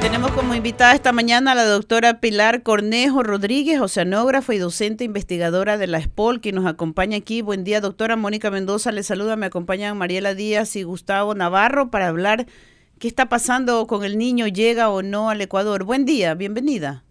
Tenemos 0.00 0.30
como 0.30 0.54
invitada 0.54 0.94
esta 0.94 1.10
mañana 1.10 1.52
a 1.52 1.54
la 1.56 1.64
doctora 1.64 2.20
Pilar 2.20 2.62
Cornejo 2.62 3.24
Rodríguez, 3.24 3.80
oceanógrafa 3.80 4.54
y 4.54 4.58
docente 4.58 5.02
investigadora 5.02 5.76
de 5.76 5.88
la 5.88 6.00
SPOL, 6.00 6.40
que 6.40 6.52
nos 6.52 6.66
acompaña 6.66 7.16
aquí. 7.16 7.42
Buen 7.42 7.64
día, 7.64 7.80
doctora 7.80 8.14
Mónica 8.14 8.52
Mendoza. 8.52 8.92
Le 8.92 9.02
saluda, 9.02 9.34
me 9.34 9.46
acompañan 9.46 9.98
Mariela 9.98 10.34
Díaz 10.34 10.76
y 10.76 10.84
Gustavo 10.84 11.34
Navarro 11.34 11.90
para 11.90 12.06
hablar 12.06 12.46
qué 13.00 13.08
está 13.08 13.30
pasando 13.30 13.86
con 13.86 14.04
el 14.04 14.18
niño, 14.18 14.46
llega 14.46 14.90
o 14.90 15.00
no 15.00 15.30
al 15.30 15.40
Ecuador. 15.40 15.84
Buen 15.84 16.04
día, 16.04 16.34
bienvenida. 16.34 17.02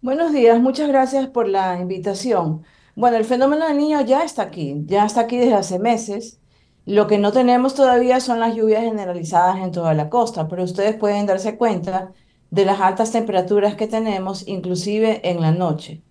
Buenos 0.00 0.32
días, 0.32 0.58
muchas 0.58 0.88
gracias 0.88 1.28
por 1.28 1.48
la 1.48 1.78
invitación. 1.78 2.62
Bueno, 2.94 3.18
el 3.18 3.26
fenómeno 3.26 3.66
del 3.68 3.76
niño 3.76 4.00
ya 4.00 4.24
está 4.24 4.44
aquí, 4.44 4.74
ya 4.86 5.04
está 5.04 5.20
aquí 5.20 5.36
desde 5.36 5.52
hace 5.52 5.78
meses. 5.78 6.40
Lo 6.86 7.06
que 7.06 7.18
no 7.18 7.30
tenemos 7.30 7.74
todavía 7.74 8.20
son 8.20 8.40
las 8.40 8.56
lluvias 8.56 8.84
generalizadas 8.84 9.58
en 9.58 9.70
toda 9.70 9.92
la 9.92 10.08
costa, 10.08 10.48
pero 10.48 10.64
ustedes 10.64 10.96
pueden 10.96 11.26
darse 11.26 11.58
cuenta 11.58 12.14
de 12.50 12.64
las 12.64 12.80
altas 12.80 13.12
temperaturas 13.12 13.74
que 13.74 13.88
tenemos, 13.88 14.48
inclusive 14.48 15.28
en 15.28 15.42
la 15.42 15.52
noche. 15.52 16.02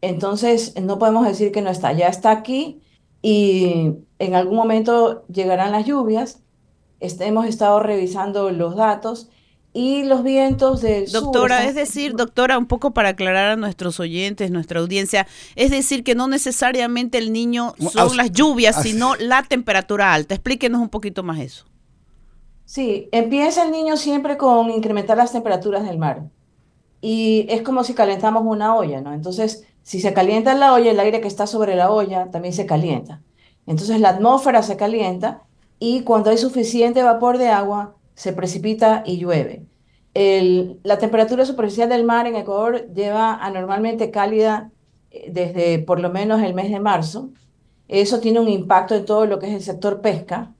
Entonces, 0.00 0.74
no 0.82 0.98
podemos 0.98 1.24
decir 1.26 1.52
que 1.52 1.62
no 1.62 1.70
está, 1.70 1.92
ya 1.92 2.08
está 2.08 2.32
aquí 2.32 2.82
y 3.22 3.92
en 4.18 4.34
algún 4.34 4.56
momento 4.56 5.24
llegarán 5.28 5.70
las 5.70 5.86
lluvias. 5.86 6.42
Este, 7.00 7.26
hemos 7.26 7.46
estado 7.46 7.80
revisando 7.80 8.50
los 8.50 8.76
datos 8.76 9.28
y 9.72 10.02
los 10.02 10.22
vientos 10.24 10.80
del 10.82 11.06
sur 11.08 11.22
Doctora, 11.22 11.56
están- 11.58 11.68
es 11.68 11.74
decir, 11.76 12.14
doctora, 12.16 12.58
un 12.58 12.66
poco 12.66 12.90
para 12.92 13.10
aclarar 13.10 13.52
a 13.52 13.56
nuestros 13.56 14.00
oyentes, 14.00 14.50
nuestra 14.50 14.80
audiencia, 14.80 15.26
es 15.54 15.70
decir, 15.70 16.02
que 16.04 16.14
no 16.14 16.26
necesariamente 16.28 17.18
el 17.18 17.32
niño 17.32 17.74
son 17.78 18.08
As- 18.08 18.16
las 18.16 18.32
lluvias, 18.32 18.76
as- 18.78 18.82
sino 18.82 19.14
la 19.16 19.42
temperatura 19.44 20.12
alta. 20.12 20.34
Explíquenos 20.34 20.80
un 20.80 20.88
poquito 20.88 21.22
más 21.22 21.38
eso. 21.38 21.66
Sí, 22.64 23.08
empieza 23.12 23.64
el 23.64 23.72
niño 23.72 23.96
siempre 23.96 24.36
con 24.36 24.70
incrementar 24.70 25.16
las 25.16 25.32
temperaturas 25.32 25.84
del 25.84 25.98
mar. 25.98 26.24
Y 27.00 27.46
es 27.48 27.62
como 27.62 27.82
si 27.84 27.94
calentamos 27.94 28.42
una 28.44 28.74
olla, 28.76 29.00
¿no? 29.00 29.12
Entonces, 29.14 29.64
si 29.82 30.00
se 30.00 30.12
calienta 30.12 30.54
la 30.54 30.72
olla, 30.74 30.90
el 30.90 31.00
aire 31.00 31.20
que 31.20 31.28
está 31.28 31.46
sobre 31.46 31.74
la 31.74 31.90
olla 31.90 32.30
también 32.30 32.54
se 32.54 32.66
calienta. 32.66 33.22
Entonces, 33.66 34.00
la 34.00 34.10
atmósfera 34.10 34.62
se 34.62 34.76
calienta 34.76 35.42
y 35.80 36.02
cuando 36.02 36.30
hay 36.30 36.38
suficiente 36.38 37.02
vapor 37.02 37.38
de 37.38 37.48
agua, 37.48 37.96
se 38.14 38.32
precipita 38.32 39.02
y 39.04 39.18
llueve. 39.18 39.66
La 40.14 40.98
temperatura 40.98 41.44
superficial 41.44 41.88
del 41.88 42.04
mar 42.04 42.26
en 42.26 42.36
Ecuador 42.36 42.86
lleva 42.92 43.34
anormalmente 43.34 44.10
cálida 44.10 44.70
eh, 45.10 45.30
desde 45.32 45.78
por 45.78 46.00
lo 46.00 46.10
menos 46.10 46.42
el 46.42 46.54
mes 46.54 46.70
de 46.70 46.80
marzo. 46.80 47.30
Eso 47.88 48.20
tiene 48.20 48.40
un 48.40 48.48
impacto 48.48 48.94
en 48.94 49.04
todo 49.06 49.26
lo 49.26 49.38
que 49.38 49.48
es 49.48 49.54
el 49.54 49.62
sector 49.62 50.00
pesca. 50.02 50.52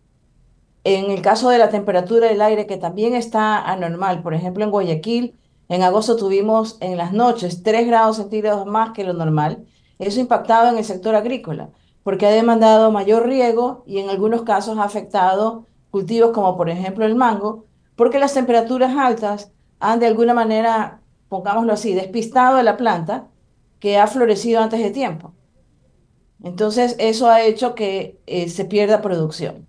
En 0.85 1.11
el 1.11 1.21
caso 1.21 1.51
de 1.51 1.59
la 1.59 1.69
temperatura 1.69 2.29
del 2.29 2.41
aire, 2.41 2.67
que 2.67 2.79
también 2.79 3.15
está 3.15 3.61
anormal, 3.61 4.23
por 4.23 4.33
ejemplo, 4.33 4.65
en 4.65 4.71
Guayaquil, 4.71 5.37
en 5.69 5.83
agosto 5.83 6.17
tuvimos 6.17 6.79
en 6.81 6.97
las 6.97 7.13
noches 7.13 7.63
3 7.63 7.87
grados 7.87 8.17
centígrados 8.17 8.67
más 8.67 8.93
que 8.93 9.05
lo 9.05 9.13
normal. 9.13 9.67
Eso 9.99 10.19
impactaba 10.19 10.71
en 10.71 10.79
el 10.79 10.85
sector 10.85 11.15
agrícola, 11.15 11.69
porque 12.03 12.27
ha 12.27 12.31
demandado 12.31 12.91
mayor 12.91 13.27
riego 13.27 13.83
y 13.87 13.99
en 13.99 14.09
algunos 14.09 14.43
casos 14.43 14.79
ha 14.79 14.85
afectado 14.85 15.67
cultivos 15.91 16.31
como 16.33 16.57
por 16.57 16.71
ejemplo 16.71 17.05
el 17.05 17.15
mango, 17.15 17.67
porque 17.97 18.19
las 18.19 18.35
temperaturas 18.35 18.97
altas 18.97 19.53
han 19.81 20.01
de 20.01 20.07
alguna 20.07 20.35
manera, 20.35 21.01
pongámoslo 21.29 21.73
así, 21.73 21.95
despistado 21.95 22.57
a 22.57 22.63
la 22.63 22.77
planta 22.77 23.29
que 23.79 23.99
ha 23.99 24.07
florecido 24.07 24.61
antes 24.61 24.81
de 24.81 24.91
tiempo. 24.91 25.33
Entonces, 26.43 26.97
eso 26.99 27.29
ha 27.29 27.43
hecho 27.43 27.75
que 27.75 28.19
eh, 28.27 28.49
se 28.49 28.65
pierda 28.65 29.03
producción. 29.03 29.67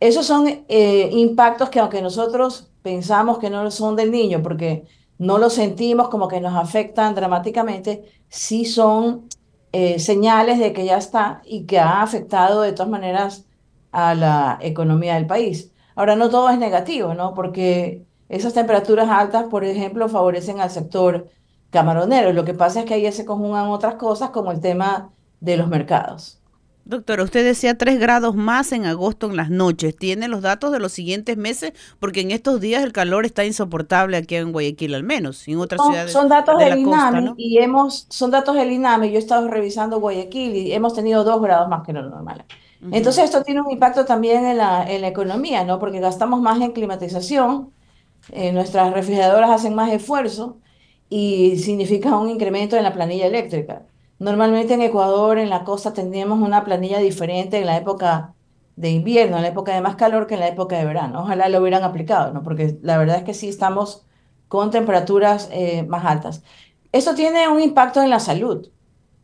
Esos 0.00 0.26
son 0.26 0.64
eh, 0.68 1.10
impactos 1.12 1.68
que 1.68 1.78
aunque 1.78 2.02
nosotros 2.02 2.70
pensamos 2.82 3.38
que 3.38 3.50
no 3.50 3.70
son 3.70 3.96
del 3.96 4.10
niño, 4.10 4.42
porque 4.42 4.86
no 5.18 5.38
los 5.38 5.52
sentimos 5.52 6.08
como 6.08 6.28
que 6.28 6.40
nos 6.40 6.56
afectan 6.56 7.14
dramáticamente, 7.14 8.04
sí 8.28 8.64
son 8.64 9.28
eh, 9.72 9.98
señales 9.98 10.58
de 10.58 10.72
que 10.72 10.84
ya 10.84 10.96
está 10.98 11.42
y 11.44 11.66
que 11.66 11.78
ha 11.78 12.02
afectado 12.02 12.62
de 12.62 12.72
todas 12.72 12.90
maneras 12.90 13.46
a 13.92 14.14
la 14.14 14.58
economía 14.62 15.14
del 15.14 15.26
país. 15.26 15.72
Ahora, 15.94 16.16
no 16.16 16.30
todo 16.30 16.50
es 16.50 16.58
negativo, 16.58 17.14
¿no? 17.14 17.34
Porque 17.34 18.06
esas 18.28 18.54
temperaturas 18.54 19.08
altas, 19.08 19.44
por 19.44 19.64
ejemplo, 19.64 20.08
favorecen 20.08 20.60
al 20.60 20.70
sector 20.70 21.28
camaronero. 21.70 22.32
Lo 22.32 22.44
que 22.44 22.54
pasa 22.54 22.80
es 22.80 22.86
que 22.86 22.94
ahí 22.94 23.10
se 23.12 23.24
conjugan 23.24 23.68
otras 23.68 23.96
cosas 23.96 24.30
como 24.30 24.52
el 24.52 24.60
tema 24.60 25.12
de 25.40 25.56
los 25.56 25.68
mercados. 25.68 26.39
Doctora, 26.84 27.22
usted 27.22 27.44
decía 27.44 27.78
3 27.78 28.00
grados 28.00 28.34
más 28.34 28.72
en 28.72 28.84
agosto 28.86 29.28
en 29.28 29.36
las 29.36 29.50
noches. 29.50 29.94
¿Tiene 29.96 30.28
los 30.28 30.42
datos 30.42 30.72
de 30.72 30.80
los 30.80 30.92
siguientes 30.92 31.36
meses? 31.36 31.72
Porque 31.98 32.20
en 32.20 32.30
estos 32.30 32.60
días 32.60 32.82
el 32.82 32.92
calor 32.92 33.26
está 33.26 33.44
insoportable 33.44 34.16
aquí 34.16 34.36
en 34.36 34.52
Guayaquil 34.52 34.94
al 34.94 35.04
menos, 35.04 35.46
en 35.46 35.58
otras 35.58 35.78
Son, 35.80 35.92
ciudades 35.92 36.12
son 36.12 36.28
datos 36.28 36.58
de 36.58 36.64
del 36.64 36.78
INAMI 36.80 37.22
¿no? 37.22 37.34
y 37.36 37.58
hemos, 37.58 38.06
son 38.08 38.30
datos 38.30 38.56
del 38.56 38.72
INAMI. 38.72 39.10
Yo 39.10 39.16
he 39.16 39.18
estado 39.18 39.46
revisando 39.48 40.00
Guayaquil 40.00 40.56
y 40.56 40.72
hemos 40.72 40.94
tenido 40.94 41.22
dos 41.22 41.40
grados 41.40 41.68
más 41.68 41.86
que 41.86 41.92
lo 41.92 42.02
normal. 42.02 42.44
Entonces 42.92 43.24
esto 43.24 43.42
tiene 43.42 43.60
un 43.60 43.70
impacto 43.70 44.06
también 44.06 44.46
en 44.46 44.56
la, 44.56 44.90
en 44.90 45.02
la 45.02 45.08
economía, 45.08 45.64
¿no? 45.64 45.78
Porque 45.78 46.00
gastamos 46.00 46.40
más 46.40 46.60
en 46.62 46.72
climatización, 46.72 47.74
eh, 48.30 48.52
nuestras 48.52 48.92
refrigeradoras 48.94 49.50
hacen 49.50 49.74
más 49.74 49.92
esfuerzo 49.92 50.58
y 51.10 51.58
significa 51.58 52.16
un 52.16 52.30
incremento 52.30 52.76
en 52.76 52.84
la 52.84 52.94
planilla 52.94 53.26
eléctrica. 53.26 53.86
Normalmente 54.20 54.74
en 54.74 54.82
Ecuador, 54.82 55.38
en 55.38 55.50
la 55.50 55.64
costa, 55.64 55.94
tendríamos 55.94 56.40
una 56.40 56.64
planilla 56.64 56.98
diferente 57.00 57.58
en 57.58 57.66
la 57.66 57.76
época 57.78 58.34
de 58.76 58.90
invierno, 58.90 59.36
en 59.36 59.42
la 59.42 59.48
época 59.48 59.74
de 59.74 59.80
más 59.80 59.96
calor 59.96 60.26
que 60.26 60.34
en 60.34 60.40
la 60.40 60.48
época 60.48 60.76
de 60.78 60.84
verano. 60.84 61.22
Ojalá 61.22 61.48
lo 61.48 61.60
hubieran 61.60 61.84
aplicado, 61.84 62.32
¿no? 62.32 62.42
Porque 62.42 62.78
la 62.82 62.98
verdad 62.98 63.16
es 63.18 63.24
que 63.24 63.34
sí 63.34 63.48
estamos 63.48 64.06
con 64.48 64.70
temperaturas 64.70 65.48
eh, 65.52 65.84
más 65.84 66.04
altas. 66.04 66.42
Esto 66.92 67.14
tiene 67.14 67.48
un 67.48 67.60
impacto 67.60 68.02
en 68.02 68.10
la 68.10 68.20
salud, 68.20 68.68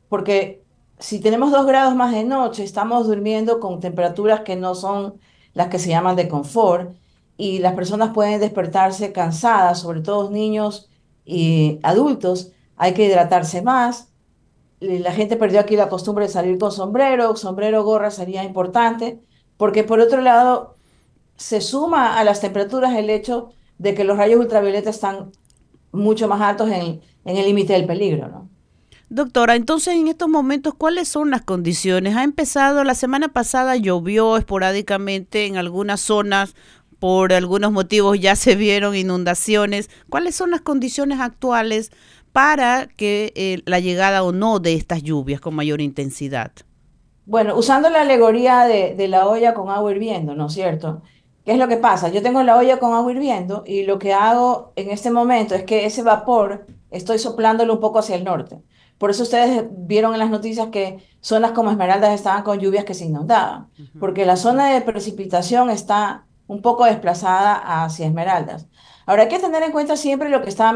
porque 0.09 0.65
si 0.99 1.21
tenemos 1.21 1.51
dos 1.53 1.67
grados 1.67 1.95
más 1.95 2.13
de 2.13 2.25
noche, 2.25 2.65
estamos 2.65 3.07
durmiendo 3.07 3.61
con 3.61 3.81
temperaturas 3.81 4.41
que 4.43 4.57
no 4.57 4.75
son 4.75 5.21
las 5.53 5.69
que 5.69 5.79
se 5.79 5.91
llaman 5.91 6.17
de 6.17 6.29
confort 6.29 6.97
y 7.37 7.59
las 7.59 7.75
personas 7.75 8.13
pueden 8.15 8.41
despertarse 8.41 9.13
cansadas, 9.13 9.81
sobre 9.81 10.01
todo 10.01 10.31
niños 10.31 10.89
y 11.25 11.81
adultos. 11.83 12.53
Hay 12.77 12.95
que 12.95 13.05
hidratarse 13.07 13.63
más. 13.63 14.13
La 14.81 15.13
gente 15.13 15.37
perdió 15.37 15.61
aquí 15.61 15.77
la 15.77 15.89
costumbre 15.89 16.27
de 16.27 16.33
salir 16.33 16.59
con 16.59 16.71
sombrero, 16.71 17.35
sombrero, 17.37 17.83
gorra 17.83 18.11
sería 18.11 18.45
importante, 18.45 19.21
porque 19.57 19.85
por 19.85 20.01
otro 20.01 20.21
lado 20.21 20.77
se 21.37 21.61
suma 21.61 22.19
a 22.19 22.25
las 22.25 22.41
temperaturas 22.41 22.95
el 22.95 23.11
hecho 23.11 23.51
de 23.79 23.95
que 23.95 24.05
los 24.05 24.17
rayos 24.17 24.41
ultravioleta 24.41 24.91
están 24.91 25.33
mucho 25.93 26.29
más 26.29 26.41
altos 26.41 26.71
en, 26.71 27.01
en 27.25 27.37
el 27.37 27.47
límite 27.47 27.73
del 27.73 27.87
peligro, 27.87 28.29
¿no? 28.29 28.49
Doctora, 29.09 29.55
entonces 29.55 29.95
en 29.95 30.09
estos 30.09 30.29
momentos, 30.29 30.75
¿cuáles 30.75 31.07
son 31.07 31.31
las 31.31 31.43
condiciones? 31.43 32.17
Ha 32.17 32.25
empezado, 32.25 32.83
la 32.83 32.97
semana 32.97 33.29
pasada 33.29 33.77
llovió 33.77 34.37
esporádicamente 34.37 35.47
en 35.47 35.57
algunas 35.57 36.01
zonas, 36.01 36.57
por 36.99 37.33
algunos 37.33 37.73
motivos 37.73 38.19
ya 38.19 38.37
se 38.37 38.57
vieron 38.57 38.95
inundaciones. 38.95 39.91
¿Cuáles 40.09 40.35
son 40.35 40.51
las 40.51 40.61
condiciones 40.61 41.21
actuales 41.21 41.93
para 42.33 42.87
que 42.87 43.33
eh, 43.35 43.63
la 43.67 43.81
llegada 43.81 44.23
o 44.23 44.33
no 44.33 44.59
de 44.59 44.75
estas 44.75 45.03
lluvias 45.03 45.41
con 45.41 45.55
mayor 45.55 45.81
intensidad? 45.81 46.53
Bueno, 47.25 47.57
usando 47.57 47.91
la 47.91 48.03
alegoría 48.03 48.65
de, 48.65 48.95
de 48.95 49.09
la 49.09 49.27
olla 49.29 49.55
con 49.55 49.71
agua 49.71 49.91
hirviendo, 49.91 50.35
¿no 50.35 50.47
es 50.47 50.53
cierto? 50.53 51.03
¿Qué 51.45 51.53
es 51.53 51.59
lo 51.59 51.69
que 51.69 51.77
pasa? 51.77 52.09
Yo 52.09 52.23
tengo 52.23 52.43
la 52.43 52.57
olla 52.57 52.79
con 52.79 52.93
agua 52.93 53.13
hirviendo 53.13 53.63
y 53.67 53.85
lo 53.85 53.99
que 53.99 54.13
hago 54.13 54.73
en 54.77 54.91
este 54.91 55.11
momento 55.11 55.55
es 55.55 55.65
que 55.65 55.87
ese 55.87 56.03
vapor 56.03 56.67
estoy 56.91 57.19
soplándolo 57.19 57.75
un 57.75 57.81
poco 57.81 58.01
hacia 58.01 58.17
el 58.17 58.25
norte. 58.25 58.63
Por 58.99 59.11
eso 59.11 59.23
ustedes 59.23 59.65
vieron 59.71 60.13
en 60.13 60.19
las 60.19 60.31
noticias 60.31 60.69
que 60.69 60.99
zonas 61.21 61.53
como 61.53 61.71
Esmeraldas 61.71 62.15
estaban 62.15 62.43
con 62.43 62.59
lluvias 62.59 62.85
que 62.85 62.95
se 62.95 63.05
inundaban, 63.05 63.69
porque 64.01 64.25
la 64.25 64.37
zona 64.37 64.73
de 64.73 64.81
precipitación 64.81 65.71
está 65.71 66.25
un 66.47 66.63
poco 66.63 66.85
desplazada 66.85 67.85
hacia 67.85 68.07
Esmeraldas. 68.07 68.67
Ahora 69.07 69.23
hay 69.23 69.29
que 69.29 69.39
tener 69.39 69.63
en 69.63 69.73
cuenta 69.73 69.97
siempre 69.97 70.29
lo 70.29 70.43
que 70.43 70.49
estaba 70.49 70.75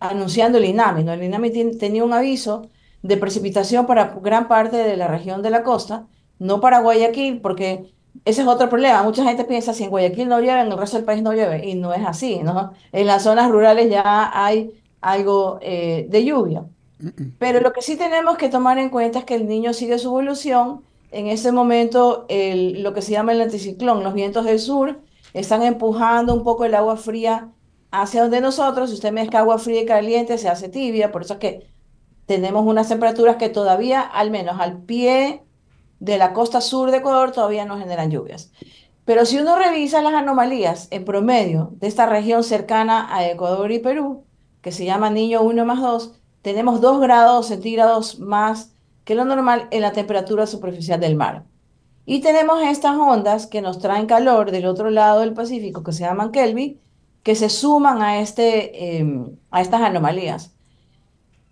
anunciando 0.00 0.58
el 0.58 0.64
INAMI. 0.64 1.04
¿no? 1.04 1.12
El 1.12 1.22
INAMI 1.22 1.76
tenía 1.78 2.04
un 2.04 2.12
aviso 2.12 2.68
de 3.02 3.16
precipitación 3.16 3.86
para 3.86 4.16
gran 4.20 4.48
parte 4.48 4.76
de 4.76 4.96
la 4.96 5.08
región 5.08 5.42
de 5.42 5.50
la 5.50 5.62
costa, 5.62 6.06
no 6.38 6.60
para 6.60 6.80
Guayaquil, 6.80 7.40
porque 7.40 7.92
ese 8.24 8.42
es 8.42 8.48
otro 8.48 8.68
problema. 8.68 9.02
Mucha 9.02 9.24
gente 9.24 9.44
piensa 9.44 9.72
si 9.74 9.84
en 9.84 9.90
Guayaquil 9.90 10.28
no 10.28 10.40
llueve, 10.40 10.60
en 10.60 10.72
el 10.72 10.78
resto 10.78 10.96
del 10.96 11.06
país 11.06 11.22
no 11.22 11.32
llueve, 11.32 11.66
y 11.66 11.74
no 11.74 11.92
es 11.92 12.04
así. 12.06 12.40
¿no? 12.42 12.72
En 12.92 13.06
las 13.06 13.22
zonas 13.22 13.50
rurales 13.50 13.90
ya 13.90 14.30
hay 14.34 14.72
algo 15.00 15.58
eh, 15.62 16.06
de 16.08 16.24
lluvia. 16.24 16.64
Pero 17.38 17.60
lo 17.60 17.72
que 17.72 17.82
sí 17.82 17.96
tenemos 17.96 18.36
que 18.36 18.48
tomar 18.48 18.78
en 18.78 18.90
cuenta 18.90 19.20
es 19.20 19.24
que 19.24 19.36
el 19.36 19.46
niño 19.46 19.72
sigue 19.72 19.98
su 19.98 20.08
evolución. 20.08 20.84
En 21.10 21.26
ese 21.26 21.52
momento, 21.52 22.26
el, 22.28 22.82
lo 22.82 22.92
que 22.92 23.02
se 23.02 23.12
llama 23.12 23.32
el 23.32 23.40
anticiclón, 23.40 24.04
los 24.04 24.14
vientos 24.14 24.44
del 24.44 24.58
sur, 24.58 25.00
están 25.32 25.62
empujando 25.62 26.34
un 26.34 26.44
poco 26.44 26.64
el 26.64 26.74
agua 26.74 26.96
fría 26.96 27.50
hacia 27.90 28.22
donde 28.22 28.40
nosotros. 28.40 28.90
Si 28.90 28.94
usted 28.94 29.12
mezcla 29.12 29.40
agua 29.40 29.58
fría 29.58 29.82
y 29.82 29.86
caliente, 29.86 30.38
se 30.38 30.48
hace 30.48 30.68
tibia. 30.68 31.10
Por 31.12 31.22
eso 31.22 31.34
es 31.34 31.38
que 31.40 31.66
tenemos 32.26 32.66
unas 32.66 32.88
temperaturas 32.88 33.36
que 33.36 33.48
todavía, 33.48 34.00
al 34.02 34.30
menos 34.30 34.60
al 34.60 34.82
pie 34.82 35.42
de 36.00 36.18
la 36.18 36.32
costa 36.32 36.60
sur 36.60 36.90
de 36.90 36.98
Ecuador, 36.98 37.32
todavía 37.32 37.64
no 37.64 37.78
generan 37.78 38.10
lluvias. 38.10 38.52
Pero 39.04 39.24
si 39.24 39.38
uno 39.38 39.56
revisa 39.56 40.02
las 40.02 40.12
anomalías 40.12 40.88
en 40.90 41.06
promedio 41.06 41.70
de 41.76 41.88
esta 41.88 42.04
región 42.04 42.44
cercana 42.44 43.08
a 43.14 43.26
Ecuador 43.26 43.72
y 43.72 43.78
Perú, 43.78 44.24
que 44.60 44.70
se 44.70 44.84
llama 44.84 45.08
Niño 45.08 45.40
1 45.40 45.64
más 45.64 45.80
2, 45.80 46.20
tenemos 46.42 46.82
2 46.82 47.00
grados 47.00 47.46
centígrados 47.46 48.20
más 48.20 48.74
que 49.08 49.14
lo 49.14 49.24
normal 49.24 49.68
en 49.70 49.80
la 49.80 49.92
temperatura 49.92 50.46
superficial 50.46 51.00
del 51.00 51.16
mar. 51.16 51.44
Y 52.04 52.20
tenemos 52.20 52.62
estas 52.62 52.94
ondas 52.98 53.46
que 53.46 53.62
nos 53.62 53.78
traen 53.78 54.04
calor 54.04 54.50
del 54.50 54.66
otro 54.66 54.90
lado 54.90 55.20
del 55.20 55.32
Pacífico, 55.32 55.82
que 55.82 55.92
se 55.92 56.00
llaman 56.00 56.30
Kelvin, 56.30 56.78
que 57.22 57.34
se 57.34 57.48
suman 57.48 58.02
a, 58.02 58.20
este, 58.20 58.98
em, 58.98 59.30
a 59.50 59.62
estas 59.62 59.80
anomalías. 59.80 60.52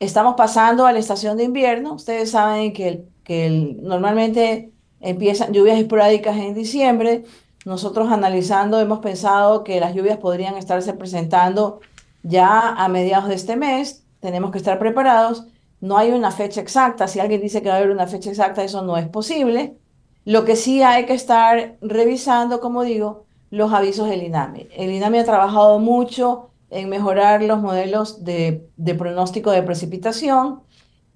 Estamos 0.00 0.34
pasando 0.36 0.84
a 0.84 0.92
la 0.92 0.98
estación 0.98 1.38
de 1.38 1.44
invierno. 1.44 1.94
Ustedes 1.94 2.32
saben 2.32 2.74
que, 2.74 3.06
que 3.24 3.48
normalmente 3.80 4.70
empiezan 5.00 5.54
lluvias 5.54 5.78
esporádicas 5.78 6.36
en 6.36 6.52
diciembre. 6.52 7.24
Nosotros 7.64 8.12
analizando 8.12 8.80
hemos 8.80 8.98
pensado 8.98 9.64
que 9.64 9.80
las 9.80 9.94
lluvias 9.94 10.18
podrían 10.18 10.58
estarse 10.58 10.92
presentando 10.92 11.80
ya 12.22 12.74
a 12.74 12.86
mediados 12.88 13.28
de 13.28 13.34
este 13.34 13.56
mes 13.56 14.06
tenemos 14.20 14.50
que 14.50 14.58
estar 14.58 14.78
preparados. 14.78 15.46
No 15.86 15.96
hay 15.98 16.10
una 16.10 16.30
fecha 16.32 16.60
exacta. 16.60 17.06
Si 17.06 17.20
alguien 17.20 17.40
dice 17.40 17.62
que 17.62 17.68
va 17.68 17.74
a 17.74 17.78
haber 17.78 17.90
una 17.90 18.06
fecha 18.06 18.30
exacta, 18.30 18.64
eso 18.64 18.82
no 18.82 18.96
es 18.96 19.08
posible. 19.08 19.76
Lo 20.24 20.44
que 20.44 20.56
sí 20.56 20.82
hay 20.82 21.06
que 21.06 21.14
estar 21.14 21.76
revisando, 21.80 22.60
como 22.60 22.82
digo, 22.82 23.26
los 23.50 23.72
avisos 23.72 24.08
del 24.08 24.24
INAMI. 24.24 24.68
El 24.76 24.90
INAMI 24.90 25.18
ha 25.18 25.24
trabajado 25.24 25.78
mucho 25.78 26.50
en 26.70 26.88
mejorar 26.88 27.42
los 27.42 27.60
modelos 27.60 28.24
de, 28.24 28.68
de 28.76 28.94
pronóstico 28.96 29.52
de 29.52 29.62
precipitación 29.62 30.62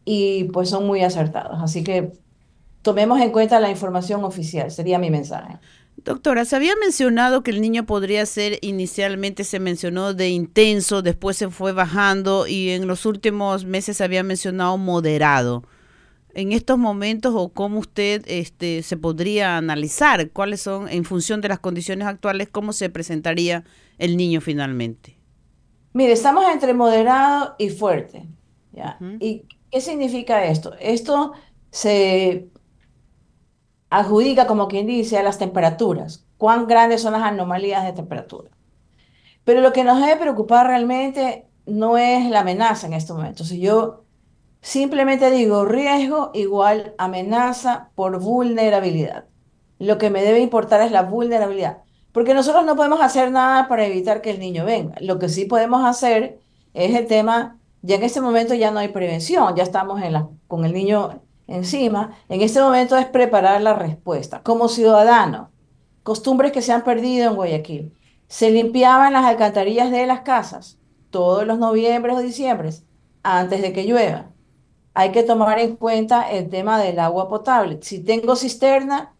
y 0.04 0.44
pues 0.44 0.70
son 0.70 0.86
muy 0.86 1.02
acertados. 1.02 1.58
Así 1.60 1.82
que 1.82 2.12
tomemos 2.82 3.20
en 3.20 3.32
cuenta 3.32 3.58
la 3.58 3.70
información 3.70 4.24
oficial, 4.24 4.70
sería 4.70 4.98
mi 5.00 5.10
mensaje. 5.10 5.58
Doctora, 6.04 6.44
se 6.44 6.56
había 6.56 6.74
mencionado 6.76 7.42
que 7.42 7.50
el 7.50 7.60
niño 7.60 7.84
podría 7.84 8.24
ser, 8.24 8.58
inicialmente 8.62 9.44
se 9.44 9.60
mencionó 9.60 10.14
de 10.14 10.30
intenso, 10.30 11.02
después 11.02 11.36
se 11.36 11.50
fue 11.50 11.72
bajando 11.72 12.46
y 12.46 12.70
en 12.70 12.86
los 12.86 13.06
últimos 13.06 13.64
meses 13.64 13.98
se 13.98 14.04
había 14.04 14.22
mencionado 14.22 14.78
moderado. 14.78 15.64
En 16.32 16.52
estos 16.52 16.78
momentos, 16.78 17.34
o 17.36 17.50
cómo 17.50 17.80
usted 17.80 18.22
este, 18.28 18.82
se 18.82 18.96
podría 18.96 19.56
analizar, 19.56 20.30
cuáles 20.30 20.60
son, 20.60 20.88
en 20.88 21.04
función 21.04 21.40
de 21.40 21.48
las 21.48 21.58
condiciones 21.58 22.06
actuales, 22.06 22.48
cómo 22.48 22.72
se 22.72 22.88
presentaría 22.88 23.64
el 23.98 24.16
niño 24.16 24.40
finalmente. 24.40 25.16
Mire, 25.92 26.12
estamos 26.12 26.44
entre 26.50 26.72
moderado 26.72 27.56
y 27.58 27.70
fuerte. 27.70 28.26
¿ya? 28.72 28.96
¿Y 29.18 29.44
qué 29.70 29.80
significa 29.80 30.44
esto? 30.44 30.74
Esto 30.78 31.32
se 31.70 32.48
adjudica, 33.90 34.46
como 34.46 34.68
quien 34.68 34.86
dice, 34.86 35.18
a 35.18 35.22
las 35.22 35.38
temperaturas, 35.38 36.24
cuán 36.38 36.66
grandes 36.66 37.02
son 37.02 37.12
las 37.12 37.22
anomalías 37.22 37.84
de 37.84 37.92
temperatura. 37.92 38.50
Pero 39.44 39.60
lo 39.60 39.72
que 39.72 39.84
nos 39.84 40.00
debe 40.00 40.16
preocupar 40.16 40.66
realmente 40.66 41.46
no 41.66 41.98
es 41.98 42.30
la 42.30 42.40
amenaza 42.40 42.86
en 42.86 42.94
este 42.94 43.12
momento. 43.12 43.44
Si 43.44 43.60
yo 43.60 44.04
simplemente 44.60 45.30
digo 45.30 45.64
riesgo 45.64 46.30
igual 46.34 46.94
amenaza 46.98 47.90
por 47.94 48.20
vulnerabilidad. 48.20 49.24
Lo 49.78 49.98
que 49.98 50.10
me 50.10 50.22
debe 50.22 50.40
importar 50.40 50.82
es 50.82 50.92
la 50.92 51.02
vulnerabilidad. 51.02 51.78
Porque 52.12 52.34
nosotros 52.34 52.64
no 52.64 52.76
podemos 52.76 53.00
hacer 53.00 53.30
nada 53.30 53.68
para 53.68 53.86
evitar 53.86 54.20
que 54.20 54.30
el 54.30 54.40
niño 54.40 54.64
venga. 54.64 54.94
Lo 55.00 55.18
que 55.18 55.28
sí 55.28 55.44
podemos 55.46 55.84
hacer 55.84 56.40
es 56.74 56.94
el 56.94 57.06
tema, 57.06 57.58
ya 57.82 57.96
en 57.96 58.02
este 58.02 58.20
momento 58.20 58.54
ya 58.54 58.70
no 58.70 58.80
hay 58.80 58.88
prevención, 58.88 59.54
ya 59.56 59.62
estamos 59.62 60.00
con 60.46 60.64
el 60.64 60.72
niño 60.72 61.22
encima, 61.50 62.16
en 62.28 62.40
este 62.40 62.60
momento 62.60 62.96
es 62.96 63.06
preparar 63.06 63.60
la 63.60 63.74
respuesta. 63.74 64.42
Como 64.42 64.68
ciudadano, 64.68 65.50
costumbres 66.02 66.52
que 66.52 66.62
se 66.62 66.72
han 66.72 66.84
perdido 66.84 67.28
en 67.28 67.36
Guayaquil. 67.36 67.94
Se 68.28 68.50
limpiaban 68.50 69.12
las 69.12 69.24
alcantarillas 69.24 69.90
de 69.90 70.06
las 70.06 70.20
casas 70.20 70.80
todos 71.10 71.46
los 71.46 71.58
noviembres 71.58 72.16
o 72.16 72.20
diciembres 72.20 72.84
antes 73.22 73.60
de 73.62 73.72
que 73.72 73.84
llueva. 73.84 74.30
Hay 74.94 75.12
que 75.12 75.22
tomar 75.22 75.58
en 75.58 75.76
cuenta 75.76 76.30
el 76.30 76.48
tema 76.48 76.80
del 76.80 76.98
agua 76.98 77.28
potable. 77.28 77.78
Si 77.82 78.02
tengo 78.02 78.36
cisterna 78.36 79.14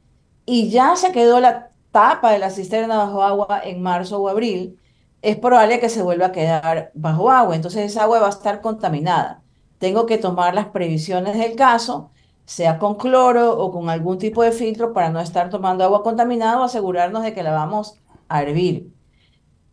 y 0.46 0.70
ya 0.70 0.96
se 0.96 1.12
quedó 1.12 1.40
la 1.40 1.70
tapa 1.90 2.32
de 2.32 2.38
la 2.38 2.50
cisterna 2.50 2.96
bajo 2.96 3.22
agua 3.22 3.60
en 3.64 3.82
marzo 3.82 4.20
o 4.20 4.28
abril, 4.28 4.78
es 5.22 5.36
probable 5.36 5.80
que 5.80 5.88
se 5.88 6.02
vuelva 6.02 6.26
a 6.26 6.32
quedar 6.32 6.90
bajo 6.94 7.30
agua. 7.30 7.54
Entonces 7.54 7.90
esa 7.90 8.04
agua 8.04 8.20
va 8.20 8.26
a 8.26 8.30
estar 8.30 8.60
contaminada. 8.60 9.42
Tengo 9.78 10.06
que 10.06 10.18
tomar 10.18 10.54
las 10.54 10.66
previsiones 10.68 11.36
del 11.38 11.56
caso 11.56 12.10
sea 12.50 12.78
con 12.78 12.96
cloro 12.96 13.58
o 13.58 13.70
con 13.72 13.88
algún 13.90 14.18
tipo 14.18 14.42
de 14.42 14.52
filtro 14.52 14.92
para 14.92 15.10
no 15.10 15.20
estar 15.20 15.50
tomando 15.50 15.84
agua 15.84 16.02
contaminada 16.02 16.58
o 16.60 16.64
asegurarnos 16.64 17.22
de 17.22 17.32
que 17.34 17.42
la 17.44 17.52
vamos 17.52 18.00
a 18.28 18.42
hervir. 18.42 18.92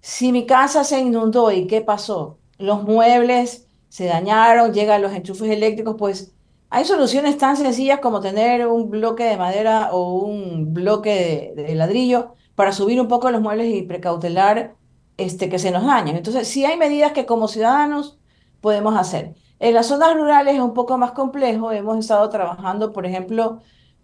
Si 0.02 0.32
mi 0.32 0.46
casa 0.46 0.84
se 0.84 1.00
inundó 1.02 1.52
y 1.52 1.68
qué 1.68 1.82
pasó, 1.82 2.40
los 2.58 2.84
muebles 2.84 3.68
se 3.90 4.06
dañaron, 4.06 4.74
llegan 4.74 5.02
los 5.02 5.14
enchufes 5.14 5.50
eléctricos, 5.52 5.96
pues 5.98 6.34
Hay 6.70 6.86
soluciones 6.86 7.38
tan 7.38 7.56
sencillas 7.58 8.00
como 8.02 8.20
tener 8.22 8.68
un 8.68 8.90
bloque 8.90 9.24
de 9.24 9.38
madera 9.38 9.92
o 9.94 10.20
un 10.26 10.74
bloque 10.74 11.54
de, 11.56 11.64
de 11.64 11.76
ladrillo 11.76 12.36
para 12.56 12.74
subir 12.74 13.00
un 13.02 13.08
poco 13.08 13.32
los 13.32 13.42
muebles 13.42 13.74
y 13.74 13.84
precautelar 13.84 14.78
este, 15.18 15.50
que 15.50 15.60
se 15.60 15.72
nos 15.72 15.86
dañen. 15.86 16.18
Entonces, 16.18 16.48
sí 16.48 16.66
hay 16.66 16.78
medidas 16.78 17.14
que 17.14 17.26
como 17.26 17.48
ciudadanos 17.48 18.20
podemos 18.62 18.96
hacer. 18.98 19.36
En 19.60 19.74
las 19.74 19.88
zonas 19.88 20.14
rurales 20.16 20.56
es 20.56 20.62
un 20.62 20.74
poco 20.74 20.98
más 20.98 21.12
complejo. 21.12 21.72
Hemos 21.72 21.98
estado 22.00 22.30
trabajando, 22.30 22.94
por 22.94 23.06
ejemplo, 23.06 23.60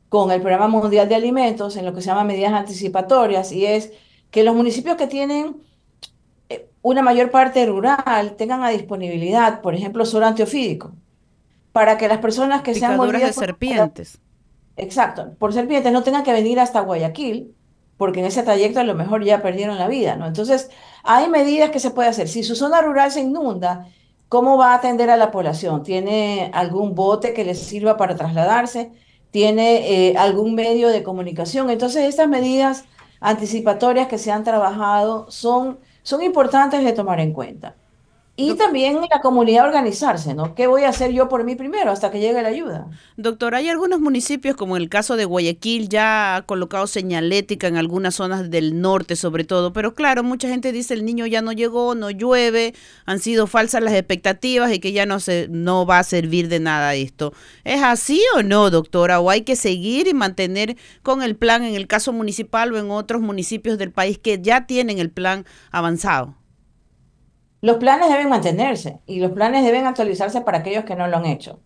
con 0.10 0.32
el 0.32 0.41
Programa 0.41 0.68
Mundial 0.68 1.08
de 1.10 1.16
Alimentos 1.16 1.76
en 1.78 1.86
lo 1.86 1.93
que 1.93 2.01
se 2.01 2.08
llama 2.08 2.24
medidas 2.24 2.54
anticipatorias 2.54 3.51
y 3.51 3.66
es 3.66 3.91
que 4.32 4.43
los 4.43 4.56
municipios 4.56 4.95
que 4.97 5.08
tienen 5.08 5.58
eh, 6.49 6.70
una 6.82 7.01
mayor 7.01 7.32
parte 7.32 7.66
rural 7.66 8.36
tengan 8.38 8.64
a 8.64 8.70
disponibilidad, 8.70 9.62
por 9.62 9.76
ejemplo, 9.76 10.06
suelo 10.06 10.26
antiofídico, 10.28 10.91
para 11.72 11.97
que 11.97 12.08
las 12.08 12.20
personas 12.20 12.62
que 12.62 12.74
sean 12.76 12.93
Picaduras 12.93 13.22
de 13.22 13.34
por- 13.34 13.45
serpientes. 13.45 14.20
Exacto, 14.76 15.36
por 15.38 15.54
serpientes 15.54 15.91
no 15.93 16.04
tengan 16.04 16.24
que 16.24 16.34
venir 16.34 16.60
hasta 16.60 16.80
Guayaquil, 16.82 17.56
porque 17.97 18.20
en 18.22 18.26
ese 18.26 18.41
trayecto 18.43 18.80
a 18.80 18.84
lo 18.84 18.95
mejor 18.95 19.24
ya 19.24 19.41
perdieron 19.43 19.78
la 19.78 19.88
vida, 19.88 20.16
¿no? 20.16 20.26
Entonces, 20.26 20.72
hay 21.04 21.30
medidas 21.30 21.70
que 21.70 21.80
se 21.80 21.91
puede 21.91 22.10
hacer. 22.10 22.28
Si 22.28 22.43
su 22.43 22.56
zona 22.56 22.82
rural 22.82 23.12
se 23.12 23.22
inunda, 23.22 23.88
¿cómo 24.34 24.57
va 24.57 24.71
a 24.71 24.77
atender 24.77 25.11
a 25.11 25.15
la 25.15 25.29
población? 25.29 25.84
¿Tiene 25.84 26.49
algún 26.55 26.95
bote 26.95 27.36
que 27.36 27.45
les 27.45 27.59
sirva 27.59 27.97
para 27.97 28.15
trasladarse? 28.15 28.91
¿Tiene 29.29 30.09
eh, 30.09 30.17
algún 30.17 30.55
medio 30.55 30.89
de 30.89 31.03
comunicación? 31.03 31.69
Entonces, 31.69 32.05
estas 32.05 32.27
medidas 32.27 32.86
anticipatorias 33.19 34.07
que 34.07 34.17
se 34.17 34.31
han 34.31 34.43
trabajado 34.43 35.29
son, 35.29 35.77
son 36.01 36.23
importantes 36.23 36.84
de 36.84 36.93
tomar 36.93 37.19
en 37.19 37.31
cuenta. 37.31 37.75
Y 38.36 38.55
también 38.55 38.99
la 39.11 39.21
comunidad 39.21 39.67
organizarse, 39.67 40.34
¿no? 40.34 40.55
¿Qué 40.55 40.65
voy 40.65 40.86
a 40.86 40.89
hacer 40.89 41.11
yo 41.11 41.29
por 41.29 41.43
mí 41.43 41.53
primero 41.55 41.91
hasta 41.91 42.09
que 42.09 42.19
llegue 42.19 42.41
la 42.41 42.47
ayuda? 42.47 42.88
Doctor, 43.15 43.53
hay 43.53 43.69
algunos 43.69 43.99
municipios, 43.99 44.55
como 44.55 44.75
el 44.75 44.89
caso 44.89 45.15
de 45.15 45.25
Guayaquil, 45.25 45.88
ya 45.88 46.38
ha 46.38 46.41
colocado 46.41 46.88
señalética 46.88 47.67
en 47.67 47.77
algunas 47.77 48.15
zonas 48.15 48.49
del 48.49 48.81
norte 48.81 49.15
sobre 49.15 49.43
todo, 49.43 49.71
pero 49.71 49.93
claro, 49.93 50.23
mucha 50.23 50.47
gente 50.47 50.71
dice 50.71 50.95
el 50.95 51.05
niño 51.05 51.27
ya 51.27 51.43
no 51.43 51.51
llegó, 51.51 51.93
no 51.93 52.09
llueve, 52.09 52.73
han 53.05 53.19
sido 53.19 53.45
falsas 53.45 53.84
las 53.84 53.93
expectativas 53.93 54.73
y 54.73 54.79
que 54.79 54.93
ya 54.93 55.05
no, 55.05 55.19
se, 55.19 55.47
no 55.51 55.86
va 55.86 55.99
a 55.99 56.03
servir 56.03 56.47
de 56.47 56.59
nada 56.59 56.95
esto. 56.95 57.34
¿Es 57.63 57.84
así 57.84 58.19
o 58.36 58.41
no, 58.41 58.71
doctora? 58.71 59.19
¿O 59.19 59.29
hay 59.29 59.43
que 59.43 59.55
seguir 59.55 60.07
y 60.07 60.15
mantener 60.15 60.75
con 61.03 61.21
el 61.21 61.36
plan 61.36 61.63
en 61.63 61.75
el 61.75 61.86
caso 61.86 62.11
municipal 62.11 62.73
o 62.73 62.79
en 62.79 62.89
otros 62.89 63.21
municipios 63.21 63.77
del 63.77 63.91
país 63.91 64.17
que 64.17 64.41
ya 64.41 64.65
tienen 64.65 64.97
el 64.97 65.11
plan 65.11 65.45
avanzado? 65.69 66.34
Los 67.64 67.78
planes 67.78 68.09
deben 68.09 68.28
mantenerse 68.28 68.99
y 69.07 69.22
los 69.22 69.32
planes 69.32 69.64
deben 69.64 69.86
actualizarse 69.86 70.41
para 70.41 70.57
aquellos 70.57 70.84
que 70.84 70.97
no 70.97 71.07
lo 71.07 71.16
han 71.16 71.26
hecho. 71.26 71.61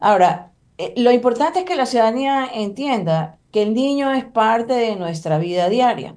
Ahora, 0.00 0.50
eh, 0.78 0.94
lo 0.96 1.10
importante 1.10 1.58
es 1.58 1.64
que 1.66 1.76
la 1.76 1.84
ciudadanía 1.84 2.48
entienda 2.54 3.36
que 3.50 3.60
el 3.60 3.74
niño 3.74 4.14
es 4.14 4.24
parte 4.24 4.72
de 4.72 4.96
nuestra 4.96 5.36
vida 5.36 5.68
diaria. 5.68 6.16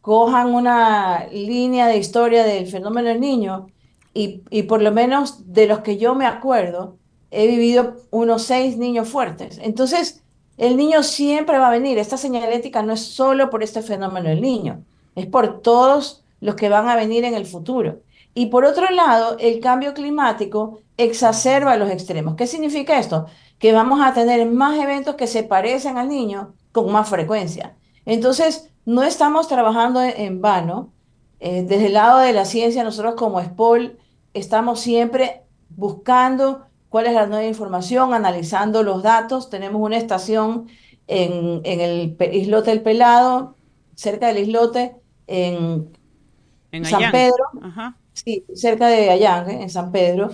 Cojan 0.00 0.52
una 0.52 1.28
línea 1.30 1.86
de 1.86 1.96
historia 1.96 2.42
del 2.42 2.66
fenómeno 2.66 3.08
del 3.10 3.20
niño 3.20 3.68
y, 4.12 4.42
y 4.50 4.64
por 4.64 4.82
lo 4.82 4.90
menos 4.90 5.52
de 5.52 5.68
los 5.68 5.78
que 5.78 5.96
yo 5.96 6.16
me 6.16 6.26
acuerdo, 6.26 6.98
he 7.30 7.46
vivido 7.46 7.98
unos 8.10 8.42
seis 8.42 8.76
niños 8.76 9.08
fuertes. 9.08 9.60
Entonces, 9.62 10.24
el 10.56 10.76
niño 10.76 11.04
siempre 11.04 11.58
va 11.58 11.68
a 11.68 11.78
venir. 11.78 11.98
Esta 11.98 12.16
señalética 12.16 12.82
no 12.82 12.94
es 12.94 13.00
solo 13.00 13.48
por 13.48 13.62
este 13.62 13.80
fenómeno 13.80 14.28
del 14.28 14.40
niño, 14.40 14.82
es 15.14 15.26
por 15.26 15.62
todos 15.62 16.24
los 16.40 16.56
que 16.56 16.68
van 16.68 16.88
a 16.88 16.96
venir 16.96 17.22
en 17.22 17.34
el 17.34 17.46
futuro. 17.46 18.00
Y 18.34 18.46
por 18.46 18.64
otro 18.64 18.90
lado, 18.90 19.36
el 19.38 19.60
cambio 19.60 19.94
climático 19.94 20.80
exacerba 20.96 21.76
los 21.76 21.90
extremos. 21.90 22.34
¿Qué 22.34 22.46
significa 22.46 22.98
esto? 22.98 23.26
Que 23.58 23.72
vamos 23.72 24.00
a 24.02 24.12
tener 24.12 24.46
más 24.50 24.78
eventos 24.78 25.14
que 25.14 25.28
se 25.28 25.44
parecen 25.44 25.98
al 25.98 26.08
niño 26.08 26.54
con 26.72 26.90
más 26.90 27.08
frecuencia. 27.08 27.76
Entonces, 28.04 28.70
no 28.84 29.04
estamos 29.04 29.46
trabajando 29.48 30.02
en, 30.02 30.40
vano. 30.40 30.92
Eh, 31.38 31.62
desde 31.62 31.86
el 31.86 31.94
lado 31.94 32.18
de 32.18 32.32
la 32.32 32.44
ciencia, 32.44 32.82
nosotros 32.82 33.14
como 33.14 33.40
SPOL 33.40 33.98
estamos 34.34 34.80
siempre 34.80 35.42
buscando 35.70 36.66
cuál 36.88 37.06
es 37.06 37.14
la 37.14 37.26
nueva 37.26 37.44
información, 37.44 38.14
analizando 38.14 38.82
los 38.82 39.02
datos. 39.02 39.48
Tenemos 39.48 39.80
una 39.80 39.96
estación 39.96 40.66
en, 41.06 41.60
en 41.64 41.80
el 41.80 42.16
islote 42.32 42.70
del 42.70 42.82
Pelado, 42.82 43.56
cerca 43.94 44.26
del 44.26 44.38
islote, 44.38 44.96
en, 45.26 45.96
En 46.72 46.84
San 46.84 46.96
Allán. 46.96 47.12
Pedro, 47.12 47.44
Ajá. 47.62 47.96
Sí, 48.14 48.44
cerca 48.54 48.88
de 48.88 49.10
Allange, 49.10 49.62
en 49.62 49.70
San 49.70 49.92
Pedro, 49.92 50.30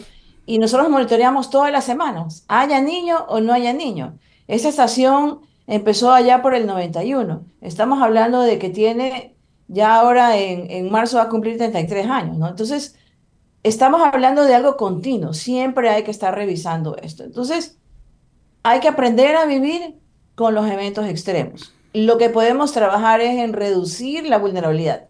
y 0.47 0.59
nosotros 0.59 0.89
monitoreamos 0.89 1.51
todas 1.51 1.73
las 1.73 1.85
semanas, 1.85 2.45
haya 2.49 2.81
niño 2.81 3.25
o 3.29 3.41
no 3.41 3.53
haya 3.53 3.73
niño. 3.73 4.19
Esa 4.47 4.69
estación 4.69 5.41
empezó 5.67 6.13
allá 6.13 6.43
por 6.43 6.55
el 6.55 6.67
91. 6.67 7.45
Estamos 7.61 8.03
hablando 8.03 8.43
de 8.43 8.59
que 8.59 8.71
tiene 8.71 9.37
ya 9.69 9.97
ahora 9.97 10.37
en, 10.37 10.71
en 10.71 10.91
marzo 10.91 11.19
va 11.19 11.25
a 11.25 11.29
cumplir 11.29 11.59
33 11.59 12.07
años, 12.09 12.37
¿no? 12.37 12.49
Entonces, 12.49 12.97
estamos 13.63 14.03
hablando 14.03 14.45
de 14.45 14.55
algo 14.55 14.77
continuo, 14.77 15.33
siempre 15.33 15.91
hay 15.91 16.03
que 16.03 16.11
estar 16.11 16.35
revisando 16.35 16.97
esto. 16.97 17.25
Entonces, 17.25 17.79
hay 18.63 18.81
que 18.81 18.89
aprender 18.89 19.37
a 19.37 19.47
vivir 19.47 19.97
con 20.35 20.55
los 20.55 20.69
eventos 20.69 21.07
extremos. 21.07 21.73
Lo 21.93 22.19
que 22.19 22.31
podemos 22.31 22.73
trabajar 22.73 23.21
es 23.21 23.39
en 23.39 23.53
reducir 23.53 24.27
la 24.27 24.39
vulnerabilidad. 24.39 25.10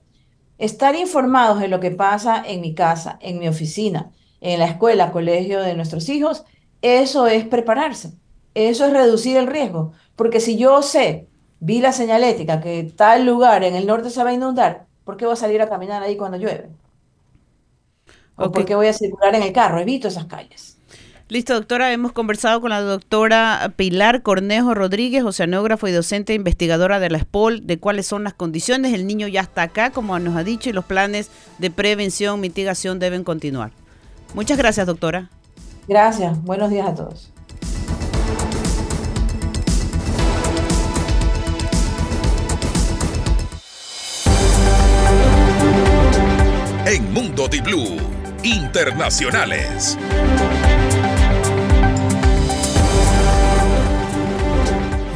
Estar 0.61 0.95
informados 0.95 1.59
de 1.59 1.69
lo 1.69 1.81
que 1.81 1.91
pasa 1.91 2.43
en 2.47 2.61
mi 2.61 2.75
casa, 2.75 3.19
en 3.23 3.39
mi 3.39 3.49
oficina, 3.49 4.13
en 4.43 4.59
la 4.61 4.67
escuela, 4.67 5.11
colegio 5.11 5.61
de 5.61 5.75
nuestros 5.75 6.09
hijos, 6.11 6.45
eso 6.83 7.27
es 7.27 7.47
prepararse. 7.47 8.13
Eso 8.55 8.85
es 8.87 8.93
reducir 8.93 9.37
el 9.39 9.47
riesgo. 9.47 9.93
Porque 10.17 10.39
si 10.41 10.59
yo 10.59 10.83
sé, 10.83 11.29
vi 11.61 11.81
la 11.81 11.93
señalética 11.93 12.61
que 12.61 12.85
tal 12.85 13.25
lugar 13.27 13.65
en 13.65 13.75
el 13.75 13.87
norte 13.87 14.11
se 14.11 14.23
va 14.23 14.31
a 14.31 14.35
inundar, 14.35 14.87
¿por 15.05 15.17
qué 15.17 15.25
voy 15.25 15.33
a 15.35 15.37
salir 15.37 15.63
a 15.63 15.69
caminar 15.69 16.03
ahí 16.03 16.17
cuando 16.17 16.37
llueve? 16.39 16.69
¿O 18.37 18.51
por 18.53 18.65
qué 18.67 18.75
voy 18.75 18.89
a 18.89 18.93
circular 18.93 19.35
en 19.35 19.43
el 19.43 19.53
carro? 19.53 19.79
Evito 19.81 20.09
esas 20.09 20.27
calles. 20.27 20.70
Listo, 21.31 21.55
doctora. 21.55 21.93
Hemos 21.93 22.11
conversado 22.11 22.61
con 22.61 22.71
la 22.71 22.81
doctora 22.81 23.73
Pilar 23.77 24.23
Cornejo 24.23 24.75
Rodríguez, 24.75 25.23
oceanógrafo 25.23 25.87
y 25.87 25.93
docente 25.93 26.35
investigadora 26.35 26.99
de 26.99 27.09
la 27.09 27.21
SPOL, 27.21 27.69
de 27.69 27.79
cuáles 27.79 28.09
son 28.09 28.25
las 28.25 28.35
condiciones. 28.35 28.93
El 28.95 29.07
niño 29.07 29.29
ya 29.29 29.43
está 29.43 29.63
acá, 29.63 29.91
como 29.91 30.19
nos 30.19 30.35
ha 30.35 30.43
dicho, 30.43 30.69
y 30.69 30.73
los 30.73 30.85
planes 30.85 31.31
de 31.59 31.71
prevención, 31.71 32.41
mitigación 32.41 32.99
deben 32.99 33.23
continuar. 33.23 33.71
Muchas 34.35 34.59
gracias, 34.59 34.89
doctora. 34.89 35.31
Gracias. 35.87 36.43
Buenos 36.43 36.69
días 36.69 36.89
a 36.89 36.95
todos. 36.97 37.31
En 46.87 47.13
Mundo 47.13 47.47
Di 47.47 47.61
Blue, 47.61 47.99
internacionales. 48.43 49.97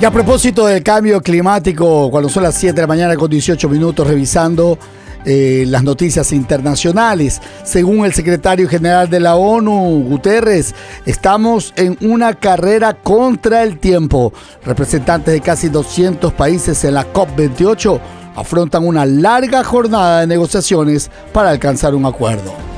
Y 0.01 0.05
a 0.05 0.11
propósito 0.11 0.67
del 0.67 0.83
cambio 0.83 1.21
climático, 1.21 2.11
cuando 2.11 2.29
son 2.29 2.43
las 2.43 2.57
7 2.57 2.75
de 2.75 2.83
la 2.83 2.87
mañana 2.87 3.17
con 3.17 3.31
18 3.31 3.69
minutos, 3.69 4.07
revisando 4.07 4.77
eh, 5.25 5.65
las 5.69 5.85
noticias 5.85 6.33
internacionales, 6.33 7.41
según 7.63 8.05
el 8.05 8.13
secretario 8.13 8.69
general 8.69 9.09
de 9.09 9.21
la 9.21 9.37
ONU, 9.37 10.05
Guterres, 10.07 10.75
estamos 11.07 11.73
en 11.77 11.97
una 12.01 12.35
carrera 12.35 12.95
contra 12.95 13.63
el 13.63 13.79
tiempo. 13.79 14.33
Representantes 14.67 15.33
de 15.33 15.41
casi 15.41 15.69
200 15.69 16.33
países 16.35 16.85
en 16.85 16.95
la 16.95 17.11
COP28 17.11 18.01
afrontan 18.35 18.87
una 18.87 19.07
larga 19.07 19.63
jornada 19.63 20.21
de 20.21 20.27
negociaciones 20.27 21.11
para 21.33 21.51
alcanzar 21.51 21.95
un 21.95 22.05
acuerdo. 22.05 22.74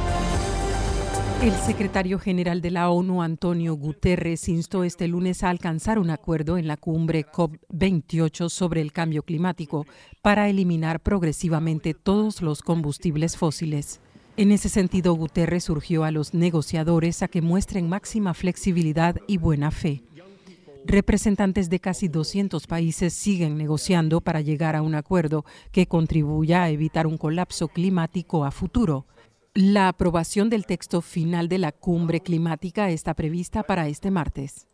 El 1.43 1.53
secretario 1.53 2.19
general 2.19 2.63
de 2.63 2.71
la 2.71 2.89
ONU, 2.89 3.23
Antonio 3.23 3.75
Guterres, 3.75 4.49
instó 4.49 4.85
este 4.85 5.07
lunes 5.07 5.43
a 5.43 5.51
alcanzar 5.51 5.99
un 5.99 6.09
acuerdo 6.09 6.57
en 6.57 6.67
la 6.67 6.79
cumbre 6.79 7.27
COP28 7.27 8.49
sobre 8.49 8.81
el 8.81 8.93
cambio 8.93 9.23
climático 9.23 9.87
para 10.23 10.49
eliminar 10.49 11.01
progresivamente 11.01 11.93
todos 11.93 12.41
los 12.41 12.63
combustibles 12.63 13.37
fósiles. 13.37 14.01
En 14.39 14.51
ese 14.51 14.71
sentido, 14.71 15.15
Guterres 15.15 15.65
surgió 15.65 16.05
a 16.05 16.11
los 16.11 16.33
negociadores 16.33 17.23
a 17.23 17.29
que 17.29 17.43
muestren 17.43 17.89
máxima 17.89 18.33
flexibilidad 18.33 19.17
y 19.29 19.37
buena 19.37 19.71
fe. 19.71 20.03
Representantes 20.87 21.69
de 21.69 21.81
casi 21.81 22.09
200 22.09 22.67
países 22.67 23.13
siguen 23.13 23.57
negociando 23.57 24.21
para 24.21 24.41
llegar 24.41 24.75
a 24.75 24.83
un 24.83 24.95
acuerdo 24.95 25.45
que 25.71 25.87
contribuya 25.87 26.63
a 26.63 26.71
evitar 26.71 27.07
un 27.07 27.19
colapso 27.19 27.69
climático 27.69 28.45
a 28.45 28.51
futuro. 28.51 29.05
La 29.59 29.89
aprobación 29.89 30.51
del 30.51 30.67
texto 30.67 31.01
final 31.01 31.49
de 31.49 31.57
la 31.57 31.73
cumbre 31.73 32.21
climática 32.21 32.91
está 32.91 33.15
prevista 33.15 33.63
para 33.63 33.89
este 33.89 34.11
martes. 34.11 34.67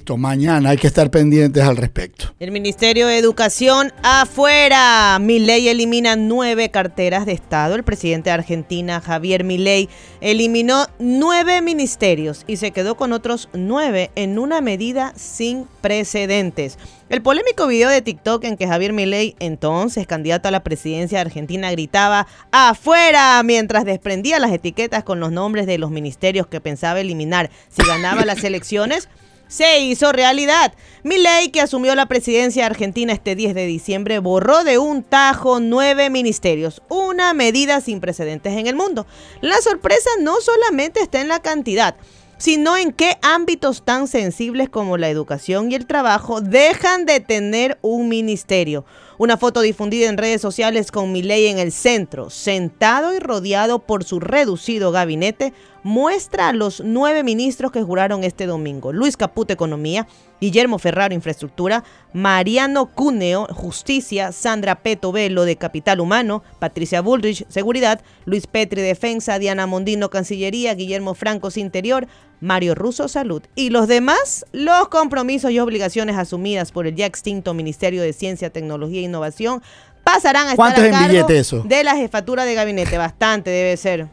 Esto 0.00 0.16
mañana 0.16 0.70
hay 0.70 0.76
que 0.76 0.86
estar 0.86 1.10
pendientes 1.10 1.64
al 1.64 1.76
respecto. 1.76 2.32
El 2.38 2.52
Ministerio 2.52 3.08
de 3.08 3.18
Educación 3.18 3.92
afuera. 4.04 5.18
Milei 5.20 5.68
elimina 5.68 6.14
nueve 6.14 6.70
carteras 6.70 7.26
de 7.26 7.32
Estado. 7.32 7.74
El 7.74 7.82
presidente 7.82 8.30
de 8.30 8.34
Argentina, 8.34 9.00
Javier 9.00 9.42
Milei, 9.42 9.88
eliminó 10.20 10.86
nueve 11.00 11.60
ministerios 11.60 12.44
y 12.46 12.56
se 12.56 12.70
quedó 12.70 12.96
con 12.96 13.12
otros 13.12 13.48
nueve 13.52 14.12
en 14.14 14.38
una 14.38 14.60
medida 14.60 15.12
sin 15.16 15.66
precedentes. 15.80 16.78
El 17.08 17.20
polémico 17.20 17.66
video 17.66 17.90
de 17.90 18.00
TikTok 18.00 18.44
en 18.44 18.56
que 18.56 18.68
Javier 18.68 18.92
Milei, 18.92 19.34
entonces 19.40 20.06
candidato 20.06 20.46
a 20.46 20.52
la 20.52 20.62
presidencia 20.62 21.18
de 21.18 21.22
Argentina, 21.22 21.70
gritaba 21.72 22.28
afuera 22.52 23.42
mientras 23.42 23.84
desprendía 23.84 24.38
las 24.38 24.52
etiquetas 24.52 25.02
con 25.02 25.18
los 25.18 25.32
nombres 25.32 25.66
de 25.66 25.78
los 25.78 25.90
ministerios 25.90 26.46
que 26.46 26.60
pensaba 26.60 27.00
eliminar 27.00 27.50
si 27.68 27.82
ganaba 27.84 28.24
las 28.24 28.44
elecciones 28.44 29.08
se 29.50 29.80
hizo 29.80 30.12
realidad. 30.12 30.72
Milei, 31.02 31.50
que 31.50 31.60
asumió 31.60 31.94
la 31.94 32.06
presidencia 32.06 32.62
de 32.62 32.66
Argentina 32.66 33.12
este 33.12 33.34
10 33.34 33.54
de 33.54 33.66
diciembre, 33.66 34.20
borró 34.20 34.64
de 34.64 34.78
un 34.78 35.02
tajo 35.02 35.58
nueve 35.60 36.08
ministerios, 36.08 36.80
una 36.88 37.34
medida 37.34 37.80
sin 37.80 38.00
precedentes 38.00 38.56
en 38.56 38.68
el 38.68 38.76
mundo. 38.76 39.06
La 39.40 39.60
sorpresa 39.60 40.08
no 40.20 40.40
solamente 40.40 41.00
está 41.00 41.20
en 41.20 41.28
la 41.28 41.42
cantidad, 41.42 41.96
sino 42.38 42.76
en 42.76 42.92
qué 42.92 43.18
ámbitos 43.22 43.82
tan 43.84 44.06
sensibles 44.06 44.68
como 44.68 44.96
la 44.96 45.10
educación 45.10 45.70
y 45.70 45.74
el 45.74 45.86
trabajo 45.86 46.40
dejan 46.40 47.04
de 47.04 47.18
tener 47.18 47.78
un 47.82 48.08
ministerio. 48.08 48.84
Una 49.20 49.36
foto 49.36 49.60
difundida 49.60 50.08
en 50.08 50.16
redes 50.16 50.40
sociales 50.40 50.90
con 50.90 51.12
Milei 51.12 51.48
en 51.48 51.58
el 51.58 51.72
centro, 51.72 52.30
sentado 52.30 53.12
y 53.12 53.18
rodeado 53.18 53.80
por 53.80 54.02
su 54.02 54.18
reducido 54.18 54.92
gabinete, 54.92 55.52
muestra 55.82 56.48
a 56.48 56.52
los 56.54 56.80
nueve 56.82 57.22
ministros 57.22 57.70
que 57.70 57.82
juraron 57.82 58.24
este 58.24 58.46
domingo. 58.46 58.94
Luis 58.94 59.18
Caputo, 59.18 59.52
Economía, 59.52 60.08
Guillermo 60.40 60.78
Ferraro, 60.78 61.12
Infraestructura, 61.12 61.84
Mariano 62.14 62.86
Cuneo, 62.86 63.46
Justicia, 63.52 64.32
Sandra 64.32 64.76
Peto 64.76 65.12
Velo, 65.12 65.44
de 65.44 65.56
Capital 65.56 66.00
Humano, 66.00 66.42
Patricia 66.58 67.02
Bullrich, 67.02 67.44
Seguridad, 67.48 68.00
Luis 68.24 68.46
Petri, 68.46 68.80
Defensa, 68.80 69.38
Diana 69.38 69.66
Mondino, 69.66 70.08
Cancillería, 70.08 70.74
Guillermo 70.74 71.12
Francos, 71.12 71.58
Interior, 71.58 72.08
Mario 72.40 72.74
Russo, 72.74 73.08
Salud. 73.08 73.42
Y 73.54 73.70
los 73.70 73.86
demás, 73.88 74.46
los 74.52 74.88
compromisos 74.88 75.50
y 75.50 75.58
obligaciones 75.58 76.16
asumidas 76.16 76.72
por 76.72 76.86
el 76.86 76.94
ya 76.94 77.06
extinto 77.06 77.54
Ministerio 77.54 78.02
de 78.02 78.12
Ciencia, 78.12 78.50
Tecnología 78.50 79.00
e 79.00 79.04
Innovación 79.04 79.62
pasarán 80.04 80.48
a 80.48 80.52
estar 80.52 80.56
¿Cuánto 80.56 80.82
a 80.82 80.90
cargo 80.90 81.28
eso? 81.28 81.62
de 81.62 81.84
la 81.84 81.96
jefatura 81.96 82.44
de 82.44 82.54
gabinete. 82.54 82.98
Bastante 82.98 83.50
debe 83.50 83.76
ser. 83.76 84.08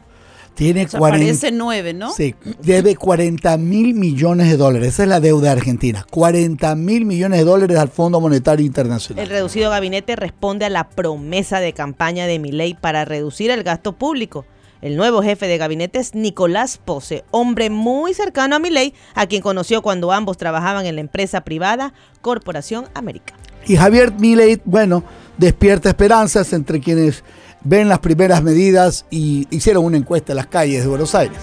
Tiene 0.54 0.86
O 0.86 0.88
sea, 0.88 0.98
40, 0.98 1.24
parece 1.24 1.52
nueve, 1.52 1.94
¿no? 1.94 2.12
Sí, 2.12 2.34
debe 2.62 2.96
40 2.96 3.56
mil 3.58 3.94
millones 3.94 4.50
de 4.50 4.56
dólares. 4.56 4.88
Esa 4.88 5.04
es 5.04 5.08
la 5.08 5.20
deuda 5.20 5.44
de 5.44 5.50
Argentina. 5.50 6.04
40 6.10 6.74
mil 6.74 7.04
millones 7.04 7.38
de 7.38 7.44
dólares 7.44 7.78
al 7.78 7.88
Fondo 7.88 8.20
Monetario 8.20 8.66
Internacional. 8.66 9.22
El 9.22 9.30
reducido 9.30 9.70
gabinete 9.70 10.16
responde 10.16 10.64
a 10.64 10.68
la 10.68 10.88
promesa 10.88 11.60
de 11.60 11.72
campaña 11.74 12.26
de 12.26 12.40
Milei 12.40 12.74
para 12.74 13.04
reducir 13.04 13.52
el 13.52 13.62
gasto 13.62 13.92
público. 13.92 14.46
El 14.80 14.96
nuevo 14.96 15.22
jefe 15.22 15.48
de 15.48 15.58
gabinete 15.58 15.98
es 15.98 16.14
Nicolás 16.14 16.78
Pose, 16.78 17.24
hombre 17.32 17.68
muy 17.68 18.14
cercano 18.14 18.54
a 18.54 18.58
Milei, 18.60 18.94
a 19.14 19.26
quien 19.26 19.42
conoció 19.42 19.82
cuando 19.82 20.12
ambos 20.12 20.36
trabajaban 20.36 20.86
en 20.86 20.94
la 20.94 21.00
empresa 21.00 21.40
privada 21.40 21.92
Corporación 22.20 22.88
América. 22.94 23.34
Y 23.66 23.76
Javier 23.76 24.12
Milei, 24.12 24.60
bueno, 24.64 25.02
despierta 25.36 25.88
esperanzas 25.88 26.52
entre 26.52 26.80
quienes 26.80 27.24
ven 27.62 27.88
las 27.88 27.98
primeras 27.98 28.40
medidas 28.40 29.04
y 29.10 29.48
hicieron 29.50 29.84
una 29.84 29.96
encuesta 29.96 30.32
en 30.32 30.36
las 30.36 30.46
calles 30.46 30.82
de 30.82 30.88
Buenos 30.88 31.12
Aires. 31.16 31.38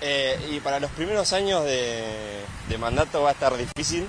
Eh, 0.00 0.36
y 0.50 0.58
para 0.58 0.80
los 0.80 0.90
primeros 0.90 1.32
años 1.32 1.64
de, 1.64 2.02
de 2.68 2.78
mandato 2.78 3.22
va 3.22 3.28
a 3.28 3.32
estar 3.32 3.56
difícil. 3.56 4.08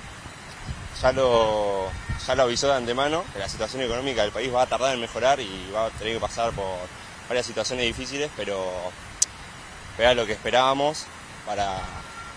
Ya 1.00 1.12
lo, 1.12 1.86
ya 2.26 2.34
lo 2.34 2.42
avisó 2.42 2.66
de 2.66 2.74
antemano, 2.74 3.22
que 3.32 3.38
la 3.38 3.48
situación 3.48 3.82
económica 3.82 4.22
del 4.22 4.32
país 4.32 4.52
va 4.52 4.62
a 4.62 4.66
tardar 4.66 4.94
en 4.94 5.00
mejorar 5.00 5.40
y 5.40 5.70
va 5.74 5.86
a 5.86 5.90
tener 5.90 6.14
que 6.14 6.20
pasar 6.20 6.50
por 6.52 6.64
varias 7.30 7.46
situaciones 7.46 7.86
difíciles, 7.86 8.28
pero 8.36 8.60
era 9.96 10.14
lo 10.14 10.26
que 10.26 10.32
esperábamos 10.32 11.04
para, 11.46 11.78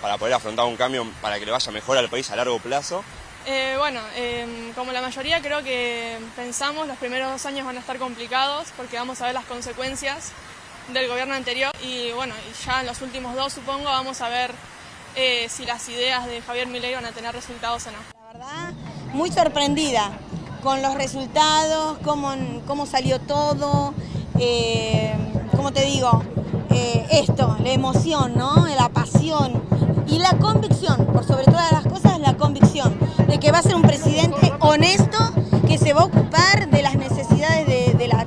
para 0.03 0.19
poder 0.19 0.35
afrontar 0.35 0.65
un 0.65 0.75
cambio 0.75 1.03
para 1.19 1.39
que 1.39 1.47
le 1.47 1.51
vaya 1.51 1.71
mejor 1.71 1.97
al 1.97 2.09
país 2.09 2.29
a 2.29 2.35
largo 2.35 2.59
plazo. 2.59 3.03
Eh, 3.47 3.73
bueno, 3.79 3.99
eh, 4.15 4.71
como 4.75 4.91
la 4.91 5.01
mayoría 5.01 5.41
creo 5.41 5.63
que 5.63 6.19
pensamos, 6.35 6.87
los 6.87 6.95
primeros 6.97 7.31
dos 7.31 7.43
años 7.47 7.65
van 7.65 7.77
a 7.77 7.79
estar 7.79 7.97
complicados 7.97 8.67
porque 8.77 8.95
vamos 8.95 9.19
a 9.21 9.25
ver 9.25 9.33
las 9.33 9.45
consecuencias 9.45 10.31
del 10.93 11.07
gobierno 11.07 11.33
anterior 11.33 11.71
y 11.81 12.11
bueno, 12.11 12.35
y 12.47 12.65
ya 12.65 12.81
en 12.81 12.85
los 12.85 13.01
últimos 13.01 13.35
dos 13.35 13.51
supongo 13.51 13.85
vamos 13.85 14.21
a 14.21 14.29
ver 14.29 14.51
eh, 15.15 15.47
si 15.49 15.65
las 15.65 15.89
ideas 15.89 16.27
de 16.27 16.39
Javier 16.43 16.67
Milei 16.67 16.93
van 16.93 17.05
a 17.05 17.11
tener 17.13 17.33
resultados 17.33 17.87
o 17.87 17.91
no. 17.91 17.97
muy 19.11 19.31
sorprendida 19.31 20.11
con 20.61 20.83
los 20.83 20.93
resultados, 20.93 21.97
cómo, 22.03 22.35
cómo 22.67 22.85
salió 22.85 23.19
todo, 23.19 23.95
eh, 24.39 25.13
como 25.55 25.71
te 25.71 25.85
digo, 25.85 26.23
eh, 26.69 27.05
esto, 27.11 27.57
la 27.63 27.71
emoción, 27.71 28.33
¿no? 28.35 28.65
la 28.67 28.89
pasión 28.89 29.61
y 30.07 30.19
la 30.19 30.31
convicción, 30.37 31.05
por 31.07 31.23
sobre 31.23 31.45
todas 31.45 31.71
las 31.71 31.85
cosas, 31.85 32.19
la 32.19 32.35
convicción 32.35 32.97
de 33.27 33.39
que 33.39 33.51
va 33.51 33.59
a 33.59 33.61
ser 33.61 33.75
un 33.75 33.81
presidente 33.81 34.53
honesto, 34.59 35.17
que 35.67 35.77
se 35.77 35.93
va 35.93 36.01
a 36.01 36.05
ocupar 36.05 36.69
de 36.69 36.81
las 36.81 36.95
necesidades 36.95 37.67
de, 37.67 37.93
de 37.93 38.07
la, 38.07 38.25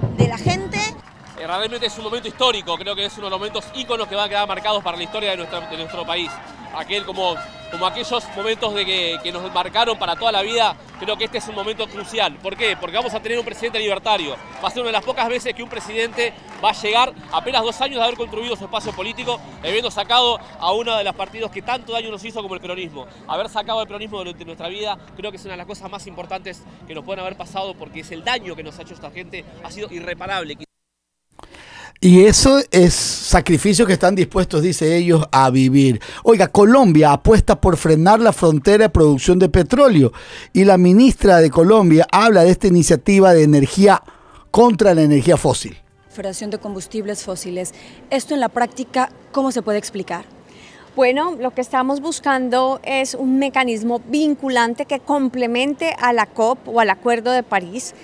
realmente 1.46 1.86
es 1.86 1.96
un 1.98 2.04
momento 2.04 2.28
histórico, 2.28 2.76
creo 2.76 2.94
que 2.96 3.04
es 3.04 3.16
uno 3.18 3.26
de 3.26 3.30
los 3.30 3.38
momentos 3.38 3.64
íconos 3.74 4.08
que 4.08 4.14
van 4.14 4.26
a 4.26 4.28
quedar 4.28 4.48
marcados 4.48 4.82
para 4.82 4.96
la 4.96 5.02
historia 5.02 5.30
de, 5.30 5.36
nuestro 5.36 6.06
país. 6.06 6.30
Aquel 6.74 7.04
como, 7.04 7.36
como 7.70 7.86
aquellos 7.86 8.24
momentos 8.36 8.74
de 8.74 8.84
que, 8.84 9.32
nos 9.32 9.52
marcaron 9.52 9.98
para 9.98 10.16
toda 10.16 10.32
la 10.32 10.42
vida, 10.42 10.76
creo 10.98 11.16
que 11.16 11.24
este 11.24 11.38
es 11.38 11.48
un 11.48 11.54
momento 11.54 11.86
crucial. 11.86 12.36
¿Por 12.36 12.56
qué? 12.56 12.76
Porque 12.76 12.96
vamos 12.96 13.14
a 13.14 13.20
tener 13.20 13.38
un 13.38 13.44
presidente 13.44 13.78
libertario. 13.78 14.36
Va 14.62 14.68
a 14.68 14.70
ser 14.70 14.80
una 14.80 14.88
de 14.88 14.92
las 14.92 15.04
pocas 15.04 15.28
veces 15.28 15.54
que 15.54 15.62
un 15.62 15.68
presidente 15.68 16.34
va 16.62 16.70
a 16.70 16.72
llegar 16.72 17.12
apenas 17.32 17.62
dos 17.62 17.80
años 17.80 17.96
de 17.96 18.04
haber 18.04 18.16
construido 18.16 18.56
su 18.56 18.64
espacio 18.64 18.92
político, 18.92 19.40
habiendo 19.62 19.90
sacado 19.90 20.38
a 20.58 20.72
uno 20.72 20.96
de 20.96 21.04
los 21.04 21.14
partidos 21.14 21.50
que 21.50 21.62
tanto 21.62 21.92
daño 21.92 22.10
nos 22.10 22.24
hizo 22.24 22.42
como 22.42 22.54
el 22.54 22.60
peronismo. 22.60 23.06
Haber 23.28 23.48
sacado 23.48 23.80
el 23.80 23.86
peronismo 23.86 24.22
de 24.24 24.44
nuestra 24.44 24.68
vida 24.68 24.98
creo 25.16 25.30
que 25.30 25.36
es 25.36 25.44
una 25.44 25.52
de 25.52 25.58
las 25.58 25.66
cosas 25.66 25.90
más 25.90 26.06
importantes 26.06 26.62
que 26.86 26.94
nos 26.94 27.04
pueden 27.04 27.20
haber 27.20 27.36
pasado 27.36 27.74
porque 27.74 28.00
es 28.00 28.10
el 28.10 28.24
daño 28.24 28.56
que 28.56 28.62
nos 28.62 28.78
ha 28.78 28.82
hecho 28.82 28.94
esta 28.94 29.10
gente, 29.10 29.44
ha 29.64 29.70
sido 29.70 29.88
irreparable. 29.90 30.65
Y 32.06 32.24
eso 32.24 32.60
es 32.70 32.94
sacrificio 32.94 33.84
que 33.84 33.94
están 33.94 34.14
dispuestos, 34.14 34.62
dice 34.62 34.96
ellos, 34.96 35.24
a 35.32 35.50
vivir. 35.50 36.00
Oiga, 36.22 36.46
Colombia 36.46 37.10
apuesta 37.10 37.60
por 37.60 37.76
frenar 37.76 38.20
la 38.20 38.32
frontera 38.32 38.84
de 38.84 38.90
producción 38.90 39.40
de 39.40 39.48
petróleo 39.48 40.12
y 40.52 40.64
la 40.64 40.78
ministra 40.78 41.38
de 41.38 41.50
Colombia 41.50 42.06
habla 42.12 42.44
de 42.44 42.50
esta 42.50 42.68
iniciativa 42.68 43.34
de 43.34 43.42
energía 43.42 44.04
contra 44.52 44.94
la 44.94 45.02
energía 45.02 45.36
fósil. 45.36 45.76
Federación 46.08 46.50
de 46.50 46.58
combustibles 46.58 47.24
fósiles. 47.24 47.74
Esto 48.08 48.34
en 48.34 48.40
la 48.40 48.50
práctica, 48.50 49.10
¿cómo 49.32 49.50
se 49.50 49.62
puede 49.62 49.78
explicar? 49.78 50.26
Bueno, 50.94 51.34
lo 51.34 51.54
que 51.54 51.60
estamos 51.60 52.00
buscando 52.00 52.78
es 52.84 53.14
un 53.14 53.40
mecanismo 53.40 54.00
vinculante 54.08 54.86
que 54.86 55.00
complemente 55.00 55.96
a 55.98 56.12
la 56.12 56.26
COP 56.26 56.68
o 56.68 56.78
al 56.78 56.90
Acuerdo 56.90 57.32
de 57.32 57.42
París 57.42 57.94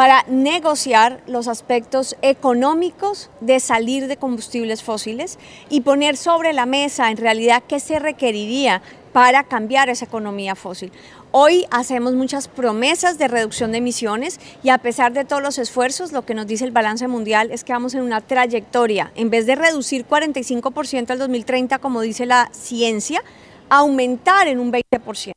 para 0.00 0.24
negociar 0.28 1.20
los 1.26 1.46
aspectos 1.46 2.16
económicos 2.22 3.28
de 3.42 3.60
salir 3.60 4.06
de 4.06 4.16
combustibles 4.16 4.82
fósiles 4.82 5.38
y 5.68 5.82
poner 5.82 6.16
sobre 6.16 6.54
la 6.54 6.64
mesa 6.64 7.10
en 7.10 7.18
realidad 7.18 7.62
qué 7.68 7.80
se 7.80 7.98
requeriría 7.98 8.80
para 9.12 9.44
cambiar 9.44 9.90
esa 9.90 10.06
economía 10.06 10.54
fósil. 10.54 10.90
Hoy 11.32 11.66
hacemos 11.70 12.14
muchas 12.14 12.48
promesas 12.48 13.18
de 13.18 13.28
reducción 13.28 13.72
de 13.72 13.76
emisiones 13.76 14.40
y 14.62 14.70
a 14.70 14.78
pesar 14.78 15.12
de 15.12 15.26
todos 15.26 15.42
los 15.42 15.58
esfuerzos, 15.58 16.12
lo 16.12 16.24
que 16.24 16.32
nos 16.32 16.46
dice 16.46 16.64
el 16.64 16.70
balance 16.70 17.06
mundial 17.06 17.50
es 17.50 17.62
que 17.62 17.74
vamos 17.74 17.92
en 17.92 18.00
una 18.00 18.22
trayectoria. 18.22 19.12
En 19.16 19.28
vez 19.28 19.44
de 19.44 19.54
reducir 19.54 20.06
45% 20.08 21.10
al 21.10 21.18
2030, 21.18 21.78
como 21.78 22.00
dice 22.00 22.24
la 22.24 22.48
ciencia, 22.52 23.22
aumentar 23.68 24.48
en 24.48 24.60
un 24.60 24.72
20%. 24.72 25.32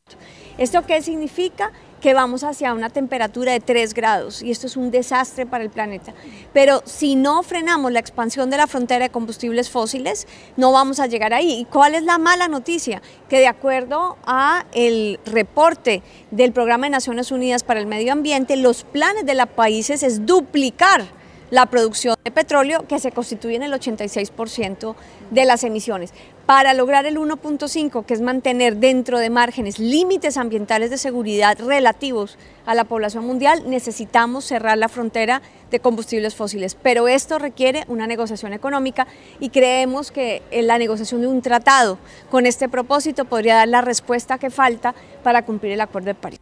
¿Esto 0.57 0.85
qué 0.85 1.01
significa? 1.01 1.73
Que 2.03 2.13
vamos 2.13 2.43
hacia 2.43 2.73
una 2.73 2.89
temperatura 2.89 3.53
de 3.53 3.61
3 3.61 3.93
grados 3.93 4.43
y 4.43 4.51
esto 4.51 4.67
es 4.67 4.75
un 4.75 4.91
desastre 4.91 5.45
para 5.45 5.63
el 5.63 5.69
planeta. 5.69 6.13
Pero 6.51 6.83
si 6.83 7.15
no 7.15 7.43
frenamos 7.43 7.93
la 7.93 7.99
expansión 7.99 8.49
de 8.49 8.57
la 8.57 8.67
frontera 8.67 9.05
de 9.05 9.09
combustibles 9.09 9.69
fósiles, 9.69 10.27
no 10.57 10.73
vamos 10.73 10.99
a 10.99 11.07
llegar 11.07 11.33
ahí. 11.33 11.61
¿Y 11.61 11.63
cuál 11.65 11.95
es 11.95 12.03
la 12.03 12.17
mala 12.17 12.49
noticia? 12.49 13.01
Que 13.29 13.39
de 13.39 13.47
acuerdo 13.47 14.17
a 14.25 14.65
el 14.73 15.17
reporte 15.25 16.03
del 16.29 16.51
Programa 16.51 16.87
de 16.87 16.89
Naciones 16.89 17.31
Unidas 17.31 17.63
para 17.63 17.79
el 17.79 17.87
Medio 17.87 18.11
Ambiente, 18.11 18.57
los 18.57 18.83
planes 18.83 19.25
de 19.25 19.35
los 19.35 19.47
países 19.47 20.03
es 20.03 20.25
duplicar 20.25 21.05
la 21.51 21.67
producción 21.67 22.15
de 22.23 22.31
petróleo 22.31 22.85
que 22.87 22.97
se 22.97 23.11
constituye 23.11 23.55
en 23.55 23.63
el 23.63 23.71
86% 23.71 24.95
de 25.29 25.45
las 25.45 25.63
emisiones. 25.63 26.11
Para 26.45 26.73
lograr 26.73 27.05
el 27.05 27.15
1.5, 27.15 28.03
que 28.03 28.13
es 28.13 28.19
mantener 28.19 28.75
dentro 28.75 29.17
de 29.17 29.29
márgenes 29.29 29.79
límites 29.79 30.35
ambientales 30.35 30.89
de 30.89 30.97
seguridad 30.97 31.57
relativos 31.57 32.37
a 32.65 32.75
la 32.75 32.83
población 32.83 33.25
mundial, 33.25 33.63
necesitamos 33.65 34.43
cerrar 34.43 34.77
la 34.77 34.89
frontera 34.89 35.41
de 35.71 35.79
combustibles 35.79 36.35
fósiles. 36.35 36.75
Pero 36.75 37.07
esto 37.07 37.39
requiere 37.39 37.85
una 37.87 38.07
negociación 38.07 38.51
económica 38.51 39.07
y 39.39 39.51
creemos 39.51 40.11
que 40.11 40.41
la 40.51 40.77
negociación 40.77 41.21
de 41.21 41.27
un 41.27 41.41
tratado 41.41 41.97
con 42.29 42.45
este 42.45 42.67
propósito 42.67 43.23
podría 43.23 43.55
dar 43.55 43.69
la 43.69 43.79
respuesta 43.79 44.37
que 44.37 44.49
falta 44.49 44.93
para 45.23 45.45
cumplir 45.45 45.71
el 45.71 45.81
Acuerdo 45.81 46.07
de 46.07 46.15
París. 46.15 46.41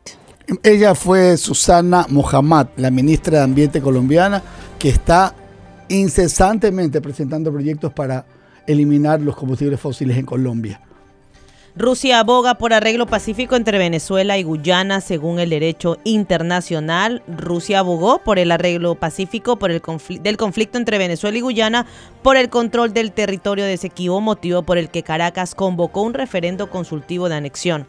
Ella 0.63 0.95
fue 0.95 1.37
Susana 1.37 2.07
Mohamed, 2.09 2.69
la 2.77 2.89
ministra 2.89 3.37
de 3.37 3.43
Ambiente 3.43 3.79
colombiana, 3.79 4.41
que 4.79 4.89
está 4.89 5.35
incesantemente 5.89 7.01
presentando 7.01 7.51
proyectos 7.51 7.93
para 7.93 8.25
eliminar 8.67 9.21
los 9.21 9.35
combustibles 9.35 9.79
fósiles 9.79 10.17
en 10.17 10.25
Colombia. 10.25 10.81
Rusia 11.73 12.19
aboga 12.19 12.55
por 12.55 12.73
arreglo 12.73 13.05
pacífico 13.05 13.55
entre 13.55 13.77
Venezuela 13.77 14.37
y 14.37 14.43
Guyana 14.43 14.99
según 14.99 15.39
el 15.39 15.51
derecho 15.51 15.97
internacional. 16.03 17.23
Rusia 17.27 17.79
abogó 17.79 18.19
por 18.19 18.39
el 18.39 18.51
arreglo 18.51 18.95
pacífico 18.95 19.57
por 19.57 19.71
el 19.71 19.81
del 20.21 20.35
conflicto 20.35 20.77
entre 20.77 20.97
Venezuela 20.97 21.37
y 21.37 21.41
Guyana 21.41 21.85
por 22.23 22.35
el 22.35 22.49
control 22.49 22.91
del 22.91 23.13
territorio 23.13 23.63
de 23.63 23.73
Esequibo, 23.73 24.19
motivo 24.19 24.63
por 24.63 24.77
el 24.77 24.89
que 24.89 25.03
Caracas 25.03 25.55
convocó 25.55 26.01
un 26.01 26.13
referendo 26.13 26.69
consultivo 26.69 27.29
de 27.29 27.35
anexión. 27.35 27.87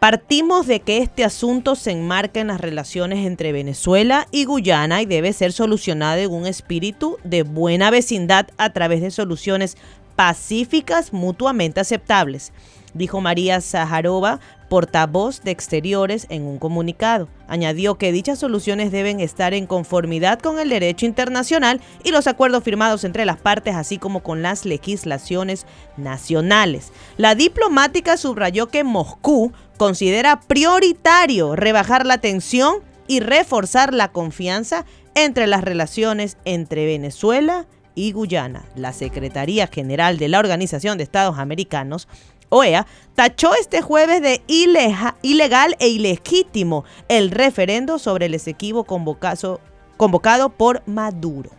Partimos 0.00 0.68
de 0.68 0.78
que 0.78 0.98
este 0.98 1.24
asunto 1.24 1.74
se 1.74 1.90
enmarca 1.90 2.38
en 2.38 2.46
las 2.46 2.60
relaciones 2.60 3.26
entre 3.26 3.50
Venezuela 3.50 4.28
y 4.30 4.44
Guyana 4.44 5.02
y 5.02 5.06
debe 5.06 5.32
ser 5.32 5.52
solucionado 5.52 6.20
en 6.20 6.30
un 6.30 6.46
espíritu 6.46 7.18
de 7.24 7.42
buena 7.42 7.90
vecindad 7.90 8.46
a 8.58 8.72
través 8.72 9.00
de 9.00 9.10
soluciones 9.10 9.76
pacíficas 10.14 11.12
mutuamente 11.12 11.80
aceptables 11.80 12.52
dijo 12.94 13.20
María 13.20 13.60
Zaharova, 13.60 14.40
portavoz 14.68 15.42
de 15.42 15.50
Exteriores, 15.50 16.26
en 16.28 16.42
un 16.42 16.58
comunicado. 16.58 17.28
Añadió 17.46 17.96
que 17.96 18.12
dichas 18.12 18.38
soluciones 18.38 18.92
deben 18.92 19.20
estar 19.20 19.54
en 19.54 19.66
conformidad 19.66 20.40
con 20.40 20.58
el 20.58 20.68
derecho 20.68 21.06
internacional 21.06 21.80
y 22.04 22.10
los 22.10 22.26
acuerdos 22.26 22.64
firmados 22.64 23.04
entre 23.04 23.24
las 23.24 23.38
partes, 23.38 23.74
así 23.74 23.96
como 23.96 24.22
con 24.22 24.42
las 24.42 24.66
legislaciones 24.66 25.66
nacionales. 25.96 26.92
La 27.16 27.34
diplomática 27.34 28.16
subrayó 28.18 28.68
que 28.68 28.84
Moscú 28.84 29.52
considera 29.78 30.40
prioritario 30.40 31.56
rebajar 31.56 32.04
la 32.04 32.18
tensión 32.18 32.80
y 33.06 33.20
reforzar 33.20 33.94
la 33.94 34.12
confianza 34.12 34.84
entre 35.14 35.46
las 35.46 35.64
relaciones 35.64 36.36
entre 36.44 36.84
Venezuela 36.84 37.66
y 37.94 38.12
Guyana. 38.12 38.64
La 38.76 38.92
Secretaría 38.92 39.66
General 39.66 40.18
de 40.18 40.28
la 40.28 40.38
Organización 40.38 40.98
de 40.98 41.04
Estados 41.04 41.38
Americanos 41.38 42.06
OEA 42.50 42.86
tachó 43.14 43.54
este 43.54 43.82
jueves 43.82 44.22
de 44.22 44.42
ilegal 44.46 45.76
e 45.78 45.88
ilegítimo 45.88 46.84
el 47.08 47.30
referendo 47.30 47.98
sobre 47.98 48.26
el 48.26 48.34
Esequibo 48.34 48.84
convocado, 48.84 49.60
convocado 49.96 50.50
por 50.50 50.82
Maduro. 50.86 51.50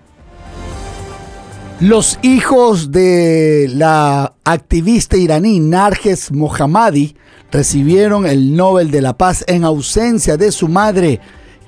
Los 1.81 2.19
hijos 2.23 2.91
de 2.91 3.71
la 3.73 4.33
activista 4.43 5.15
iraní 5.15 5.61
Narges 5.61 6.29
Mohammadi 6.29 7.15
recibieron 7.53 8.25
el 8.25 8.53
Nobel 8.53 8.91
de 8.91 9.01
la 9.01 9.17
Paz 9.17 9.45
en 9.47 9.63
ausencia 9.63 10.35
de 10.35 10.51
su 10.51 10.67
madre, 10.67 11.21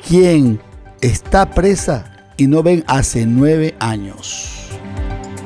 quien 0.06 0.60
está 1.00 1.50
presa 1.50 2.34
y 2.36 2.48
no 2.48 2.62
ven 2.62 2.84
hace 2.88 3.26
nueve 3.26 3.74
años. 3.80 4.70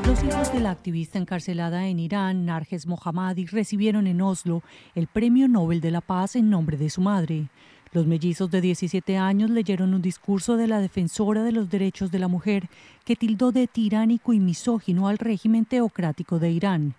Los 0.04 0.24
hijos 0.24 0.52
de 0.52 0.60
la 0.62 0.72
activista 0.72 1.20
encarcelada 1.20 1.88
en 1.88 2.00
Irán, 2.00 2.48
Narges 2.48 2.88
Mohammadi, 2.88 3.46
recibieron 3.46 4.08
en 4.08 4.20
Oslo 4.20 4.64
el 4.96 5.06
Premio 5.06 5.48
Nobel 5.48 5.80
de 5.80 5.92
la 5.92 6.02
Paz 6.02 6.36
en 6.36 6.50
nombre 6.50 6.76
de 6.76 6.90
su 6.90 7.02
madre. 7.02 7.50
Los 7.96 8.06
mellizos 8.06 8.52
de 8.52 8.60
17 8.60 9.16
años 9.18 9.50
leyeron 9.50 9.94
un 9.94 10.02
discurso 10.02 10.58
de 10.58 10.68
la 10.68 10.82
defensora 10.82 11.44
de 11.44 11.54
los 11.54 11.70
derechos 11.70 12.12
de 12.12 12.20
la 12.20 12.28
mujer 12.28 12.68
que 13.06 13.16
tildó 13.16 13.54
de 13.54 13.68
tiránico 13.68 14.34
y 14.34 14.42
misógino 14.42 15.08
al 15.08 15.18
régimen 15.18 15.64
teocrático 15.64 16.38
de 16.38 16.52
Irán. 16.52 16.94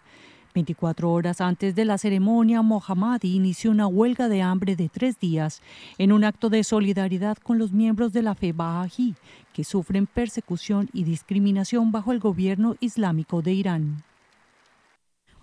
24 0.54 1.12
horas 1.12 1.42
antes 1.42 1.74
de 1.74 1.84
la 1.84 1.98
ceremonia, 1.98 2.62
Mohammadi 2.62 3.34
inició 3.34 3.72
una 3.72 3.86
huelga 3.86 4.30
de 4.30 4.40
hambre 4.40 4.74
de 4.74 4.88
tres 4.88 5.20
días 5.20 5.60
en 5.98 6.12
un 6.12 6.24
acto 6.24 6.48
de 6.48 6.64
solidaridad 6.64 7.36
con 7.36 7.58
los 7.58 7.72
miembros 7.72 8.14
de 8.14 8.22
la 8.22 8.34
fe 8.34 8.54
Bahá'í, 8.54 9.16
que 9.52 9.64
sufren 9.64 10.06
persecución 10.06 10.88
y 10.94 11.04
discriminación 11.04 11.92
bajo 11.92 12.10
el 12.10 12.20
gobierno 12.20 12.74
islámico 12.80 13.42
de 13.42 13.52
Irán. 13.52 14.02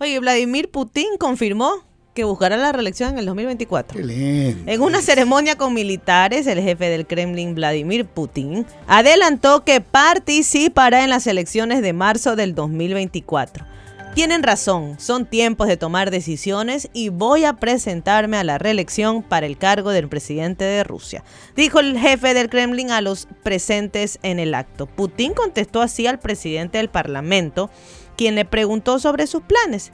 Oye, 0.00 0.18
Vladimir 0.18 0.68
Putin 0.68 1.16
confirmó 1.16 1.93
que 2.14 2.24
buscará 2.24 2.56
la 2.56 2.72
reelección 2.72 3.10
en 3.10 3.18
el 3.18 3.26
2024. 3.26 4.00
En 4.00 4.80
una 4.80 5.02
ceremonia 5.02 5.56
con 5.56 5.74
militares, 5.74 6.46
el 6.46 6.62
jefe 6.62 6.88
del 6.88 7.06
Kremlin, 7.06 7.54
Vladimir 7.54 8.06
Putin, 8.06 8.64
adelantó 8.86 9.64
que 9.64 9.80
participará 9.80 11.02
en 11.02 11.10
las 11.10 11.26
elecciones 11.26 11.82
de 11.82 11.92
marzo 11.92 12.36
del 12.36 12.54
2024. 12.54 13.66
Tienen 14.14 14.44
razón, 14.44 14.94
son 15.00 15.26
tiempos 15.26 15.66
de 15.66 15.76
tomar 15.76 16.12
decisiones 16.12 16.88
y 16.92 17.08
voy 17.08 17.44
a 17.44 17.54
presentarme 17.54 18.36
a 18.36 18.44
la 18.44 18.58
reelección 18.58 19.24
para 19.24 19.46
el 19.46 19.58
cargo 19.58 19.90
del 19.90 20.08
presidente 20.08 20.62
de 20.62 20.84
Rusia, 20.84 21.24
dijo 21.56 21.80
el 21.80 21.98
jefe 21.98 22.32
del 22.32 22.48
Kremlin 22.48 22.92
a 22.92 23.00
los 23.00 23.26
presentes 23.42 24.20
en 24.22 24.38
el 24.38 24.54
acto. 24.54 24.86
Putin 24.86 25.34
contestó 25.34 25.82
así 25.82 26.06
al 26.06 26.20
presidente 26.20 26.78
del 26.78 26.90
Parlamento, 26.90 27.70
quien 28.16 28.36
le 28.36 28.44
preguntó 28.44 29.00
sobre 29.00 29.26
sus 29.26 29.42
planes. 29.42 29.90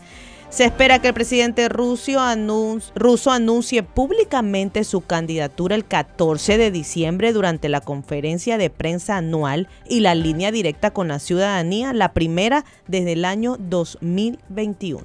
Se 0.51 0.64
espera 0.64 0.98
que 0.98 1.09
el 1.09 1.14
presidente 1.14 1.68
ruso 1.68 2.18
anuncie, 2.18 3.84
públicamente 3.84 4.82
su 4.82 5.01
candidatura 5.01 5.76
el 5.76 5.84
14 5.84 6.59
de 6.59 6.72
diciembre 6.72 7.32
durante 7.32 7.68
la 7.68 7.80
conferencia 7.80 8.59
de 8.59 8.68
prensa 8.68 9.16
anual 9.16 9.68
y 9.88 10.01
la 10.01 10.16
línea 10.16 10.51
directa 10.51 10.90
con 10.90 11.07
la 11.07 11.20
ciudadanía, 11.20 11.92
la 11.92 12.12
primera 12.12 12.64
desde 12.88 13.12
el 13.12 13.24
año 13.24 13.59
2021. 13.61 15.05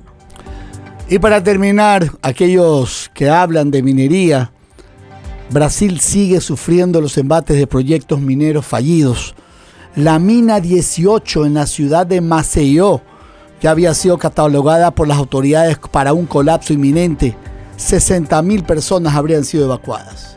Y 1.09 1.19
para 1.19 1.43
terminar, 1.43 2.09
aquellos 2.23 3.11
que 3.13 3.29
hablan 3.29 3.69
de 3.69 3.83
minería, 3.83 4.51
Brasil 5.51 5.99
sigue 5.99 6.41
sufriendo 6.41 6.99
los 6.99 7.19
embates 7.19 7.55
de 7.55 7.67
proyectos 7.67 8.19
mineros 8.19 8.65
fallidos. 8.65 9.35
La 9.95 10.17
mina 10.17 10.59
18 10.59 11.45
en 11.45 11.53
la 11.53 11.67
ciudad 11.67 12.07
de 12.07 12.19
Maceió 12.19 13.03
ya 13.65 13.71
había 13.71 13.95
sido 13.95 14.19
catalogada 14.19 14.91
por 14.91 15.07
las 15.07 15.17
autoridades 15.17 15.79
para 15.79 16.13
un 16.13 16.27
colapso 16.27 16.71
inminente. 16.71 17.35
60.000 17.79 18.63
personas 18.63 19.15
habrían 19.15 19.43
sido 19.43 19.65
evacuadas. 19.65 20.35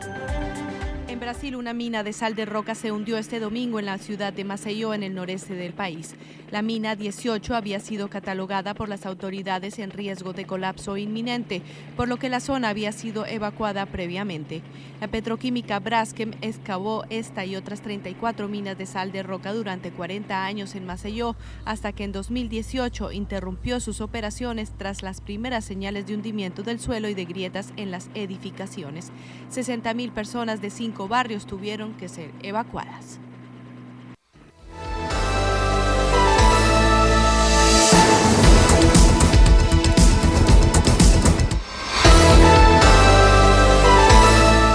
Una 1.55 1.73
mina 1.73 2.03
de 2.03 2.13
sal 2.13 2.35
de 2.35 2.45
roca 2.45 2.75
se 2.75 2.91
hundió 2.91 3.17
este 3.17 3.39
domingo 3.39 3.79
en 3.79 3.85
la 3.87 3.97
ciudad 3.97 4.31
de 4.31 4.43
Maceió, 4.43 4.93
en 4.93 5.03
el 5.03 5.15
noreste 5.15 5.55
del 5.55 5.73
país. 5.73 6.15
La 6.51 6.61
mina 6.61 6.95
18 6.95 7.55
había 7.55 7.79
sido 7.79 8.07
catalogada 8.09 8.73
por 8.73 8.89
las 8.89 9.05
autoridades 9.05 9.77
en 9.79 9.91
riesgo 9.91 10.33
de 10.33 10.45
colapso 10.45 10.97
inminente, 10.97 11.61
por 11.95 12.07
lo 12.07 12.17
que 12.17 12.29
la 12.29 12.39
zona 12.39 12.69
había 12.69 12.91
sido 12.91 13.25
evacuada 13.25 13.85
previamente. 13.85 14.61
La 15.01 15.07
petroquímica 15.07 15.79
Braskem 15.79 16.31
excavó 16.41 17.03
esta 17.09 17.45
y 17.45 17.55
otras 17.55 17.81
34 17.81 18.47
minas 18.47 18.77
de 18.77 18.85
sal 18.85 19.11
de 19.11 19.21
roca 19.21 19.53
durante 19.53 19.91
40 19.91 20.43
años 20.45 20.75
en 20.75 20.85
Maceió, 20.85 21.35
hasta 21.65 21.91
que 21.91 22.03
en 22.03 22.11
2018 22.11 23.11
interrumpió 23.11 23.79
sus 23.79 24.01
operaciones 24.01 24.71
tras 24.77 25.03
las 25.03 25.21
primeras 25.21 25.65
señales 25.65 26.07
de 26.07 26.15
hundimiento 26.15 26.63
del 26.63 26.79
suelo 26.79 27.09
y 27.09 27.13
de 27.13 27.25
grietas 27.25 27.73
en 27.75 27.91
las 27.91 28.09
edificaciones. 28.15 29.11
60.000 29.51 30.11
personas 30.11 30.61
de 30.61 30.69
cinco 30.69 31.07
barrios 31.07 31.38
tuvieron 31.45 31.93
que 31.93 32.09
ser 32.09 32.31
evacuadas. 32.41 33.19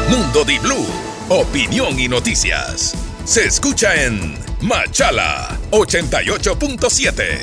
Mundo 0.08 0.44
Di 0.44 0.58
Blue, 0.58 0.86
opinión 1.28 1.98
y 1.98 2.08
noticias. 2.08 2.94
Se 3.24 3.46
escucha 3.46 3.94
en 4.04 4.34
Machala 4.60 5.58
88.7. 5.70 7.38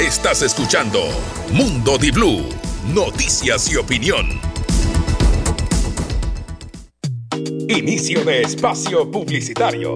Estás 0.00 0.42
escuchando 0.42 1.00
Mundo 1.52 1.98
Di 1.98 2.10
Blue 2.10 2.67
noticias 2.94 3.70
y 3.70 3.76
opinión. 3.76 4.40
Inicio 7.68 8.24
de 8.24 8.42
espacio 8.42 9.10
publicitario. 9.10 9.94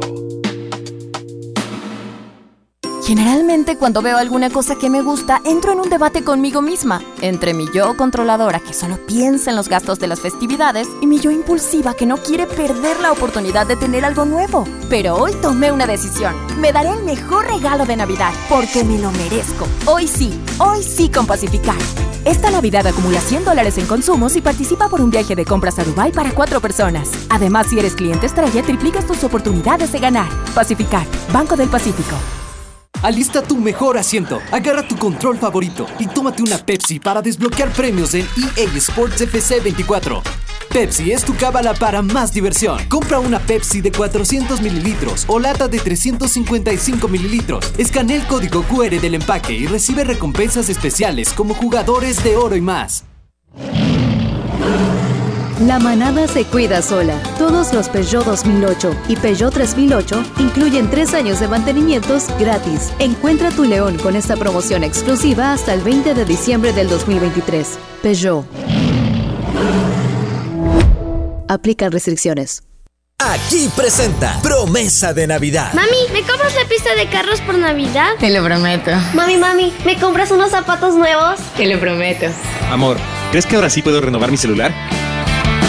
Generalmente 3.03 3.77
cuando 3.77 4.01
veo 4.01 4.17
alguna 4.17 4.49
cosa 4.49 4.77
que 4.77 4.89
me 4.89 5.03
gusta, 5.03 5.41
entro 5.45 5.73
en 5.73 5.81
un 5.81 5.91
debate 5.91 6.23
conmigo 6.23 6.63
misma, 6.63 7.03
entre 7.21 7.53
mi 7.53 7.67
yo 7.75 7.97
controladora 7.97 8.61
que 8.61 8.73
solo 8.73 8.97
piensa 9.07 9.51
en 9.51 9.57
los 9.57 9.69
gastos 9.69 9.99
de 9.99 10.07
las 10.07 10.21
festividades 10.21 10.87
y 11.01 11.09
mi 11.09 11.19
yo 11.19 11.33
impulsiva 11.33 11.95
que 11.95 12.07
no 12.07 12.19
quiere 12.19 12.47
perder 12.47 13.01
la 13.01 13.11
oportunidad 13.11 13.67
de 13.67 13.75
tener 13.75 14.05
algo 14.05 14.25
nuevo. 14.25 14.69
Pero 14.89 15.17
hoy 15.17 15.33
tomé 15.43 15.73
una 15.73 15.89
decisión. 15.89 16.33
Me 16.61 16.73
daré 16.73 16.91
el 16.91 17.03
mejor 17.03 17.45
regalo 17.47 17.87
de 17.87 17.97
Navidad 17.97 18.33
porque 18.49 18.85
me 18.85 18.99
lo 19.01 19.11
merezco. 19.11 19.67
Hoy 19.87 20.07
sí, 20.07 20.41
hoy 20.59 20.85
sí 20.85 21.11
con 21.11 21.27
Pacificar. 21.27 21.79
Esta 22.25 22.53
Navidad 22.53 22.87
acumula 22.87 23.21
100 23.21 23.45
dólares 23.45 23.79
en 23.79 23.87
consumos 23.87 24.37
y 24.37 24.41
participa 24.41 24.89
por 24.89 25.01
un 25.01 25.11
viaje 25.11 25.35
de 25.35 25.45
compras 25.45 25.81
a 25.81 25.85
Dubai 25.85 26.13
para 26.13 26.31
cuatro 26.31 26.61
personas. 26.61 27.11
Además, 27.31 27.67
si 27.67 27.81
eres 27.81 27.97
cliente 27.97 28.27
estrella, 28.27 28.63
triplicas 28.63 29.09
tus 29.09 29.25
oportunidades 29.25 29.91
de 29.91 29.99
ganar. 29.99 30.29
Pacificar, 30.55 31.05
Banco 31.33 31.57
del 31.57 31.69
Pacífico. 31.69 32.15
Alista 33.03 33.43
tu 33.43 33.57
mejor 33.57 33.99
asiento, 33.99 34.41
agarra 34.53 34.87
tu 34.87 34.97
control 34.97 35.37
favorito 35.37 35.89
y 35.99 36.07
tómate 36.07 36.41
una 36.41 36.57
Pepsi 36.59 37.01
para 37.01 37.21
desbloquear 37.21 37.73
premios 37.73 38.15
en 38.15 38.25
EA 38.57 38.65
Sports 38.77 39.21
FC 39.21 39.59
24. 39.59 40.23
Pepsi 40.73 41.11
es 41.11 41.25
tu 41.25 41.35
cábala 41.35 41.75
para 41.75 42.01
más 42.01 42.33
diversión. 42.33 42.79
Compra 42.89 43.19
una 43.19 43.41
Pepsi 43.41 43.81
de 43.81 43.91
400 43.91 44.61
mililitros 44.61 45.25
o 45.27 45.41
lata 45.41 45.67
de 45.67 45.81
355 45.81 47.09
mililitros. 47.09 47.73
Escanea 47.77 48.19
el 48.19 48.27
código 48.29 48.63
QR 48.63 49.01
del 49.01 49.17
empaque 49.17 49.53
y 49.53 49.67
recibe 49.67 50.05
recompensas 50.05 50.69
especiales 50.69 51.33
como 51.33 51.55
jugadores 51.55 52.23
de 52.23 52.37
oro 52.37 52.55
y 52.55 52.61
más. 52.61 53.05
La 55.61 55.79
manada 55.79 56.27
se 56.27 56.45
cuida 56.45 56.83
sola. 56.83 57.23
Todos 57.39 57.73
los 57.73 57.89
Peugeot 57.89 58.25
2008 58.25 58.95
y 59.09 59.17
Peugeot 59.17 59.53
3008 59.53 60.25
incluyen 60.39 60.91
tres 60.91 61.15
años 61.15 61.41
de 61.41 61.49
mantenimientos 61.49 62.27
gratis. 62.39 62.93
Encuentra 62.99 63.51
tu 63.51 63.65
león 63.65 63.97
con 63.99 64.17
esta 64.17 64.37
promoción 64.37 64.83
exclusiva 64.83 65.53
hasta 65.53 65.75
el 65.75 65.83
20 65.83 66.15
de 66.15 66.25
diciembre 66.25 66.73
del 66.73 66.89
2023. 66.89 67.79
Peugeot. 68.03 68.45
Aplican 71.49 71.93
restricciones. 71.93 72.63
Aquí 73.19 73.71
presenta 73.77 74.41
Promesa 74.43 75.13
de 75.13 75.29
Navidad. 75.29 75.73
Mami, 75.75 76.09
¿me 76.13 76.23
compras 76.23 76.55
la 76.57 76.69
pista 76.69 76.93
de 76.97 77.07
carros 77.09 77.41
por 77.43 77.57
Navidad? 77.57 78.15
Te 78.19 78.31
lo 78.31 78.43
prometo. 78.43 78.91
Mami, 79.15 79.37
mami, 79.37 79.73
¿me 79.85 79.97
compras 79.97 80.33
unos 80.33 80.51
zapatos 80.51 80.97
nuevos? 80.97 81.39
Te 81.57 81.67
lo 81.67 81.79
prometo. 81.79 82.27
Amor, 82.69 82.97
¿crees 83.31 83.47
que 83.47 83.55
ahora 83.55 83.71
sí 83.71 83.81
puedo 83.81 84.01
renovar 84.01 84.31
mi 84.33 84.37
celular? 84.37 84.75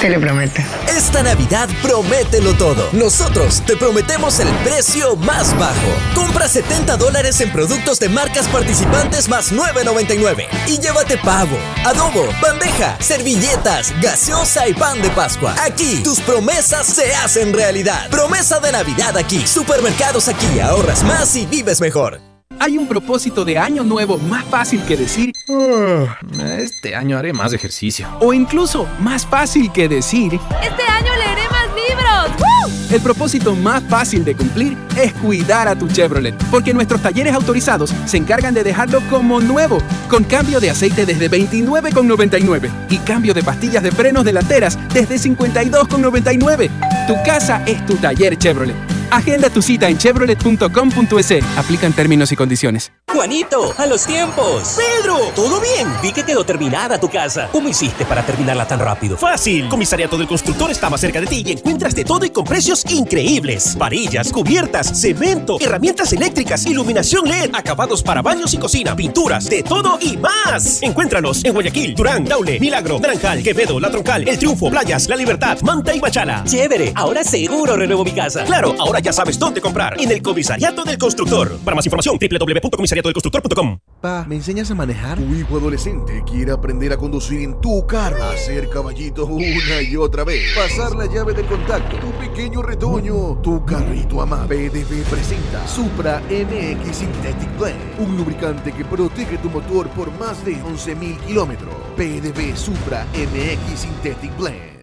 Te 0.04 0.10
lo 0.10 0.20
prometo. 0.20 0.62
Esta 0.90 1.24
Navidad 1.24 1.70
promételo 1.82 2.54
todo. 2.56 2.90
Nosotros 2.92 3.64
te 3.66 3.78
prometemos 3.78 4.38
el 4.42 4.50
precio 4.66 5.16
más 5.16 5.58
bajo. 5.58 5.88
Compra 6.14 6.50
70 6.50 6.98
dólares 6.98 7.40
en 7.40 7.50
productos 7.54 8.02
de 8.02 8.10
marcas 8.10 8.50
participantes 8.50 9.30
más 9.30 9.54
9.99 9.54 10.46
y 10.68 10.78
llévate 10.78 11.18
pavo, 11.20 11.58
adobo, 11.86 12.28
bandeja, 12.42 12.98
servilletas, 13.00 13.94
gaseosa 14.02 14.68
y 14.68 14.74
pan 14.74 15.02
de 15.02 15.10
Pascua. 15.12 15.56
Aquí 15.64 16.02
tus 16.04 16.20
promesas 16.20 16.86
se 16.86 17.16
hacen 17.16 17.54
realidad. 17.54 18.10
Promesa 18.10 18.60
de 18.60 18.74
Navidad 18.74 19.16
aquí. 19.16 19.48
Supermercados 19.48 20.28
aquí. 20.28 20.60
Ahorras 20.60 21.02
más 21.04 21.34
y 21.38 21.46
vives 21.46 21.80
mejor. 21.80 22.33
Hay 22.64 22.78
un 22.78 22.88
propósito 22.88 23.44
de 23.44 23.58
año 23.58 23.84
nuevo 23.84 24.18
más 24.18 24.46
fácil 24.46 24.82
que 24.84 24.96
decir, 24.96 25.34
"Ah, 25.50 26.18
este 26.60 26.96
año 26.96 27.18
haré 27.18 27.34
más 27.34 27.52
ejercicio. 27.52 28.08
O 28.22 28.32
incluso 28.32 28.88
más 29.02 29.26
fácil 29.26 29.70
que 29.74 29.90
decir, 29.90 30.40
Este 30.62 30.84
año 30.84 31.12
leeré 31.18 31.42
más 31.52 31.68
libros. 31.76 32.48
el 32.90 33.02
propósito 33.02 33.54
más 33.54 33.84
fácil 33.90 34.24
de 34.24 34.34
cumplir 34.36 34.78
es 34.96 35.12
cuidar 35.12 35.68
a 35.68 35.76
tu 35.76 35.90
Chevrolet, 35.90 36.36
porque 36.52 36.74
nuestros 36.74 37.02
talleres 37.02 37.34
autorizados 37.34 37.94
se 38.06 38.16
encargan 38.16 38.54
de 38.54 38.64
dejarlo 38.64 39.02
como 39.10 39.42
nuevo, 39.42 39.80
con 40.10 40.24
cambio 40.24 40.62
de 40.62 40.70
aceite 40.70 41.06
desde 41.06 41.28
29,99 41.28 42.72
y 42.90 42.96
cambio 43.00 43.34
de 43.34 43.44
pastillas 43.44 43.84
de 43.84 43.92
frenos 43.92 44.24
delanteras 44.24 44.80
desde 44.94 45.18
52,99. 45.20 46.70
Tu 47.08 47.16
casa 47.26 47.62
es 47.66 47.86
tu 47.86 47.98
taller 47.98 48.38
Chevrolet. 48.38 48.93
Agenda 49.12 49.50
tu 49.50 49.62
cita 49.62 49.90
en 49.90 49.98
chevrolet.com.es. 49.98 51.58
Aplican 51.58 51.94
términos 51.94 52.32
y 52.32 52.36
condiciones. 52.36 52.92
Juanito, 53.14 53.74
a 53.78 53.86
los 53.86 54.08
tiempos. 54.08 54.76
Pedro, 54.76 55.18
¿todo 55.36 55.62
bien? 55.62 55.88
Vi 56.02 56.12
que 56.12 56.24
quedó 56.24 56.44
terminada 56.44 57.00
tu 57.00 57.10
casa. 57.10 57.48
¿Cómo 57.52 57.70
hiciste 57.70 58.06
para 58.06 58.26
terminarla 58.26 58.68
tan 58.68 58.80
rápido? 58.80 59.18
Fácil. 59.18 59.70
Comisariato 59.70 60.18
del 60.18 60.28
Constructor 60.28 60.72
está 60.72 60.90
más 60.90 61.00
cerca 61.00 61.22
de 61.22 61.28
ti 61.28 61.44
y 61.46 61.52
encuentras 61.52 61.94
de 61.94 62.06
todo 62.06 62.26
y 62.26 62.32
con 62.32 62.44
precios 62.44 62.84
increíbles. 62.90 63.78
Varillas, 63.78 64.32
cubiertas, 64.32 65.00
cemento, 65.00 65.58
herramientas 65.62 66.12
eléctricas, 66.12 66.66
iluminación 66.66 67.28
LED, 67.30 67.52
acabados 67.54 68.02
para 68.02 68.24
baños 68.24 68.54
y 68.56 68.58
cocina, 68.58 68.96
pinturas, 68.96 69.46
de 69.46 69.62
todo 69.62 70.00
y 70.02 70.18
más. 70.18 70.82
Encuéntranos 70.82 71.46
en 71.46 71.54
Guayaquil, 71.54 71.94
Durán, 71.94 72.26
Daule, 72.26 72.60
Milagro, 72.60 73.00
Naranjal, 73.00 73.44
Quevedo, 73.44 73.80
La 73.80 73.92
Troncal, 73.92 74.28
El 74.28 74.40
Triunfo, 74.40 74.72
Playas, 74.72 75.08
La 75.08 75.16
Libertad, 75.16 75.60
Manta 75.62 75.94
y 75.94 76.02
Machala. 76.02 76.44
Chévere, 76.46 76.92
ahora 76.96 77.24
seguro 77.24 77.76
renuevo 77.76 78.04
mi 78.04 78.12
casa. 78.12 78.44
Claro, 78.44 78.74
ahora 78.80 78.93
ya 79.00 79.14
sabes 79.14 79.40
dónde 79.40 79.62
comprar. 79.62 80.00
En 80.00 80.12
el 80.12 80.22
Comisariato 80.22 80.84
del 80.84 80.98
Constructor. 80.98 81.58
Para 81.64 81.76
más 81.76 81.86
información, 81.86 82.18
www.comisariatodelconstructor.com. 82.20 83.80
Pa, 84.02 84.26
¿me 84.28 84.36
enseñas 84.36 84.70
a 84.72 84.76
manejar? 84.76 85.18
Tu 85.18 85.36
hijo 85.36 85.58
adolescente 85.58 86.24
quiere 86.26 86.52
aprender 86.52 86.92
a 86.94 86.98
conducir 86.98 87.42
en 87.42 87.60
tu 87.62 87.86
carro. 87.88 88.24
Hacer 88.24 88.70
caballito 88.70 89.26
una 89.26 89.82
y 89.82 89.96
otra 89.96 90.24
vez. 90.24 90.54
Pasar 90.56 90.96
la 90.96 91.06
llave 91.06 91.34
del 91.34 91.46
contacto. 91.46 91.98
Tu 91.98 92.12
pequeño 92.14 92.62
retoño. 92.62 93.40
Tu 93.42 93.64
carrito 93.66 94.22
ama. 94.22 94.46
PDV 94.48 95.04
presenta 95.10 95.66
Supra 95.68 96.22
MX 96.30 96.96
Synthetic 96.96 97.58
Blend. 97.58 98.00
Un 98.00 98.18
lubricante 98.18 98.72
que 98.72 98.84
protege 98.86 99.38
tu 99.38 99.50
motor 99.50 99.88
por 99.90 100.12
más 100.20 100.44
de 100.44 100.56
11.000 100.58 101.20
kilómetros. 101.26 101.74
PDV 101.96 102.56
Supra 102.56 103.06
MX 103.14 103.80
Synthetic 103.80 104.38
Blend. 104.38 104.83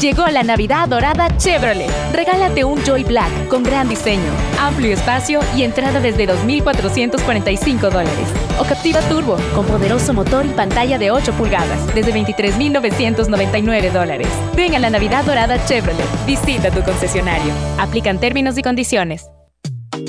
Llegó 0.00 0.26
la 0.28 0.42
Navidad 0.42 0.88
dorada 0.88 1.28
Chevrolet. 1.36 1.90
Regálate 2.14 2.64
un 2.64 2.82
Joy 2.82 3.04
Black 3.04 3.48
con 3.48 3.62
gran 3.62 3.86
diseño, 3.86 4.32
amplio 4.58 4.94
espacio 4.94 5.40
y 5.54 5.62
entrada 5.62 6.00
desde 6.00 6.26
2.445 6.26 7.90
dólares. 7.90 8.28
O 8.58 8.64
Captiva 8.64 9.00
Turbo 9.02 9.36
con 9.54 9.66
poderoso 9.66 10.14
motor 10.14 10.46
y 10.46 10.50
pantalla 10.50 10.98
de 10.98 11.10
8 11.10 11.34
pulgadas 11.34 11.94
desde 11.94 12.14
23.999 12.14 13.92
dólares. 13.92 14.28
Ven 14.56 14.74
a 14.74 14.78
la 14.78 14.88
Navidad 14.88 15.22
dorada 15.22 15.62
Chevrolet. 15.66 16.06
Visita 16.24 16.70
tu 16.70 16.82
concesionario. 16.82 17.52
Aplican 17.78 18.18
términos 18.18 18.56
y 18.56 18.62
condiciones. 18.62 19.26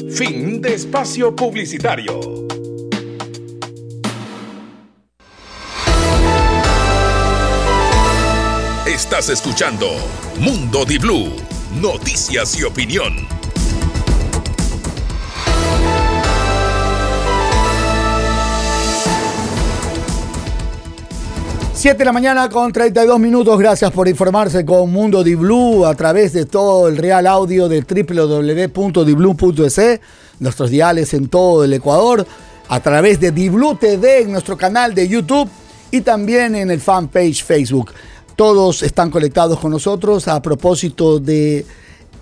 Fin 0.09 0.61
de 0.61 0.73
espacio 0.73 1.35
publicitario. 1.35 2.47
Estás 9.11 9.27
escuchando 9.27 9.87
Mundo 10.39 10.85
Di 10.85 10.97
Blue, 10.97 11.35
noticias 11.81 12.57
y 12.57 12.63
opinión. 12.63 13.13
Siete 21.73 21.97
de 21.97 22.05
la 22.05 22.13
mañana 22.13 22.47
con 22.47 22.71
32 22.71 23.19
minutos. 23.19 23.59
Gracias 23.59 23.91
por 23.91 24.07
informarse 24.07 24.63
con 24.63 24.89
Mundo 24.89 25.25
Di 25.25 25.35
Blue 25.35 25.85
a 25.85 25.93
través 25.93 26.31
de 26.31 26.45
todo 26.45 26.87
el 26.87 26.95
real 26.95 27.27
audio 27.27 27.67
de 27.67 27.81
www.diblu.es, 27.81 29.99
nuestros 30.39 30.69
diales 30.69 31.13
en 31.13 31.27
todo 31.27 31.65
el 31.65 31.73
Ecuador, 31.73 32.25
a 32.69 32.79
través 32.79 33.19
de 33.19 33.33
Di 33.33 33.49
Blue 33.49 33.75
TV 33.75 34.21
en 34.21 34.31
nuestro 34.31 34.55
canal 34.55 34.95
de 34.95 35.09
YouTube 35.09 35.49
y 35.91 35.99
también 35.99 36.55
en 36.55 36.71
el 36.71 36.79
fanpage 36.79 37.43
Facebook. 37.43 37.91
Todos 38.41 38.81
están 38.81 39.11
conectados 39.11 39.59
con 39.59 39.69
nosotros 39.69 40.27
a 40.27 40.41
propósito 40.41 41.19
de 41.19 41.63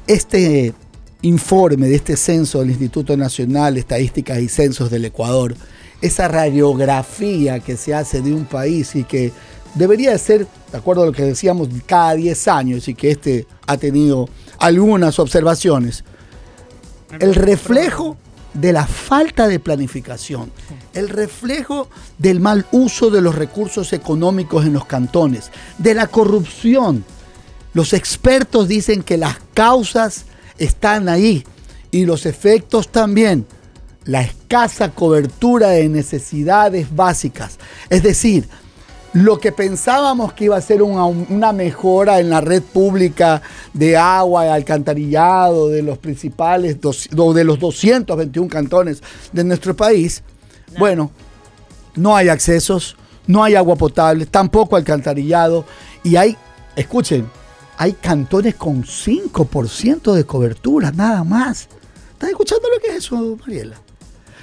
este 0.05 0.74
informe, 1.22 1.88
de 1.88 1.95
este 1.95 2.17
censo 2.17 2.59
del 2.59 2.72
Instituto 2.72 3.15
Nacional 3.15 3.76
de 3.76 3.80
Estadísticas 3.80 4.39
y 4.39 4.49
Censos 4.49 4.91
del 4.91 5.05
Ecuador. 5.05 5.55
Esa 6.01 6.28
radiografía 6.28 7.61
que 7.61 7.78
se 7.78 7.93
hace 7.93 8.22
de 8.22 8.34
un 8.34 8.43
país 8.43 8.97
y 8.97 9.05
que 9.05 9.32
debería 9.76 10.17
ser, 10.17 10.45
de 10.74 10.78
acuerdo 10.78 11.03
a 11.03 11.05
lo 11.05 11.13
que 11.13 11.24
decíamos, 11.24 11.70
cada 11.86 12.15
10 12.15 12.47
años 12.49 12.89
y 12.89 12.95
que 12.95 13.11
este 13.11 13.47
ha 13.65 13.78
tenido 13.78 14.28
algunas 14.57 15.20
observaciones. 15.20 16.03
El 17.17 17.34
reflejo 17.34 18.17
de 18.54 18.74
la 18.74 18.86
falta 18.86 19.47
de 19.47 19.60
planificación, 19.60 20.52
el 20.93 21.10
reflejo 21.10 21.89
del 22.18 22.39
mal 22.39 22.66
uso 22.72 23.10
de 23.10 23.22
los 23.22 23.36
recursos 23.36 23.93
económicos 23.93 24.66
en 24.66 24.74
los 24.74 24.86
cantones, 24.86 25.52
de 25.78 25.93
la 25.93 26.08
corrupción. 26.08 27.06
Los 27.74 27.93
expertos 27.93 28.68
dicen 28.68 29.04
que 29.04 29.18
las 29.18 29.38
causas 29.54 30.26
están 30.58 31.10
ahí 31.10 31.45
y 31.91 32.06
los 32.06 32.26
efectos 32.26 32.89
también. 32.89 33.45
La 34.06 34.22
escasa 34.22 34.91
cobertura 34.91 35.70
de 35.70 35.88
necesidades 35.88 36.95
básicas. 36.95 37.60
Es 37.89 38.02
decir, 38.02 38.47
lo 39.14 39.39
que 39.39 39.51
pensábamos 39.51 40.34
que 40.34 40.45
iba 40.45 40.57
a 40.57 40.62
ser 40.62 40.82
una, 40.82 41.05
una, 41.05 41.51
mejora 41.51 42.20
en 42.20 42.30
la 42.30 42.41
red 42.41 42.62
pública 42.62 43.41
de 43.74 43.97
agua 43.97 44.45
y 44.45 44.49
alcantarillado 44.49 45.70
de 45.70 45.82
los 45.82 45.97
principales, 45.97 46.80
dos, 46.80 47.10
de 47.10 47.43
los 47.43 47.60
221 47.60 48.47
cantones 48.49 49.01
de 49.32 49.43
nuestro 49.43 49.76
país, 49.76 50.22
no. 50.74 50.80
bueno, 50.80 51.12
no 51.95 52.16
hay 52.16 52.30
accesos, 52.30 52.95
no 53.26 53.43
hay 53.43 53.55
agua 53.55 53.76
potable, 53.76 54.26
tampoco 54.26 54.76
alcantarillado 54.76 55.66
y 56.03 56.16
hay, 56.16 56.38
escuchen, 56.76 57.28
hay 57.78 57.93
cantones 57.93 58.55
con 58.55 58.84
5% 58.84 60.14
de 60.14 60.24
cobertura, 60.26 60.91
nada 60.91 61.24
más. 61.24 61.68
¿Estás 62.12 62.30
escuchando 62.30 62.68
lo 62.70 62.80
que 62.82 62.89
es 62.89 62.97
eso, 62.97 63.38
Mariela? 63.39 63.78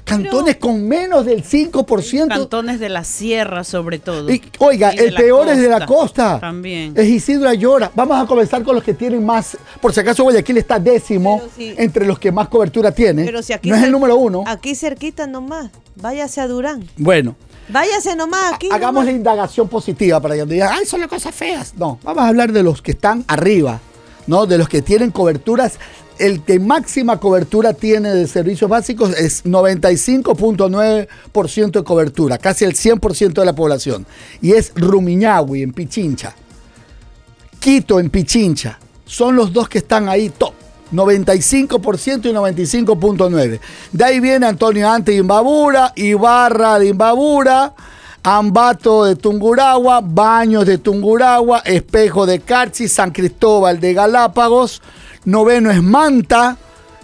Cantones 0.07 0.55
Pero, 0.55 0.61
con 0.61 0.89
menos 0.89 1.27
del 1.27 1.45
5%. 1.45 2.29
Cantones 2.29 2.81
de 2.81 2.89
la 2.89 3.05
sierra, 3.05 3.65
sobre 3.65 3.99
todo. 3.99 4.31
Y, 4.33 4.41
oiga, 4.59 4.95
y 4.95 4.99
el 4.99 5.15
peor 5.15 5.41
costa, 5.41 5.53
es 5.53 5.61
de 5.61 5.69
la 5.69 5.85
costa. 5.85 6.41
También. 6.41 6.95
Es 6.97 7.09
Isidro 7.09 7.49
Ayora. 7.49 7.91
Vamos 7.95 8.23
a 8.23 8.27
comenzar 8.27 8.63
con 8.63 8.77
los 8.77 8.85
que 8.85 8.95
tienen 8.95 9.27
más. 9.27 9.59
Por 9.81 9.93
si 9.93 10.01
acaso, 10.01 10.23
Guayaquil 10.23 10.59
está 10.59 10.79
décimo 10.79 11.43
entre 11.59 12.07
los 12.07 12.19
que 12.19 12.33
más 12.33 12.49
cobertura 12.49 12.93
tiene. 12.93 13.25
Pero 13.25 13.43
si 13.43 13.53
aquí 13.53 13.69
no 13.69 13.77
es 13.77 13.83
el 13.83 13.93
número 13.93 14.17
uno. 14.17 14.45
Aquí 14.47 14.75
cerquita 14.75 15.27
nomás. 15.27 15.71
Váyase 15.97 16.41
a 16.41 16.47
Durán. 16.47 16.89
Bueno. 16.97 17.35
Váyase 17.69 18.15
nomás 18.15 18.53
aquí. 18.55 18.69
Hagamos 18.71 18.95
nomás. 18.95 19.07
la 19.07 19.13
indagación 19.13 19.69
positiva 19.69 20.21
para 20.21 20.37
que 20.37 20.47
digan, 20.47 20.71
ay, 20.73 20.87
son 20.87 21.01
las 21.01 21.09
cosas 21.09 21.35
feas. 21.35 21.75
No, 21.77 21.99
vamos 22.05 22.23
a 22.23 22.29
hablar 22.29 22.53
de 22.53 22.63
los 22.63 22.81
que 22.81 22.93
están 22.93 23.25
arriba, 23.27 23.81
¿no? 24.27 24.47
De 24.47 24.59
los 24.59 24.69
que 24.69 24.83
tienen 24.83 25.11
coberturas 25.11 25.79
el 26.19 26.43
que 26.43 26.59
máxima 26.59 27.21
cobertura 27.21 27.75
tiene 27.75 28.15
de 28.15 28.27
servicios 28.27 28.71
básicos 28.71 29.15
es 29.19 29.45
95.9% 29.45 31.71
de 31.71 31.85
cobertura, 31.85 32.39
casi 32.39 32.65
el 32.65 32.75
100% 32.75 33.35
de 33.35 33.45
la 33.45 33.55
población. 33.55 34.07
Y 34.41 34.53
es 34.53 34.73
Rumiñahui 34.75 35.63
en 35.63 35.73
Pichincha. 35.73 36.35
Quito 37.59 38.01
en 38.01 38.09
Pichincha. 38.11 38.79
Son 39.05 39.37
los 39.37 39.53
dos 39.53 39.69
que 39.69 39.79
están 39.79 40.09
ahí 40.09 40.31
top. 40.31 40.55
95% 40.93 42.27
y 42.27 42.33
95.9%. 42.33 43.61
De 43.93 44.05
ahí 44.05 44.21
viene 44.21 44.47
Antonio 44.47 44.89
Ante 44.89 45.11
de 45.13 45.19
Imbabura, 45.19 45.93
Ibarra 45.97 46.79
de 46.79 46.87
Imbabura, 46.89 47.75
Ambato 48.29 49.05
de 49.05 49.15
Tunguragua, 49.15 50.01
Baños 50.01 50.67
de 50.67 50.79
Tunguragua, 50.79 51.61
Espejo 51.61 52.27
de 52.27 52.41
Carchi, 52.41 52.89
San 52.89 53.13
Cristóbal 53.13 53.79
de 53.79 53.95
Galápagos. 53.95 54.83
Noveno 55.25 55.71
es 55.71 55.81
Manta, 55.81 56.57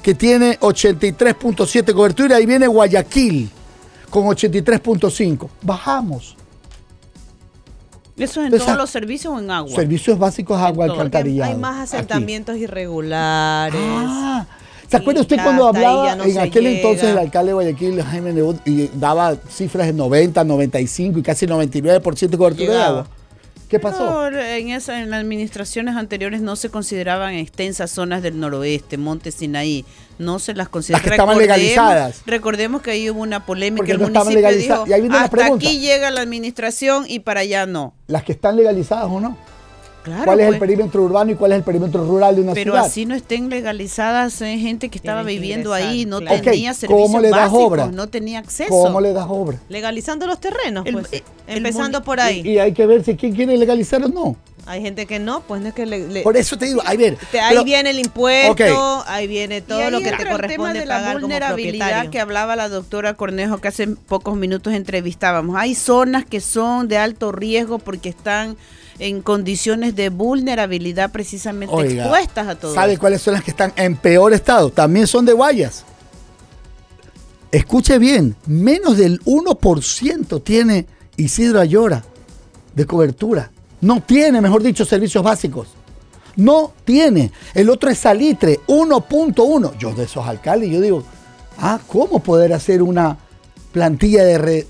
que 0.02 0.16
tiene 0.16 0.58
83.7 0.58 1.94
cobertura. 1.94 2.40
Y 2.40 2.46
viene 2.46 2.66
Guayaquil, 2.66 3.48
con 4.10 4.24
83.5. 4.24 5.48
Bajamos. 5.62 6.36
¿Eso 8.16 8.24
es 8.32 8.36
en 8.38 8.44
Entonces, 8.46 8.66
todos 8.66 8.78
los 8.78 8.90
servicios 8.90 9.32
o 9.32 9.38
en 9.38 9.48
agua? 9.52 9.72
Servicios 9.76 10.18
básicos, 10.18 10.60
agua, 10.60 10.86
alcantarillado. 10.86 11.52
Hay 11.52 11.56
más 11.56 11.94
asentamientos 11.94 12.56
Aquí. 12.56 12.64
irregulares. 12.64 13.80
Ah, 13.80 14.44
¿Se 14.93 14.99
acuerda 14.99 15.22
usted 15.22 15.36
cuando 15.43 15.68
hablaba 15.68 16.14
no 16.16 16.24
en 16.24 16.38
aquel 16.38 16.64
llega. 16.64 16.76
entonces 16.76 17.09
el 17.09 17.16
alcalde 17.16 17.49
de 17.49 17.55
Guayaquil, 17.55 18.03
Jaime 18.03 18.34
Nebot, 18.34 18.61
y 18.66 18.88
daba 18.88 19.36
cifras 19.49 19.86
de 19.86 19.95
90, 19.95 20.45
95 20.45 21.18
y 21.18 21.22
casi 21.22 21.47
99% 21.47 22.28
de 22.28 22.36
cobertura 22.36 22.66
Llegaba. 22.66 22.84
de 22.84 22.99
agua? 23.01 23.07
¿Qué 23.70 23.80
pasó? 23.80 24.20
Pero 24.24 24.38
en, 24.38 24.68
esa, 24.68 25.01
en 25.01 25.09
las 25.09 25.20
administraciones 25.20 25.97
anteriores 25.97 26.43
no 26.43 26.57
se 26.57 26.68
consideraban 26.68 27.32
extensas 27.32 27.90
zonas 27.90 28.22
del 28.22 28.38
noroeste, 28.38 28.99
Monte 28.99 29.30
Sinaí, 29.32 29.86
no 30.18 30.38
se 30.38 30.53
las 30.53 30.68
consideraba. 30.68 31.01
Las 31.01 31.09
que 31.09 31.14
estaban 31.14 31.38
legalizadas. 31.38 32.22
Recordemos 32.26 32.82
que 32.82 32.90
ahí 32.90 33.09
hubo 33.09 33.22
una 33.22 33.47
polémica. 33.47 33.78
Porque 33.78 33.93
el 33.93 33.99
no 33.99 34.09
municipio 34.09 34.51
dijo, 34.51 34.84
y 34.86 34.93
ahí 34.93 35.01
viene 35.01 35.16
hasta 35.16 35.47
aquí 35.47 35.80
llega 35.80 36.11
la 36.11 36.20
administración 36.20 37.07
y 37.09 37.20
para 37.20 37.40
allá 37.40 37.64
no. 37.64 37.95
¿Las 38.09 38.24
que 38.24 38.32
están 38.32 38.57
legalizadas 38.57 39.07
o 39.07 39.20
no? 39.20 39.38
Claro, 40.03 40.24
¿Cuál 40.24 40.40
es 40.40 40.46
pues. 40.46 40.55
el 40.55 40.61
perímetro 40.61 41.03
urbano 41.03 41.30
y 41.30 41.34
cuál 41.36 41.53
es 41.53 41.59
el 41.59 41.64
perímetro 41.64 42.05
rural 42.05 42.34
de 42.34 42.42
una 42.42 42.55
Pero 42.55 42.72
ciudad? 42.72 42.86
así 42.86 43.07
no 43.07 43.14
estén 43.14 43.48
legalizadas 43.48 44.40
eh, 44.42 44.59
gente 44.59 44.88
que 44.88 44.98
estaba 44.98 45.20
Tienen 45.22 45.34
que 45.36 45.40
viviendo 45.40 45.70
ingresar, 45.70 45.90
ahí, 45.92 46.07
no 46.07 46.20
claro. 46.20 46.42
tenía 46.42 46.70
Ok, 46.72 46.76
servicios 46.76 47.07
¿cómo 47.07 47.20
le 47.20 47.28
das 47.30 47.40
básicos, 47.40 47.62
obra? 47.66 47.86
no 47.86 48.07
tenía 48.09 48.38
acceso. 48.40 48.70
¿Cómo 48.70 49.00
le 49.00 49.12
das 49.12 49.26
obra? 49.28 49.59
Legalizando 49.68 50.26
los 50.26 50.40
terrenos, 50.40 50.84
El- 50.86 50.94
pues. 50.94 51.12
el 51.46 51.57
Empezando 51.59 52.03
por 52.03 52.18
ahí. 52.20 52.40
Y, 52.44 52.50
y 52.53 52.59
hay 52.59 52.72
que 52.72 52.84
ver 52.86 53.05
si 53.05 53.14
quién 53.16 53.34
quiere 53.34 53.57
legalizar 53.57 54.03
o 54.05 54.09
no. 54.09 54.36
Hay 54.64 54.80
gente 54.80 55.07
que 55.07 55.18
no, 55.18 55.40
pues 55.42 55.61
no 55.61 55.68
es 55.68 55.74
que 55.74 55.86
le. 55.86 56.07
le- 56.09 56.22
Por 56.22 56.36
eso 56.36 56.57
te 56.57 56.66
digo, 56.66 56.82
a 56.84 56.94
ver. 56.94 57.16
te- 57.32 57.40
ahí 57.40 57.50
pero- 57.50 57.64
viene 57.64 57.90
el 57.90 57.98
impuesto, 57.98 59.03
ahí 59.07 59.26
viene 59.26 59.57
Y 59.59 59.61
todo 59.62 59.80
ahí 59.80 59.90
lo 59.90 59.98
que 59.98 60.05
entra 60.09 60.18
te 60.18 60.22
el 60.22 60.28
tema 60.28 60.36
corresponde 60.36 60.78
de 60.80 60.86
la 60.86 60.94
pagar 60.98 61.20
vulnerabilidad 61.20 62.11
que 62.11 62.20
hablaba 62.20 62.55
la 62.57 62.68
doctora 62.68 63.14
Cornejo 63.14 63.59
que 63.59 63.68
hace 63.68 63.88
pocos 63.88 64.36
minutos 64.36 64.72
entrevistábamos. 64.72 65.57
Hay 65.57 65.74
zonas 65.74 66.24
que 66.24 66.40
son 66.40 66.86
de 66.88 66.96
alto 66.98 67.32
riesgo 67.32 67.78
porque 67.80 68.09
están 68.09 68.57
en 68.99 69.22
condiciones 69.22 69.95
de 69.97 70.09
vulnerabilidad 70.09 71.11
precisamente 71.11 71.74
Oiga, 71.74 72.05
expuestas 72.05 72.49
a 72.49 72.55
todo. 72.57 72.74
¿Sabe 72.74 72.93
esto. 72.93 73.01
cuáles 73.01 73.22
son 73.22 73.34
las 73.34 73.43
que 73.43 73.51
están 73.51 73.72
en 73.76 73.97
peor 73.97 74.32
estado? 74.32 74.70
También 74.70 75.07
son 75.07 75.24
de 75.24 75.32
Guayas. 75.32 75.84
Escuche 77.51 77.99
bien, 77.99 78.34
menos 78.47 78.97
del 78.97 79.20
1% 79.24 80.43
tiene 80.43 80.86
Isidro 81.16 81.61
Ayora 81.61 82.03
de 82.74 82.86
cobertura. 82.86 83.51
No 83.80 84.01
tiene, 84.01 84.40
mejor 84.40 84.62
dicho, 84.62 84.84
servicios 84.84 85.22
básicos. 85.22 85.68
No 86.36 86.72
tiene. 86.84 87.30
El 87.53 87.68
otro 87.68 87.90
es 87.90 87.99
Salitre, 87.99 88.61
1.1. 88.66 89.76
Yo 89.76 89.93
de 89.93 90.05
esos 90.05 90.26
alcaldes, 90.26 90.70
yo 90.70 90.80
digo, 90.80 91.05
ah, 91.59 91.78
¿cómo 91.88 92.20
poder 92.20 92.55
hacer 92.55 92.82
una 92.82 93.18
plantilla 93.72 94.24
de, 94.24 94.66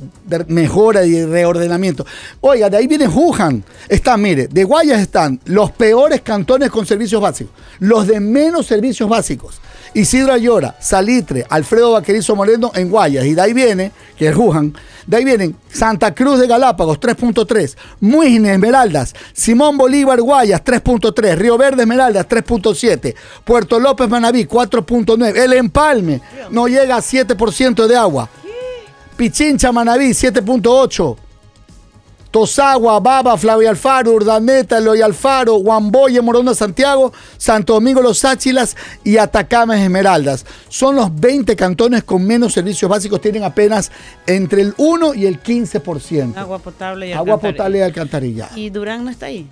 mejora 0.49 1.05
y 1.05 1.25
reordenamiento? 1.25 2.07
Oiga, 2.41 2.71
de 2.71 2.77
ahí 2.77 2.87
viene 2.87 3.09
Wuhan. 3.09 3.65
Están, 3.89 4.23
mire, 4.23 4.47
de 4.47 4.65
Guayas 4.65 5.01
están 5.01 5.41
los 5.45 5.71
peores 5.73 6.23
cantones 6.23 6.71
con 6.71 6.87
servicios 6.87 7.21
básicos, 7.21 7.53
los 7.79 8.07
de 8.07 8.21
menos 8.21 8.67
servicios 8.67 9.09
básicos. 9.09 9.61
Isidro 9.95 10.33
Ayora, 10.33 10.77
Salitre, 10.81 11.45
Alfredo 11.49 11.93
Vaquerizo 11.93 12.35
Moreno 12.35 12.71
en 12.75 12.89
Guayas. 12.89 13.27
Y 13.27 13.35
de 13.35 13.43
ahí 13.43 13.53
viene, 13.53 13.93
que 14.17 14.29
es 14.29 14.37
Wuhan, 14.37 14.75
de 15.07 15.17
ahí 15.17 15.25
vienen 15.25 15.57
Santa 15.71 16.15
Cruz 16.15 16.39
de 16.41 16.47
Galápagos, 16.47 17.01
3.3. 17.01 17.77
Muisne, 18.01 18.53
Esmeraldas. 18.53 19.15
Simón 19.33 19.77
Bolívar, 19.77 20.21
Guayas, 20.21 20.63
3.3. 20.63 21.37
Río 21.37 21.59
Verde, 21.59 21.83
Esmeraldas, 21.83 22.29
3.7. 22.29 23.15
Puerto 23.45 23.81
López, 23.81 24.09
Manaví, 24.09 24.47
4.9. 24.47 25.37
El 25.37 25.53
Empalme 25.55 26.21
no 26.51 26.69
llega 26.69 26.97
a 26.97 27.01
7% 27.01 27.87
de 27.87 27.97
agua. 27.97 28.29
Pichincha, 29.17 29.73
Manaví, 29.73 30.11
7.8. 30.11 31.17
Tosagua, 32.31 32.99
Baba, 32.99 33.37
Flavia 33.37 33.69
Alfaro, 33.69 34.13
Urdaneta, 34.13 34.79
Eloy 34.79 35.03
Alfaro, 35.03 35.57
Guamboye, 35.57 36.19
Morona, 36.23 36.55
Santiago, 36.55 37.13
Santo 37.37 37.75
Domingo, 37.75 38.01
Los 38.01 38.25
Áchilas 38.25 38.75
y 39.05 39.19
Atacama, 39.19 39.79
Esmeraldas. 39.81 40.47
Son 40.71 40.97
los 40.97 41.15
20 41.15 41.55
cantones 41.57 42.05
con 42.05 42.27
menos 42.27 42.55
servicios 42.55 42.91
básicos, 42.91 43.21
tienen 43.21 43.45
apenas 43.45 43.93
entre 44.27 44.63
el 44.63 44.75
1 44.79 45.13
y 45.15 45.27
el 45.27 45.43
15%. 45.43 46.35
Agua 46.39 46.59
potable 46.59 47.09
y 47.09 47.13
Agua 47.13 47.35
alcantarilla. 47.35 47.53
potable 47.59 47.79
y 47.79 47.83
alcantarillada. 47.83 48.59
Y 48.59 48.71
Durán 48.71 49.05
no 49.05 49.11
está 49.11 49.27
ahí. 49.27 49.47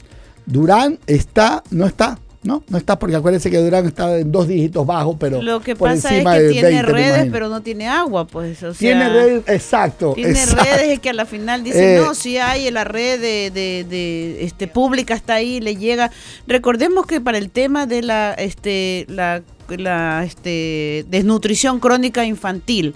Durán 0.47 0.99
está, 1.07 1.63
no 1.71 1.85
está, 1.87 2.19
¿no? 2.43 2.63
No 2.69 2.79
está 2.79 2.99
porque 2.99 3.17
acuérdense 3.17 3.51
que 3.51 3.59
Durán 3.59 3.87
está 3.87 4.17
en 4.19 4.33
dos 4.33 4.49
dígitos 4.49 4.87
bajos, 4.87 5.17
pero 5.21 5.43
Lo 5.43 5.61
que 5.61 5.77
por 5.77 5.91
pasa 5.91 6.09
es 6.09 6.15
encima 6.15 6.35
que 6.37 6.43
de 6.43 6.51
tiene 6.53 6.69
20, 6.71 6.87
me 6.87 6.93
redes, 6.93 7.29
pero 7.31 7.49
no 7.51 7.61
tiene 7.61 7.87
agua, 7.87 8.27
pues. 8.27 8.63
o 8.63 8.73
Tiene 8.73 9.01
sea, 9.05 9.09
redes, 9.13 9.43
exacto. 9.47 10.13
Tiene 10.15 10.31
exacto. 10.33 10.65
redes 10.65 10.99
que 11.01 11.11
a 11.11 11.13
la 11.13 11.27
final 11.27 11.63
dicen, 11.63 11.85
Eh, 11.85 11.97
no, 12.03 12.15
si 12.15 12.39
hay 12.39 12.71
la 12.71 12.85
red 12.85 13.21
de, 13.21 13.51
de- 13.51 13.85
de, 13.89 14.45
este, 14.45 14.67
pública 14.69 15.15
está 15.15 15.35
ahí, 15.35 15.61
le 15.61 15.77
llega. 15.77 16.11
Recordemos 16.47 17.07
que 17.07 17.21
para 17.21 17.37
el 17.37 17.51
tema 17.51 17.87
de 17.87 18.03
la, 18.03 18.33
este, 18.33 19.05
la, 19.09 19.43
la 19.69 20.25
este, 20.25 21.05
desnutrición 21.09 21.79
crónica 21.79 22.25
infantil, 22.25 22.95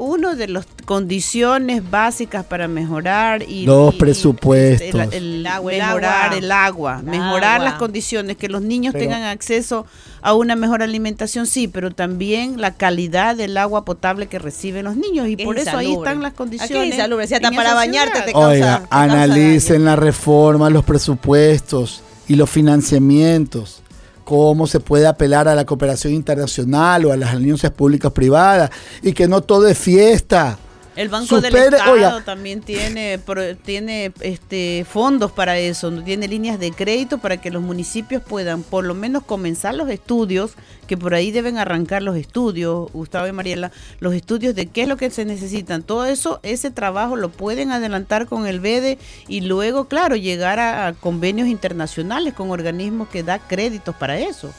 uno 0.00 0.34
de 0.34 0.48
las 0.48 0.66
condiciones 0.86 1.88
básicas 1.90 2.44
para 2.46 2.66
mejorar 2.68 3.42
y 3.42 3.66
Los 3.66 3.94
y- 3.94 3.98
presupuestos. 3.98 5.00
el, 5.12 5.12
el 5.12 5.24
El 5.40 5.46
agua, 5.46 5.72
mejorar 5.72 6.34
el 6.34 6.50
agua, 6.50 6.98
El 7.00 7.04
mejorar 7.10 7.56
agua. 7.60 7.64
las 7.70 7.74
condiciones, 7.74 8.36
que 8.36 8.48
los 8.48 8.62
niños 8.62 8.92
Pero- 8.92 9.04
tengan 9.04 9.22
acceso 9.24 9.86
a 10.22 10.34
una 10.34 10.56
mejor 10.56 10.82
alimentación, 10.82 11.46
sí, 11.46 11.68
pero 11.68 11.90
también 11.90 12.60
la 12.60 12.72
calidad 12.74 13.36
del 13.36 13.56
agua 13.56 13.84
potable 13.84 14.26
que 14.26 14.38
reciben 14.38 14.84
los 14.84 14.96
niños 14.96 15.28
y 15.28 15.36
por 15.36 15.56
es 15.58 15.66
eso 15.68 15.76
ahí 15.76 15.92
están 15.92 16.22
las 16.22 16.32
condiciones. 16.32 16.88
es 16.88 16.94
insalubre, 16.94 17.26
si 17.26 17.34
hasta 17.34 17.50
para 17.52 17.74
bañarte 17.74 18.22
te 18.22 18.32
causa- 18.32 18.48
Oiga, 18.48 18.80
te 18.80 18.88
causa 18.88 19.02
analicen 19.04 19.84
la 19.84 19.96
reforma, 19.96 20.70
los 20.70 20.84
presupuestos 20.84 22.02
y 22.26 22.36
los 22.36 22.48
financiamientos. 22.50 23.82
Cómo 24.30 24.68
se 24.68 24.78
puede 24.78 25.08
apelar 25.08 25.48
a 25.48 25.56
la 25.56 25.66
cooperación 25.66 26.12
internacional 26.12 27.04
o 27.04 27.10
a 27.10 27.16
las 27.16 27.30
alianzas 27.30 27.72
públicas 27.72 28.12
privadas 28.12 28.70
y 29.02 29.12
que 29.12 29.26
no 29.26 29.40
todo 29.40 29.66
es 29.66 29.76
fiesta. 29.76 30.56
El 30.96 31.08
Banco 31.08 31.40
del 31.40 31.54
Estado 31.54 31.92
oiga. 31.92 32.24
también 32.24 32.60
tiene, 32.60 33.18
pro- 33.18 33.56
tiene 33.56 34.12
este, 34.20 34.84
fondos 34.90 35.30
para 35.30 35.56
eso, 35.56 35.90
tiene 36.02 36.26
líneas 36.26 36.58
de 36.58 36.72
crédito 36.72 37.18
para 37.18 37.36
que 37.40 37.50
los 37.50 37.62
municipios 37.62 38.22
puedan 38.22 38.62
por 38.64 38.84
lo 38.84 38.94
menos 38.94 39.22
comenzar 39.24 39.74
los 39.74 39.88
estudios, 39.88 40.52
que 40.88 40.96
por 40.96 41.14
ahí 41.14 41.30
deben 41.30 41.58
arrancar 41.58 42.02
los 42.02 42.16
estudios, 42.16 42.90
Gustavo 42.92 43.28
y 43.28 43.32
Mariela, 43.32 43.70
los 44.00 44.14
estudios 44.14 44.54
de 44.54 44.66
qué 44.66 44.82
es 44.82 44.88
lo 44.88 44.96
que 44.96 45.10
se 45.10 45.24
necesitan. 45.24 45.82
Todo 45.84 46.04
eso, 46.06 46.40
ese 46.42 46.70
trabajo 46.70 47.14
lo 47.16 47.28
pueden 47.30 47.70
adelantar 47.70 48.26
con 48.26 48.46
el 48.46 48.58
BEDE 48.58 48.98
y 49.28 49.42
luego, 49.42 49.86
claro, 49.86 50.16
llegar 50.16 50.58
a, 50.58 50.88
a 50.88 50.92
convenios 50.94 51.46
internacionales 51.48 52.34
con 52.34 52.50
organismos 52.50 53.08
que 53.08 53.22
da 53.22 53.38
créditos 53.38 53.94
para 53.94 54.18
eso. 54.18 54.52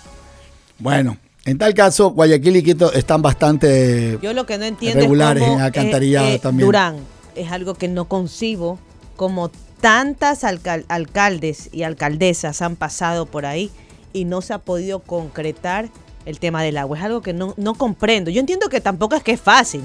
Bueno, 0.79 1.17
en 1.45 1.57
tal 1.57 1.73
caso, 1.73 2.11
Guayaquil 2.11 2.57
y 2.57 2.63
Quito 2.63 2.93
están 2.93 3.21
bastante 3.21 4.19
Yo 4.21 4.33
lo 4.33 4.45
que 4.45 4.57
no 4.57 4.65
entiendo 4.65 4.99
regulares 4.99 5.41
es 5.41 5.47
cómo 5.49 5.59
en 5.59 5.65
alcantarillado 5.65 6.27
eh, 6.27 6.35
eh, 6.35 6.39
también. 6.39 6.67
Durán 6.67 6.95
es 7.35 7.51
algo 7.51 7.73
que 7.75 7.87
no 7.87 8.05
concibo, 8.05 8.77
como 9.15 9.49
tantas 9.79 10.43
alcal- 10.43 10.85
alcaldes 10.89 11.69
y 11.71 11.83
alcaldesas 11.83 12.61
han 12.61 12.75
pasado 12.75 13.25
por 13.25 13.45
ahí 13.45 13.71
y 14.13 14.25
no 14.25 14.41
se 14.41 14.53
ha 14.53 14.57
podido 14.59 14.99
concretar 14.99 15.89
el 16.25 16.39
tema 16.39 16.61
del 16.61 16.77
agua. 16.77 16.97
Es 16.97 17.03
algo 17.03 17.21
que 17.21 17.33
no, 17.33 17.53
no 17.57 17.73
comprendo. 17.75 18.29
Yo 18.29 18.39
entiendo 18.41 18.69
que 18.69 18.81
tampoco 18.81 19.15
es 19.15 19.23
que 19.23 19.31
es 19.31 19.41
fácil. 19.41 19.81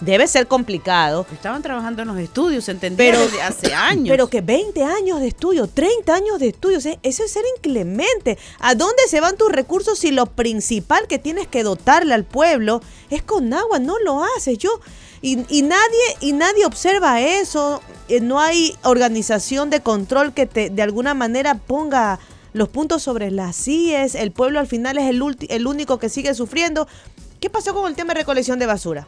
Debe 0.00 0.26
ser 0.26 0.46
complicado. 0.46 1.26
Estaban 1.32 1.62
trabajando 1.62 2.02
en 2.02 2.08
los 2.08 2.18
estudios, 2.18 2.64
se 2.64 2.70
entendía 2.72 2.96
Pero- 3.10 3.20
desde 3.20 3.42
hace 3.42 3.74
años. 3.74 4.08
Pero 4.08 4.28
que 4.28 4.40
20 4.40 4.82
años 4.82 5.20
de 5.20 5.28
estudio, 5.28 5.66
30 5.66 6.14
años 6.14 6.38
de 6.38 6.48
estudio, 6.48 6.78
o 6.78 6.80
sea, 6.80 6.96
eso 7.02 7.22
es 7.24 7.30
ser 7.30 7.44
inclemente. 7.56 8.38
¿A 8.60 8.74
dónde 8.74 9.02
se 9.08 9.20
van 9.20 9.36
tus 9.36 9.52
recursos 9.52 9.98
si 9.98 10.10
lo 10.10 10.26
principal 10.26 11.06
que 11.06 11.18
tienes 11.18 11.46
que 11.48 11.62
dotarle 11.62 12.14
al 12.14 12.24
pueblo 12.24 12.80
es 13.10 13.22
con 13.22 13.52
agua? 13.52 13.78
No 13.78 13.98
lo 13.98 14.24
haces. 14.24 14.56
Yo 14.58 14.70
y, 15.22 15.38
y 15.54 15.62
nadie 15.62 15.80
y 16.20 16.32
nadie 16.32 16.64
observa 16.64 17.20
eso. 17.20 17.82
eh, 18.08 18.20
no 18.20 18.40
hay 18.40 18.74
organización 18.84 19.68
de 19.70 19.80
control 19.80 20.32
que 20.32 20.46
te 20.46 20.70
de 20.70 20.80
alguna 20.82 21.12
manera 21.14 21.54
ponga 21.56 22.18
los 22.54 22.68
puntos 22.70 23.02
sobre 23.02 23.30
las 23.30 23.68
IES. 23.68 24.14
El 24.14 24.32
pueblo 24.32 24.58
al 24.60 24.66
final 24.66 24.96
es 24.96 25.04
el, 25.10 25.20
ulti- 25.20 25.46
el 25.50 25.66
único 25.66 25.98
que 25.98 26.08
sigue 26.08 26.32
sufriendo. 26.34 26.88
¿Qué 27.38 27.48
pasó 27.50 27.74
con 27.74 27.86
el 27.86 27.94
tema 27.94 28.14
de 28.14 28.20
recolección 28.20 28.58
de 28.58 28.66
basura? 28.66 29.06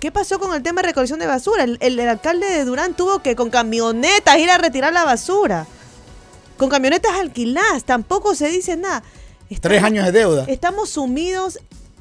¿Qué 0.00 0.12
pasó 0.12 0.38
con 0.38 0.54
el 0.54 0.62
tema 0.62 0.80
de 0.82 0.88
recolección 0.88 1.18
de 1.18 1.26
basura? 1.26 1.64
El, 1.64 1.76
el- 1.80 1.98
el 1.98 2.08
alcalde 2.08 2.46
de 2.48 2.64
Durán 2.64 2.94
tuvo 2.94 3.18
que 3.20 3.34
con 3.34 3.50
camionetas 3.50 4.38
ir 4.38 4.50
a 4.50 4.58
retirar 4.58 4.92
la 4.92 5.04
basura. 5.04 5.66
Con 6.56 6.68
camionetas 6.68 7.12
alquiladas, 7.18 7.84
tampoco 7.84 8.34
se 8.34 8.48
dice 8.48 8.76
nada. 8.76 9.02
Tres 9.60 9.82
años 9.82 10.04
de 10.04 10.12
deuda. 10.12 10.44
Estamos 10.46 10.90
sumidos, 10.90 11.58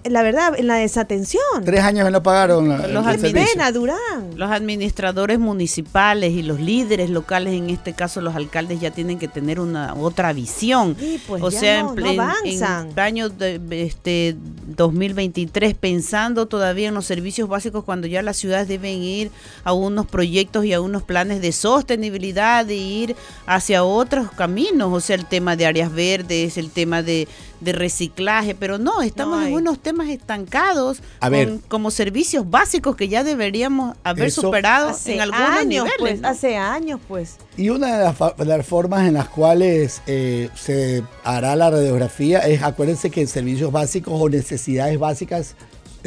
la 0.09 0.23
verdad, 0.23 0.53
en 0.57 0.67
la 0.67 0.75
desatención. 0.75 1.41
Tres 1.65 1.81
años 1.81 2.05
que 2.05 2.11
no 2.11 2.23
pagaron 2.23 2.69
la- 2.69 2.87
Los. 2.87 3.05
Pena, 3.17 3.71
Durán. 3.71 3.97
Los 4.35 4.51
administradores 4.51 5.39
municipales 5.39 6.31
y 6.33 6.43
los 6.43 6.59
líderes 6.59 7.09
locales, 7.09 7.53
en 7.53 7.69
este 7.69 7.93
caso 7.93 8.21
los 8.21 8.35
alcaldes, 8.35 8.79
ya 8.79 8.91
tienen 8.91 9.19
que 9.19 9.27
tener 9.27 9.59
una 9.59 9.93
otra 9.95 10.33
visión. 10.33 10.95
Sí, 10.99 11.21
pues 11.27 11.41
o 11.43 11.49
ya 11.49 11.59
sea, 11.59 11.83
no- 11.83 11.89
en, 11.89 11.95
no 11.95 12.01
ple- 12.01 12.13
en- 12.13 12.19
avanzan. 12.19 12.89
en 12.91 12.99
año 12.99 13.29
de, 13.29 13.59
este 13.83 14.35
2023, 14.67 15.73
pensando 15.75 16.45
todavía 16.47 16.87
en 16.89 16.93
los 16.93 17.05
servicios 17.05 17.49
básicos 17.49 17.83
cuando 17.83 18.07
ya 18.07 18.21
las 18.21 18.37
ciudades 18.37 18.67
deben 18.67 19.01
ir 19.01 19.31
a 19.63 19.73
unos 19.73 20.05
proyectos 20.07 20.65
y 20.65 20.73
a 20.73 20.81
unos 20.81 21.03
planes 21.03 21.41
de 21.41 21.51
sostenibilidad, 21.51 22.65
de 22.65 22.75
ir 22.75 23.15
hacia 23.45 23.83
otros 23.83 24.31
caminos, 24.31 24.91
o 24.93 24.99
sea, 24.99 25.15
el 25.15 25.25
tema 25.25 25.55
de 25.55 25.65
áreas 25.65 25.91
verdes, 25.91 26.57
el 26.57 26.69
tema 26.71 27.01
de, 27.03 27.27
de 27.59 27.71
reciclaje, 27.71 28.53
pero 28.53 28.77
no, 28.77 29.01
estamos 29.01 29.43
en 29.45 29.53
unos 29.53 29.79
temas 29.79 30.09
estancados 30.09 30.99
A 31.19 31.29
ver. 31.29 31.47
con- 31.49 31.57
como 31.67 31.91
servicios 31.91 32.49
básicos 32.49 32.95
que 32.95 33.07
ya 33.07 33.23
deberíamos 33.23 33.95
haber 34.03 34.31
superado 34.31 34.89
Hace 34.89 35.15
en 35.15 35.21
algunos 35.21 35.49
años, 35.49 35.83
niveles. 35.85 35.93
pues, 35.99 36.21
¿no? 36.21 36.27
hace 36.27 36.55
años, 36.57 36.99
pues. 37.07 37.37
Y 37.57 37.69
una 37.69 37.97
de 37.97 38.03
las, 38.03 38.15
fa- 38.15 38.35
de 38.37 38.45
las 38.45 38.65
formas 38.65 39.07
en 39.07 39.15
las 39.15 39.27
cuales 39.29 40.01
eh, 40.05 40.49
se 40.55 41.03
hará 41.23 41.55
la 41.55 41.71
radiografía 41.71 42.39
es, 42.39 42.61
acuérdense 42.61 43.09
que 43.09 43.25
servicios 43.25 43.71
básicos 43.71 44.13
o 44.15 44.29
necesidades 44.29 44.99
básicas 44.99 45.55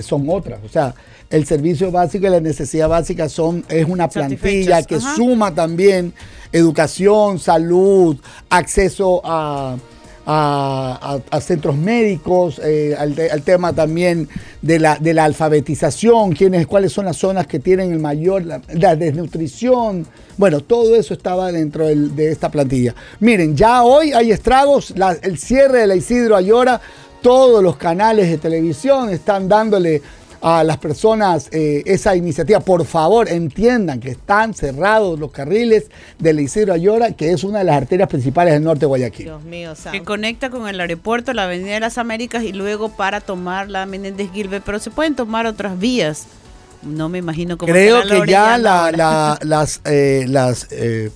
son 0.00 0.26
otras. 0.30 0.60
O 0.64 0.68
sea, 0.68 0.94
el 1.30 1.46
servicio 1.46 1.90
básico 1.90 2.26
y 2.26 2.30
la 2.30 2.40
necesidad 2.40 2.88
básica 2.88 3.28
son, 3.28 3.64
es 3.68 3.86
una 3.88 4.08
plantilla 4.08 4.82
que 4.84 4.96
ajá. 4.96 5.16
suma 5.16 5.54
también 5.54 6.14
educación, 6.52 7.38
salud, 7.38 8.16
acceso 8.48 9.20
a, 9.24 9.76
a- 10.32 11.40
centros 11.40 11.76
médicos, 11.76 12.60
eh, 12.64 12.94
al, 12.98 13.14
te- 13.14 13.30
al 13.30 13.42
tema 13.42 13.72
también 13.72 14.28
de 14.62 14.78
la, 14.78 14.96
de 14.98 15.14
la 15.14 15.24
alfabetización, 15.24 16.32
quiénes, 16.32 16.66
cuáles 16.66 16.92
son 16.92 17.04
las 17.06 17.16
zonas 17.16 17.46
que 17.46 17.58
tienen 17.58 17.92
el 17.92 17.98
mayor, 17.98 18.44
la, 18.44 18.60
desnutrición. 18.96 20.06
Bueno, 20.36 20.60
todo 20.60 20.94
eso 20.96 21.14
estaba 21.14 21.50
dentro 21.52 21.86
de 21.86 22.30
esta 22.30 22.50
plantilla. 22.50 22.94
Miren, 23.20 23.56
ya 23.56 23.82
hoy 23.82 24.12
hay 24.12 24.30
estragos, 24.30 24.94
el 25.22 25.38
cierre 25.38 25.80
de 25.80 25.86
la 25.86 25.96
Isidro 25.96 26.36
Ayora, 26.36 26.80
todos 27.22 27.62
los 27.62 27.76
canales 27.76 28.30
de 28.30 28.38
televisión 28.38 29.10
están 29.10 29.48
dándole 29.48 30.00
a 30.42 30.64
las 30.64 30.78
personas 30.78 31.48
eh, 31.52 31.82
esa 31.86 32.16
iniciativa. 32.16 32.60
Por 32.60 32.84
favor, 32.86 33.28
entiendan 33.28 34.00
que 34.00 34.10
están 34.10 34.54
cerrados 34.54 35.18
los 35.18 35.30
carriles 35.32 35.90
de 36.18 36.32
la 36.32 36.40
Isidro 36.40 36.72
Ayora, 36.72 37.12
que 37.12 37.32
es 37.32 37.44
una 37.44 37.58
de 37.58 37.64
las 37.64 37.76
arterias 37.76 38.08
principales 38.08 38.54
del 38.54 38.62
norte 38.64 38.80
de 38.80 38.86
Guayaquil. 38.86 39.26
Dios 39.26 39.42
mío, 39.44 39.74
santo. 39.74 39.98
que 39.98 40.02
conecta 40.04 40.50
con 40.50 40.66
el 40.68 40.80
aeropuerto, 40.80 41.32
la 41.32 41.44
Avenida 41.44 41.74
de 41.74 41.80
las 41.80 41.98
Américas 41.98 42.42
y 42.44 42.52
luego 42.52 42.88
para 42.90 43.20
tomar 43.20 43.68
la 43.68 43.84
Menéndez 43.86 44.30
Gilbert, 44.32 44.64
pero 44.64 44.78
se 44.78 44.90
pueden 44.90 45.14
tomar 45.14 45.46
otras 45.46 45.78
vías. 45.78 46.26
No 46.82 47.10
me 47.10 47.18
imagino 47.18 47.58
cómo 47.58 47.70
Creo 47.70 48.02
la 48.02 48.24
que 48.24 48.30
ya 48.30 48.56
la- 48.56 49.38
las, 49.42 49.82
eh, 49.84 50.24
las 50.26 50.66
eh, 50.70 51.10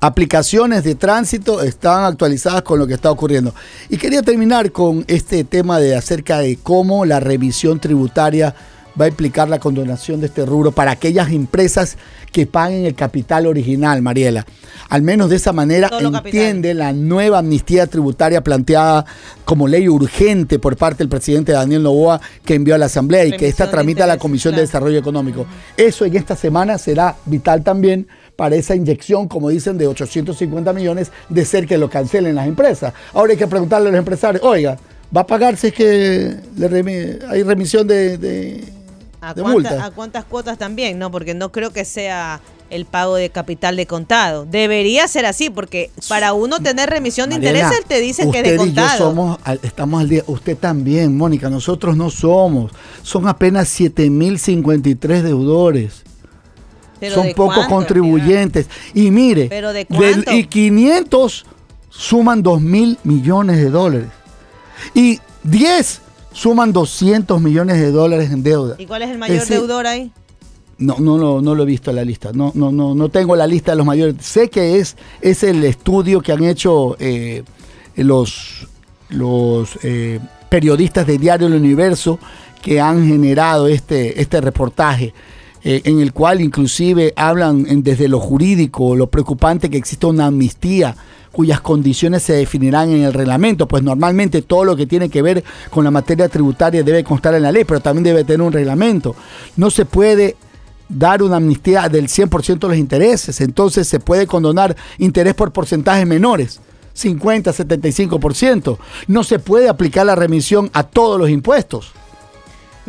aplicaciones 0.00 0.84
de 0.84 0.94
tránsito 0.94 1.62
están 1.62 2.04
actualizadas 2.04 2.62
con 2.62 2.78
lo 2.78 2.86
que 2.86 2.94
está 2.94 3.10
ocurriendo. 3.10 3.54
Y 3.88 3.98
quería 3.98 4.22
terminar 4.22 4.72
con 4.72 5.04
este 5.08 5.44
tema 5.44 5.78
de 5.78 5.96
acerca 5.96 6.38
de 6.38 6.58
cómo 6.62 7.04
la 7.04 7.20
revisión 7.20 7.80
tributaria 7.80 8.54
va 9.00 9.04
a 9.04 9.08
implicar 9.08 9.48
la 9.48 9.58
condonación 9.58 10.20
de 10.20 10.26
este 10.26 10.44
rubro 10.44 10.72
para 10.72 10.90
aquellas 10.90 11.30
empresas 11.30 11.96
que 12.32 12.46
paguen 12.46 12.84
el 12.84 12.94
capital 12.94 13.46
original, 13.46 14.02
Mariela. 14.02 14.46
Al 14.88 15.02
menos 15.02 15.30
de 15.30 15.36
esa 15.36 15.52
manera 15.52 15.88
entiende 16.00 16.74
la 16.74 16.92
nueva 16.92 17.38
amnistía 17.38 17.86
tributaria 17.86 18.42
planteada 18.42 19.04
como 19.44 19.68
ley 19.68 19.88
urgente 19.88 20.58
por 20.58 20.76
parte 20.76 20.98
del 20.98 21.08
presidente 21.08 21.52
Daniel 21.52 21.84
Novoa 21.84 22.20
que 22.44 22.54
envió 22.54 22.74
a 22.74 22.78
la 22.78 22.86
Asamblea 22.86 23.24
y 23.26 23.36
que 23.36 23.48
esta 23.48 23.70
tramita 23.70 24.04
a 24.04 24.08
la 24.08 24.18
Comisión 24.18 24.54
de. 24.54 24.60
Desarrollo 24.60 24.98
Económico. 24.98 25.46
Eso 25.76 26.04
en 26.04 26.16
esta 26.16 26.36
semana 26.36 26.76
será 26.76 27.16
vital 27.24 27.64
también 27.64 28.06
para 28.40 28.56
esa 28.56 28.74
inyección, 28.74 29.28
como 29.28 29.50
dicen, 29.50 29.76
de 29.76 29.86
850 29.86 30.72
millones 30.72 31.12
de 31.28 31.44
ser 31.44 31.66
que 31.66 31.76
lo 31.76 31.90
cancelen 31.90 32.34
las 32.36 32.46
empresas. 32.48 32.94
Ahora 33.12 33.32
hay 33.32 33.36
que 33.38 33.46
preguntarle 33.46 33.88
a 33.88 33.92
los 33.92 33.98
empresarios, 33.98 34.42
oiga, 34.42 34.78
¿va 35.14 35.20
a 35.20 35.26
pagar 35.26 35.58
si 35.58 35.66
es 35.66 35.74
que 35.74 36.36
le 36.56 36.70
remi- 36.70 37.18
hay 37.28 37.42
remisión 37.42 37.86
de, 37.86 38.16
de- 38.16 38.64
¿A, 39.20 39.34
de 39.34 39.42
cuánta- 39.42 39.52
multa? 39.70 39.84
a 39.84 39.90
cuántas 39.90 40.24
cuotas 40.24 40.56
también? 40.56 40.98
No, 40.98 41.10
porque 41.10 41.34
no 41.34 41.52
creo 41.52 41.70
que 41.70 41.84
sea 41.84 42.40
el 42.70 42.86
pago 42.86 43.16
de 43.16 43.28
capital 43.28 43.76
de 43.76 43.84
contado. 43.84 44.46
Debería 44.46 45.06
ser 45.06 45.26
así, 45.26 45.50
porque 45.50 45.90
para 46.08 46.32
uno 46.32 46.60
tener 46.60 46.88
remisión 46.88 47.28
de 47.28 47.36
Mariela, 47.36 47.58
intereses 47.58 47.84
te 47.84 48.00
dicen 48.00 48.30
que 48.32 48.38
es 48.38 48.44
de 48.44 48.50
usted 48.56 48.64
y 48.64 48.74
yo 48.74 48.80
contado. 48.82 48.98
somos, 49.10 49.38
estamos 49.62 50.00
al 50.00 50.08
día. 50.08 50.22
Usted 50.28 50.56
también, 50.56 51.14
Mónica. 51.14 51.50
Nosotros 51.50 51.94
no 51.94 52.08
somos. 52.08 52.72
Son 53.02 53.28
apenas 53.28 53.68
7.053 53.78 55.20
deudores. 55.20 56.04
¿Pero 57.00 57.14
Son 57.14 57.32
pocos 57.34 57.54
cuánto? 57.56 57.74
contribuyentes. 57.74 58.68
Y 58.94 59.10
mire, 59.10 59.46
¿Pero 59.48 59.72
de 59.72 59.86
del- 59.86 59.86
cuánto? 59.86 60.32
y 60.32 60.44
500 60.44 61.46
suman 61.88 62.42
2 62.42 62.60
mil 62.60 62.98
millones 63.04 63.56
de 63.56 63.70
dólares. 63.70 64.08
Y 64.94 65.18
10 65.42 66.02
suman 66.32 66.72
200 66.72 67.40
millones 67.40 67.78
de 67.80 67.90
dólares 67.90 68.30
en 68.30 68.42
deuda. 68.42 68.76
¿Y 68.78 68.86
cuál 68.86 69.02
es 69.02 69.10
el 69.10 69.18
mayor 69.18 69.38
Ese- 69.38 69.54
deudor 69.54 69.86
ahí? 69.86 70.12
No, 70.78 70.96
no, 70.98 71.18
lo- 71.18 71.42
no 71.42 71.54
lo 71.54 71.62
he 71.64 71.66
visto 71.66 71.90
en 71.90 71.96
la 71.96 72.04
lista. 72.04 72.30
No, 72.32 72.52
no, 72.54 72.70
no, 72.72 72.94
no 72.94 73.08
tengo 73.10 73.36
la 73.36 73.46
lista 73.46 73.72
de 73.72 73.76
los 73.76 73.86
mayores. 73.86 74.16
Sé 74.20 74.48
que 74.48 74.78
es, 74.78 74.96
es 75.20 75.42
el 75.42 75.62
estudio 75.64 76.20
que 76.22 76.32
han 76.32 76.42
hecho 76.44 76.96
eh, 76.98 77.42
los, 77.96 78.66
los 79.10 79.78
eh, 79.82 80.20
periodistas 80.48 81.06
de 81.06 81.18
Diario 81.18 81.48
El 81.48 81.54
Universo 81.54 82.18
que 82.62 82.80
han 82.80 83.06
generado 83.06 83.68
este, 83.68 84.20
este 84.20 84.40
reportaje. 84.40 85.12
Eh, 85.64 85.82
en 85.84 86.00
el 86.00 86.12
cual 86.12 86.40
inclusive 86.40 87.12
hablan 87.16 87.66
en- 87.68 87.82
desde 87.82 88.08
lo 88.08 88.18
jurídico, 88.20 88.96
lo 88.96 89.08
preocupante 89.08 89.68
que 89.70 89.76
exista 89.78 90.06
una 90.06 90.26
amnistía 90.26 90.96
cuyas 91.32 91.60
condiciones 91.60 92.22
se 92.24 92.32
definirán 92.32 92.90
en 92.90 93.02
el 93.04 93.12
reglamento, 93.12 93.68
pues 93.68 93.82
normalmente 93.84 94.42
todo 94.42 94.64
lo 94.64 94.74
que 94.74 94.86
tiene 94.86 95.08
que 95.08 95.22
ver 95.22 95.44
con 95.70 95.84
la 95.84 95.90
materia 95.92 96.28
tributaria 96.28 96.82
debe 96.82 97.04
constar 97.04 97.34
en 97.34 97.42
la 97.44 97.52
ley, 97.52 97.64
pero 97.64 97.78
también 97.80 98.02
debe 98.02 98.24
tener 98.24 98.42
un 98.42 98.52
reglamento. 98.52 99.14
No 99.56 99.70
se 99.70 99.84
puede 99.84 100.34
dar 100.88 101.22
una 101.22 101.36
amnistía 101.36 101.88
del 101.88 102.08
100% 102.08 102.58
de 102.58 102.68
los 102.68 102.76
intereses, 102.76 103.40
entonces 103.40 103.86
se 103.86 104.00
puede 104.00 104.26
condonar 104.26 104.74
interés 104.98 105.34
por 105.34 105.52
porcentajes 105.52 106.04
menores. 106.04 106.60
50, 106.94 107.52
75%. 107.52 108.76
No 109.06 109.22
se 109.22 109.38
puede 109.38 109.68
aplicar 109.68 110.04
la 110.06 110.16
remisión 110.16 110.68
a 110.72 110.82
todos 110.82 111.18
los 111.20 111.30
impuestos. 111.30 111.92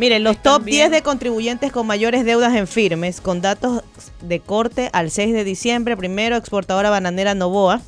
Miren, 0.02 0.24
los 0.24 0.42
top 0.42 0.64
10 0.64 0.90
de 0.90 1.02
contribuyentes 1.02 1.70
con 1.70 1.86
mayores 1.86 2.24
deudas 2.24 2.56
en 2.56 2.66
firmes, 2.66 3.20
con 3.20 3.40
datos 3.40 3.84
de 4.20 4.40
corte 4.40 4.90
al 4.92 5.12
6 5.12 5.32
de 5.32 5.44
diciembre. 5.44 5.96
Primero, 5.96 6.34
exportadora 6.34 6.90
bananera 6.90 7.36
Novoa. 7.36 7.80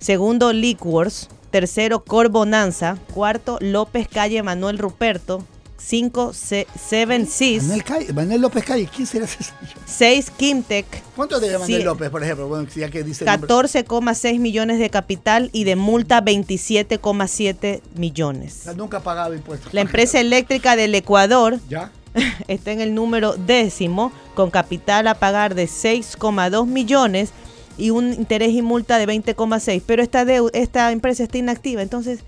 Segundo, 0.00 0.52
Liquors. 0.52 1.28
Tercero, 1.52 2.02
Corbonanza. 2.02 2.98
Cuarto, 3.14 3.58
López 3.60 4.08
Calle 4.08 4.42
Manuel 4.42 4.78
Ruperto. 4.78 5.44
Cinco, 5.84 6.32
Se- 6.32 6.66
Seven 6.88 7.26
Seas. 7.26 7.64
Manuel, 7.64 7.84
Calle- 7.84 8.12
Manuel 8.12 8.40
López 8.40 8.64
Calle, 8.64 8.88
¿quién 8.94 9.06
será 9.06 9.24
ese 9.24 9.42
señor? 9.42 9.58
Seis, 9.84 10.30
Kimtech. 10.30 10.86
¿Cuánto 11.16 11.40
debe 11.40 11.58
Manuel 11.58 11.80
Sí. 11.80 11.84
López, 11.84 12.08
por 12.10 12.22
ejemplo? 12.22 12.48
Bueno, 12.48 12.68
ya 12.74 12.88
que 12.90 13.02
dice 13.02 13.24
el 13.24 13.30
nombre. 13.30 13.48
14,6 13.48 14.38
millones 14.38 14.78
de 14.78 14.90
capital 14.90 15.50
y 15.52 15.64
de 15.64 15.76
multa 15.76 16.20
27,7 16.20 17.80
millones. 17.96 18.62
Nunca 18.76 18.98
ha 18.98 19.02
pagado 19.02 19.34
impuestos. 19.34 19.72
La 19.74 19.80
empresa 19.80 20.20
eléctrica 20.20 20.76
del 20.76 20.94
Ecuador 20.94 21.58
¿Ya? 21.68 21.90
está 22.48 22.72
en 22.72 22.80
el 22.80 22.94
número 22.94 23.34
décimo 23.34 24.12
con 24.34 24.50
capital 24.50 25.06
a 25.08 25.14
pagar 25.14 25.54
de 25.54 25.64
6,2 25.66 26.66
millones 26.66 27.30
y 27.78 27.90
un 27.90 28.12
interés 28.12 28.50
y 28.52 28.62
multa 28.62 28.98
de 28.98 29.06
20,6. 29.06 29.82
Pero 29.84 30.02
esta, 30.02 30.24
deu- 30.24 30.50
esta 30.52 30.92
empresa 30.92 31.22
está 31.22 31.38
inactiva, 31.38 31.82
entonces, 31.82 32.20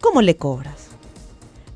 ¿cómo 0.00 0.22
le 0.22 0.36
cobras? 0.36 0.91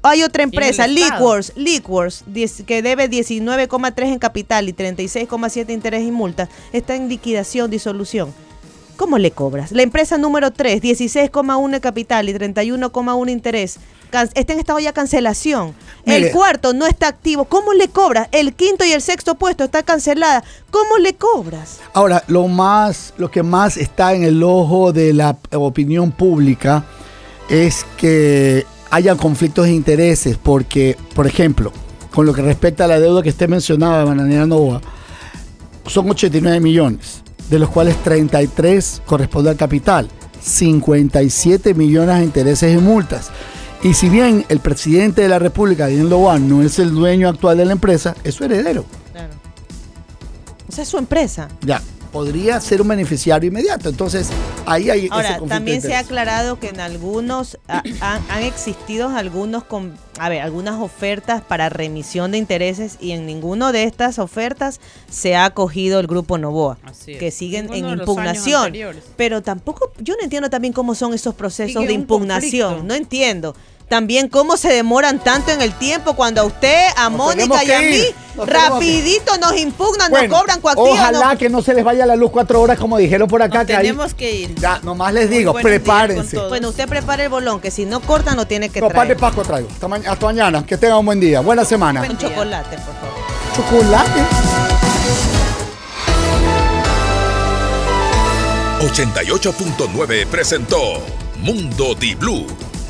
Hay 0.07 0.23
otra 0.23 0.45
empresa. 0.45 0.87
Liquors, 0.87 1.53
Liquors, 1.57 2.25
que 2.67 2.81
debe 2.83 3.11
19,3 3.11 4.05
en 4.05 4.19
capital 4.19 4.69
y 4.69 4.73
36,7 4.73 5.71
interés 5.71 6.05
y 6.05 6.13
multa, 6.13 6.49
está 6.73 6.95
en 6.95 7.09
liquidación, 7.09 7.71
disolución. 7.71 8.33
¿Cómo 8.97 9.19
le 9.19 9.31
cobras? 9.33 9.73
La 9.73 9.83
empresa 9.83 10.17
número 10.17 10.53
3, 10.53 10.81
16,1 10.81 11.75
en 11.75 11.81
capital 11.81 12.29
y 12.29 12.35
31,1 12.35 13.31
interés, 13.31 13.79
está 14.35 14.53
en 14.53 14.59
estado 14.61 14.79
ya 14.79 14.93
cancelación. 14.93 15.75
Mire. 16.07 16.29
El 16.29 16.33
cuarto 16.33 16.73
no 16.73 16.87
está 16.87 17.09
activo. 17.09 17.45
¿Cómo 17.45 17.73
le 17.75 17.89
cobras? 17.89 18.29
El 18.31 18.55
quinto 18.55 18.85
y 18.85 18.93
el 18.93 19.03
sexto 19.03 19.35
puesto 19.35 19.65
está 19.65 19.83
cancelada. 19.83 20.45
¿Cómo 20.71 20.99
le 20.99 21.15
cobras? 21.15 21.81
Ahora, 21.93 22.23
lo 22.29 22.47
más, 22.47 23.13
lo 23.19 23.31
que 23.31 23.43
más 23.43 23.77
está 23.77 24.15
en 24.15 24.23
el 24.23 24.43
ojo 24.43 24.93
de 24.93 25.13
la 25.13 25.37
opinión 25.53 26.13
pública 26.13 26.85
es 27.51 27.85
que 27.99 28.65
haya 28.97 29.15
conflictos 29.15 29.67
de 29.67 29.73
intereses, 29.73 30.39
porque, 30.43 30.97
por 31.15 31.27
ejemplo, 31.27 31.71
con 32.15 32.25
lo 32.25 32.33
que 32.33 32.41
respecta 32.41 32.85
a 32.85 32.89
la 32.89 32.99
deuda 32.99 33.23
que 33.23 33.29
usted 33.29 33.47
mencionaba 33.47 33.99
de 33.99 34.05
Bananera 34.07 34.47
Nova, 34.47 34.81
son 35.87 36.11
89 36.11 36.61
millones, 36.61 37.23
de 37.51 37.59
los 37.59 37.69
cuales 37.69 38.03
33 38.03 39.03
corresponde 39.05 39.51
al 39.51 39.57
capital, 39.57 40.09
57 40.41 41.75
millones 41.75 42.19
de 42.19 42.25
intereses 42.25 42.75
y 42.75 42.81
multas. 42.81 43.31
Y 43.83 43.93
si 43.93 44.09
bien 44.09 44.47
el 44.49 44.61
presidente 44.61 45.21
de 45.21 45.29
la 45.29 45.39
República, 45.39 45.85
Daniel 45.85 46.09
Loan, 46.09 46.49
no 46.49 46.63
es 46.63 46.79
el 46.79 46.93
dueño 46.93 47.29
actual 47.29 47.59
de 47.59 47.67
la 47.67 47.73
empresa, 47.73 48.17
es 48.25 48.35
su 48.35 48.45
heredero. 48.45 48.87
O 50.69 50.73
sea, 50.73 50.83
es 50.83 50.89
su 50.89 50.97
empresa. 50.97 51.49
Ya, 51.61 51.83
podría 52.17 52.59
ser 52.63 52.81
un 52.81 52.89
beneficiario 52.89 53.49
inmediato. 53.49 53.91
Entonces, 53.91 54.29
ahí 54.65 54.89
hay 54.89 55.01
ese 55.01 55.09
Ahora, 55.13 55.29
conflicto 55.39 55.49
también 55.55 55.83
de 55.83 55.89
se 55.89 55.95
ha 55.95 55.99
aclarado 55.99 56.59
que 56.59 56.69
en 56.71 56.81
algunos 56.81 57.59
han, 57.69 57.85
han 58.01 58.43
existido 58.43 59.11
algunos 59.11 59.65
con, 59.65 59.99
a 60.19 60.31
ver, 60.31 60.41
algunas 60.41 60.81
ofertas 60.81 61.43
para 61.43 61.69
remisión 61.69 62.33
de 62.33 62.39
intereses 62.39 62.97
y 63.03 63.11
en 63.11 63.27
ninguno 63.27 63.71
de 63.73 63.83
estas 63.85 64.19
ofertas 64.19 64.81
se 65.11 65.37
ha 65.37 65.45
acogido 65.45 66.01
el 66.01 66.07
grupo 66.07 66.39
Novoa, 66.39 66.79
Así 66.85 67.13
es. 67.13 67.19
que 67.19 67.31
siguen 67.31 67.71
en 67.75 67.87
impugnación. 67.87 68.73
Pero 69.19 69.43
tampoco, 69.43 69.93
yo 69.99 70.15
no 70.17 70.23
entiendo 70.25 70.49
también 70.49 70.73
cómo 70.73 70.95
son 70.95 71.13
esos 71.13 71.35
procesos 71.35 71.75
Sigue 71.83 71.89
de 71.89 71.93
impugnación, 71.93 72.69
conflicto. 72.71 72.89
no 72.89 72.95
entiendo. 72.95 73.57
También 73.89 74.29
cómo 74.29 74.57
se 74.57 74.69
demoran 74.73 75.21
tanto 75.21 75.53
en 75.53 75.63
el 75.63 75.73
tiempo 75.73 76.15
cuando 76.15 76.41
a 76.41 76.45
usted, 76.45 76.87
a 76.97 77.09
Nos 77.09 77.19
Mónica 77.19 77.63
y 77.63 77.71
a 77.71 77.81
mí, 77.81 78.03
nos 78.35 78.49
rapidito 78.49 79.37
nos 79.39 79.57
impugnan, 79.57 80.11
Bueno, 80.11 80.29
nos 80.29 80.41
cobran 80.41 80.61
coactiva. 80.61 80.91
Ojalá 80.91 81.29
nos- 81.31 81.39
que 81.39 81.49
no 81.49 81.63
se 81.63 81.73
les 81.73 81.85
vaya 81.85 82.05
la 82.05 82.17
luz 82.17 82.33
cuatro 82.33 82.61
horas 82.61 82.81
como 82.81 82.99
dijeron 82.99 83.29
por 83.29 83.43
acá. 83.43 83.59
Nos 83.59 83.67
que 83.69 83.77
ahí- 83.77 83.87
tenemos 83.87 84.13
que 84.15 84.35
ir. 84.35 84.55
Ya, 84.57 84.81
nomás 84.83 85.15
les 85.15 85.31
digo, 85.31 85.53
prepárense. 85.55 86.37
Bueno, 86.49 86.71
usted 86.71 86.89
prepare 86.89 87.25
el 87.25 87.29
bolón, 87.29 87.61
que 87.61 87.71
si 87.71 87.85
no 87.85 88.01
corta 88.01 88.35
no 88.35 88.45
tiene 88.49 88.71
que 88.71 88.81
No, 88.81 88.89
pan 88.89 89.07
de 89.07 89.15
traer. 89.15 89.19
Pascua 89.19 89.45
traigo. 89.45 89.69
Hasta, 89.73 89.87
ma- 89.87 90.01
hasta 90.05 90.27
mañana. 90.27 90.67
Que 90.67 90.77
tengan 90.77 90.99
un 90.99 91.07
buen 91.07 91.21
día. 91.21 91.39
Buena 91.41 91.65
semana. 91.65 92.03
Un 92.03 92.19
chocolate, 92.19 92.77
por 92.79 92.95
favor. 92.95 93.15
Chocolate. 93.55 94.21
88.9 98.81 100.27
presentó 100.27 100.79
Mundo 101.39 101.95
Di 101.95 102.15
Blue. 102.15 102.47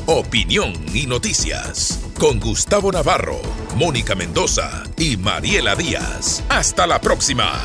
Opinión 0.09 0.73
y 0.93 1.05
noticias. 1.05 1.99
Con 2.17 2.39
Gustavo 2.39 2.93
Navarro, 2.93 3.41
Mónica 3.75 4.15
Mendoza 4.15 4.83
y 4.97 5.17
Mariela 5.17 5.75
Díaz. 5.75 6.45
Hasta 6.47 6.87
la 6.87 7.01
próxima. 7.01 7.61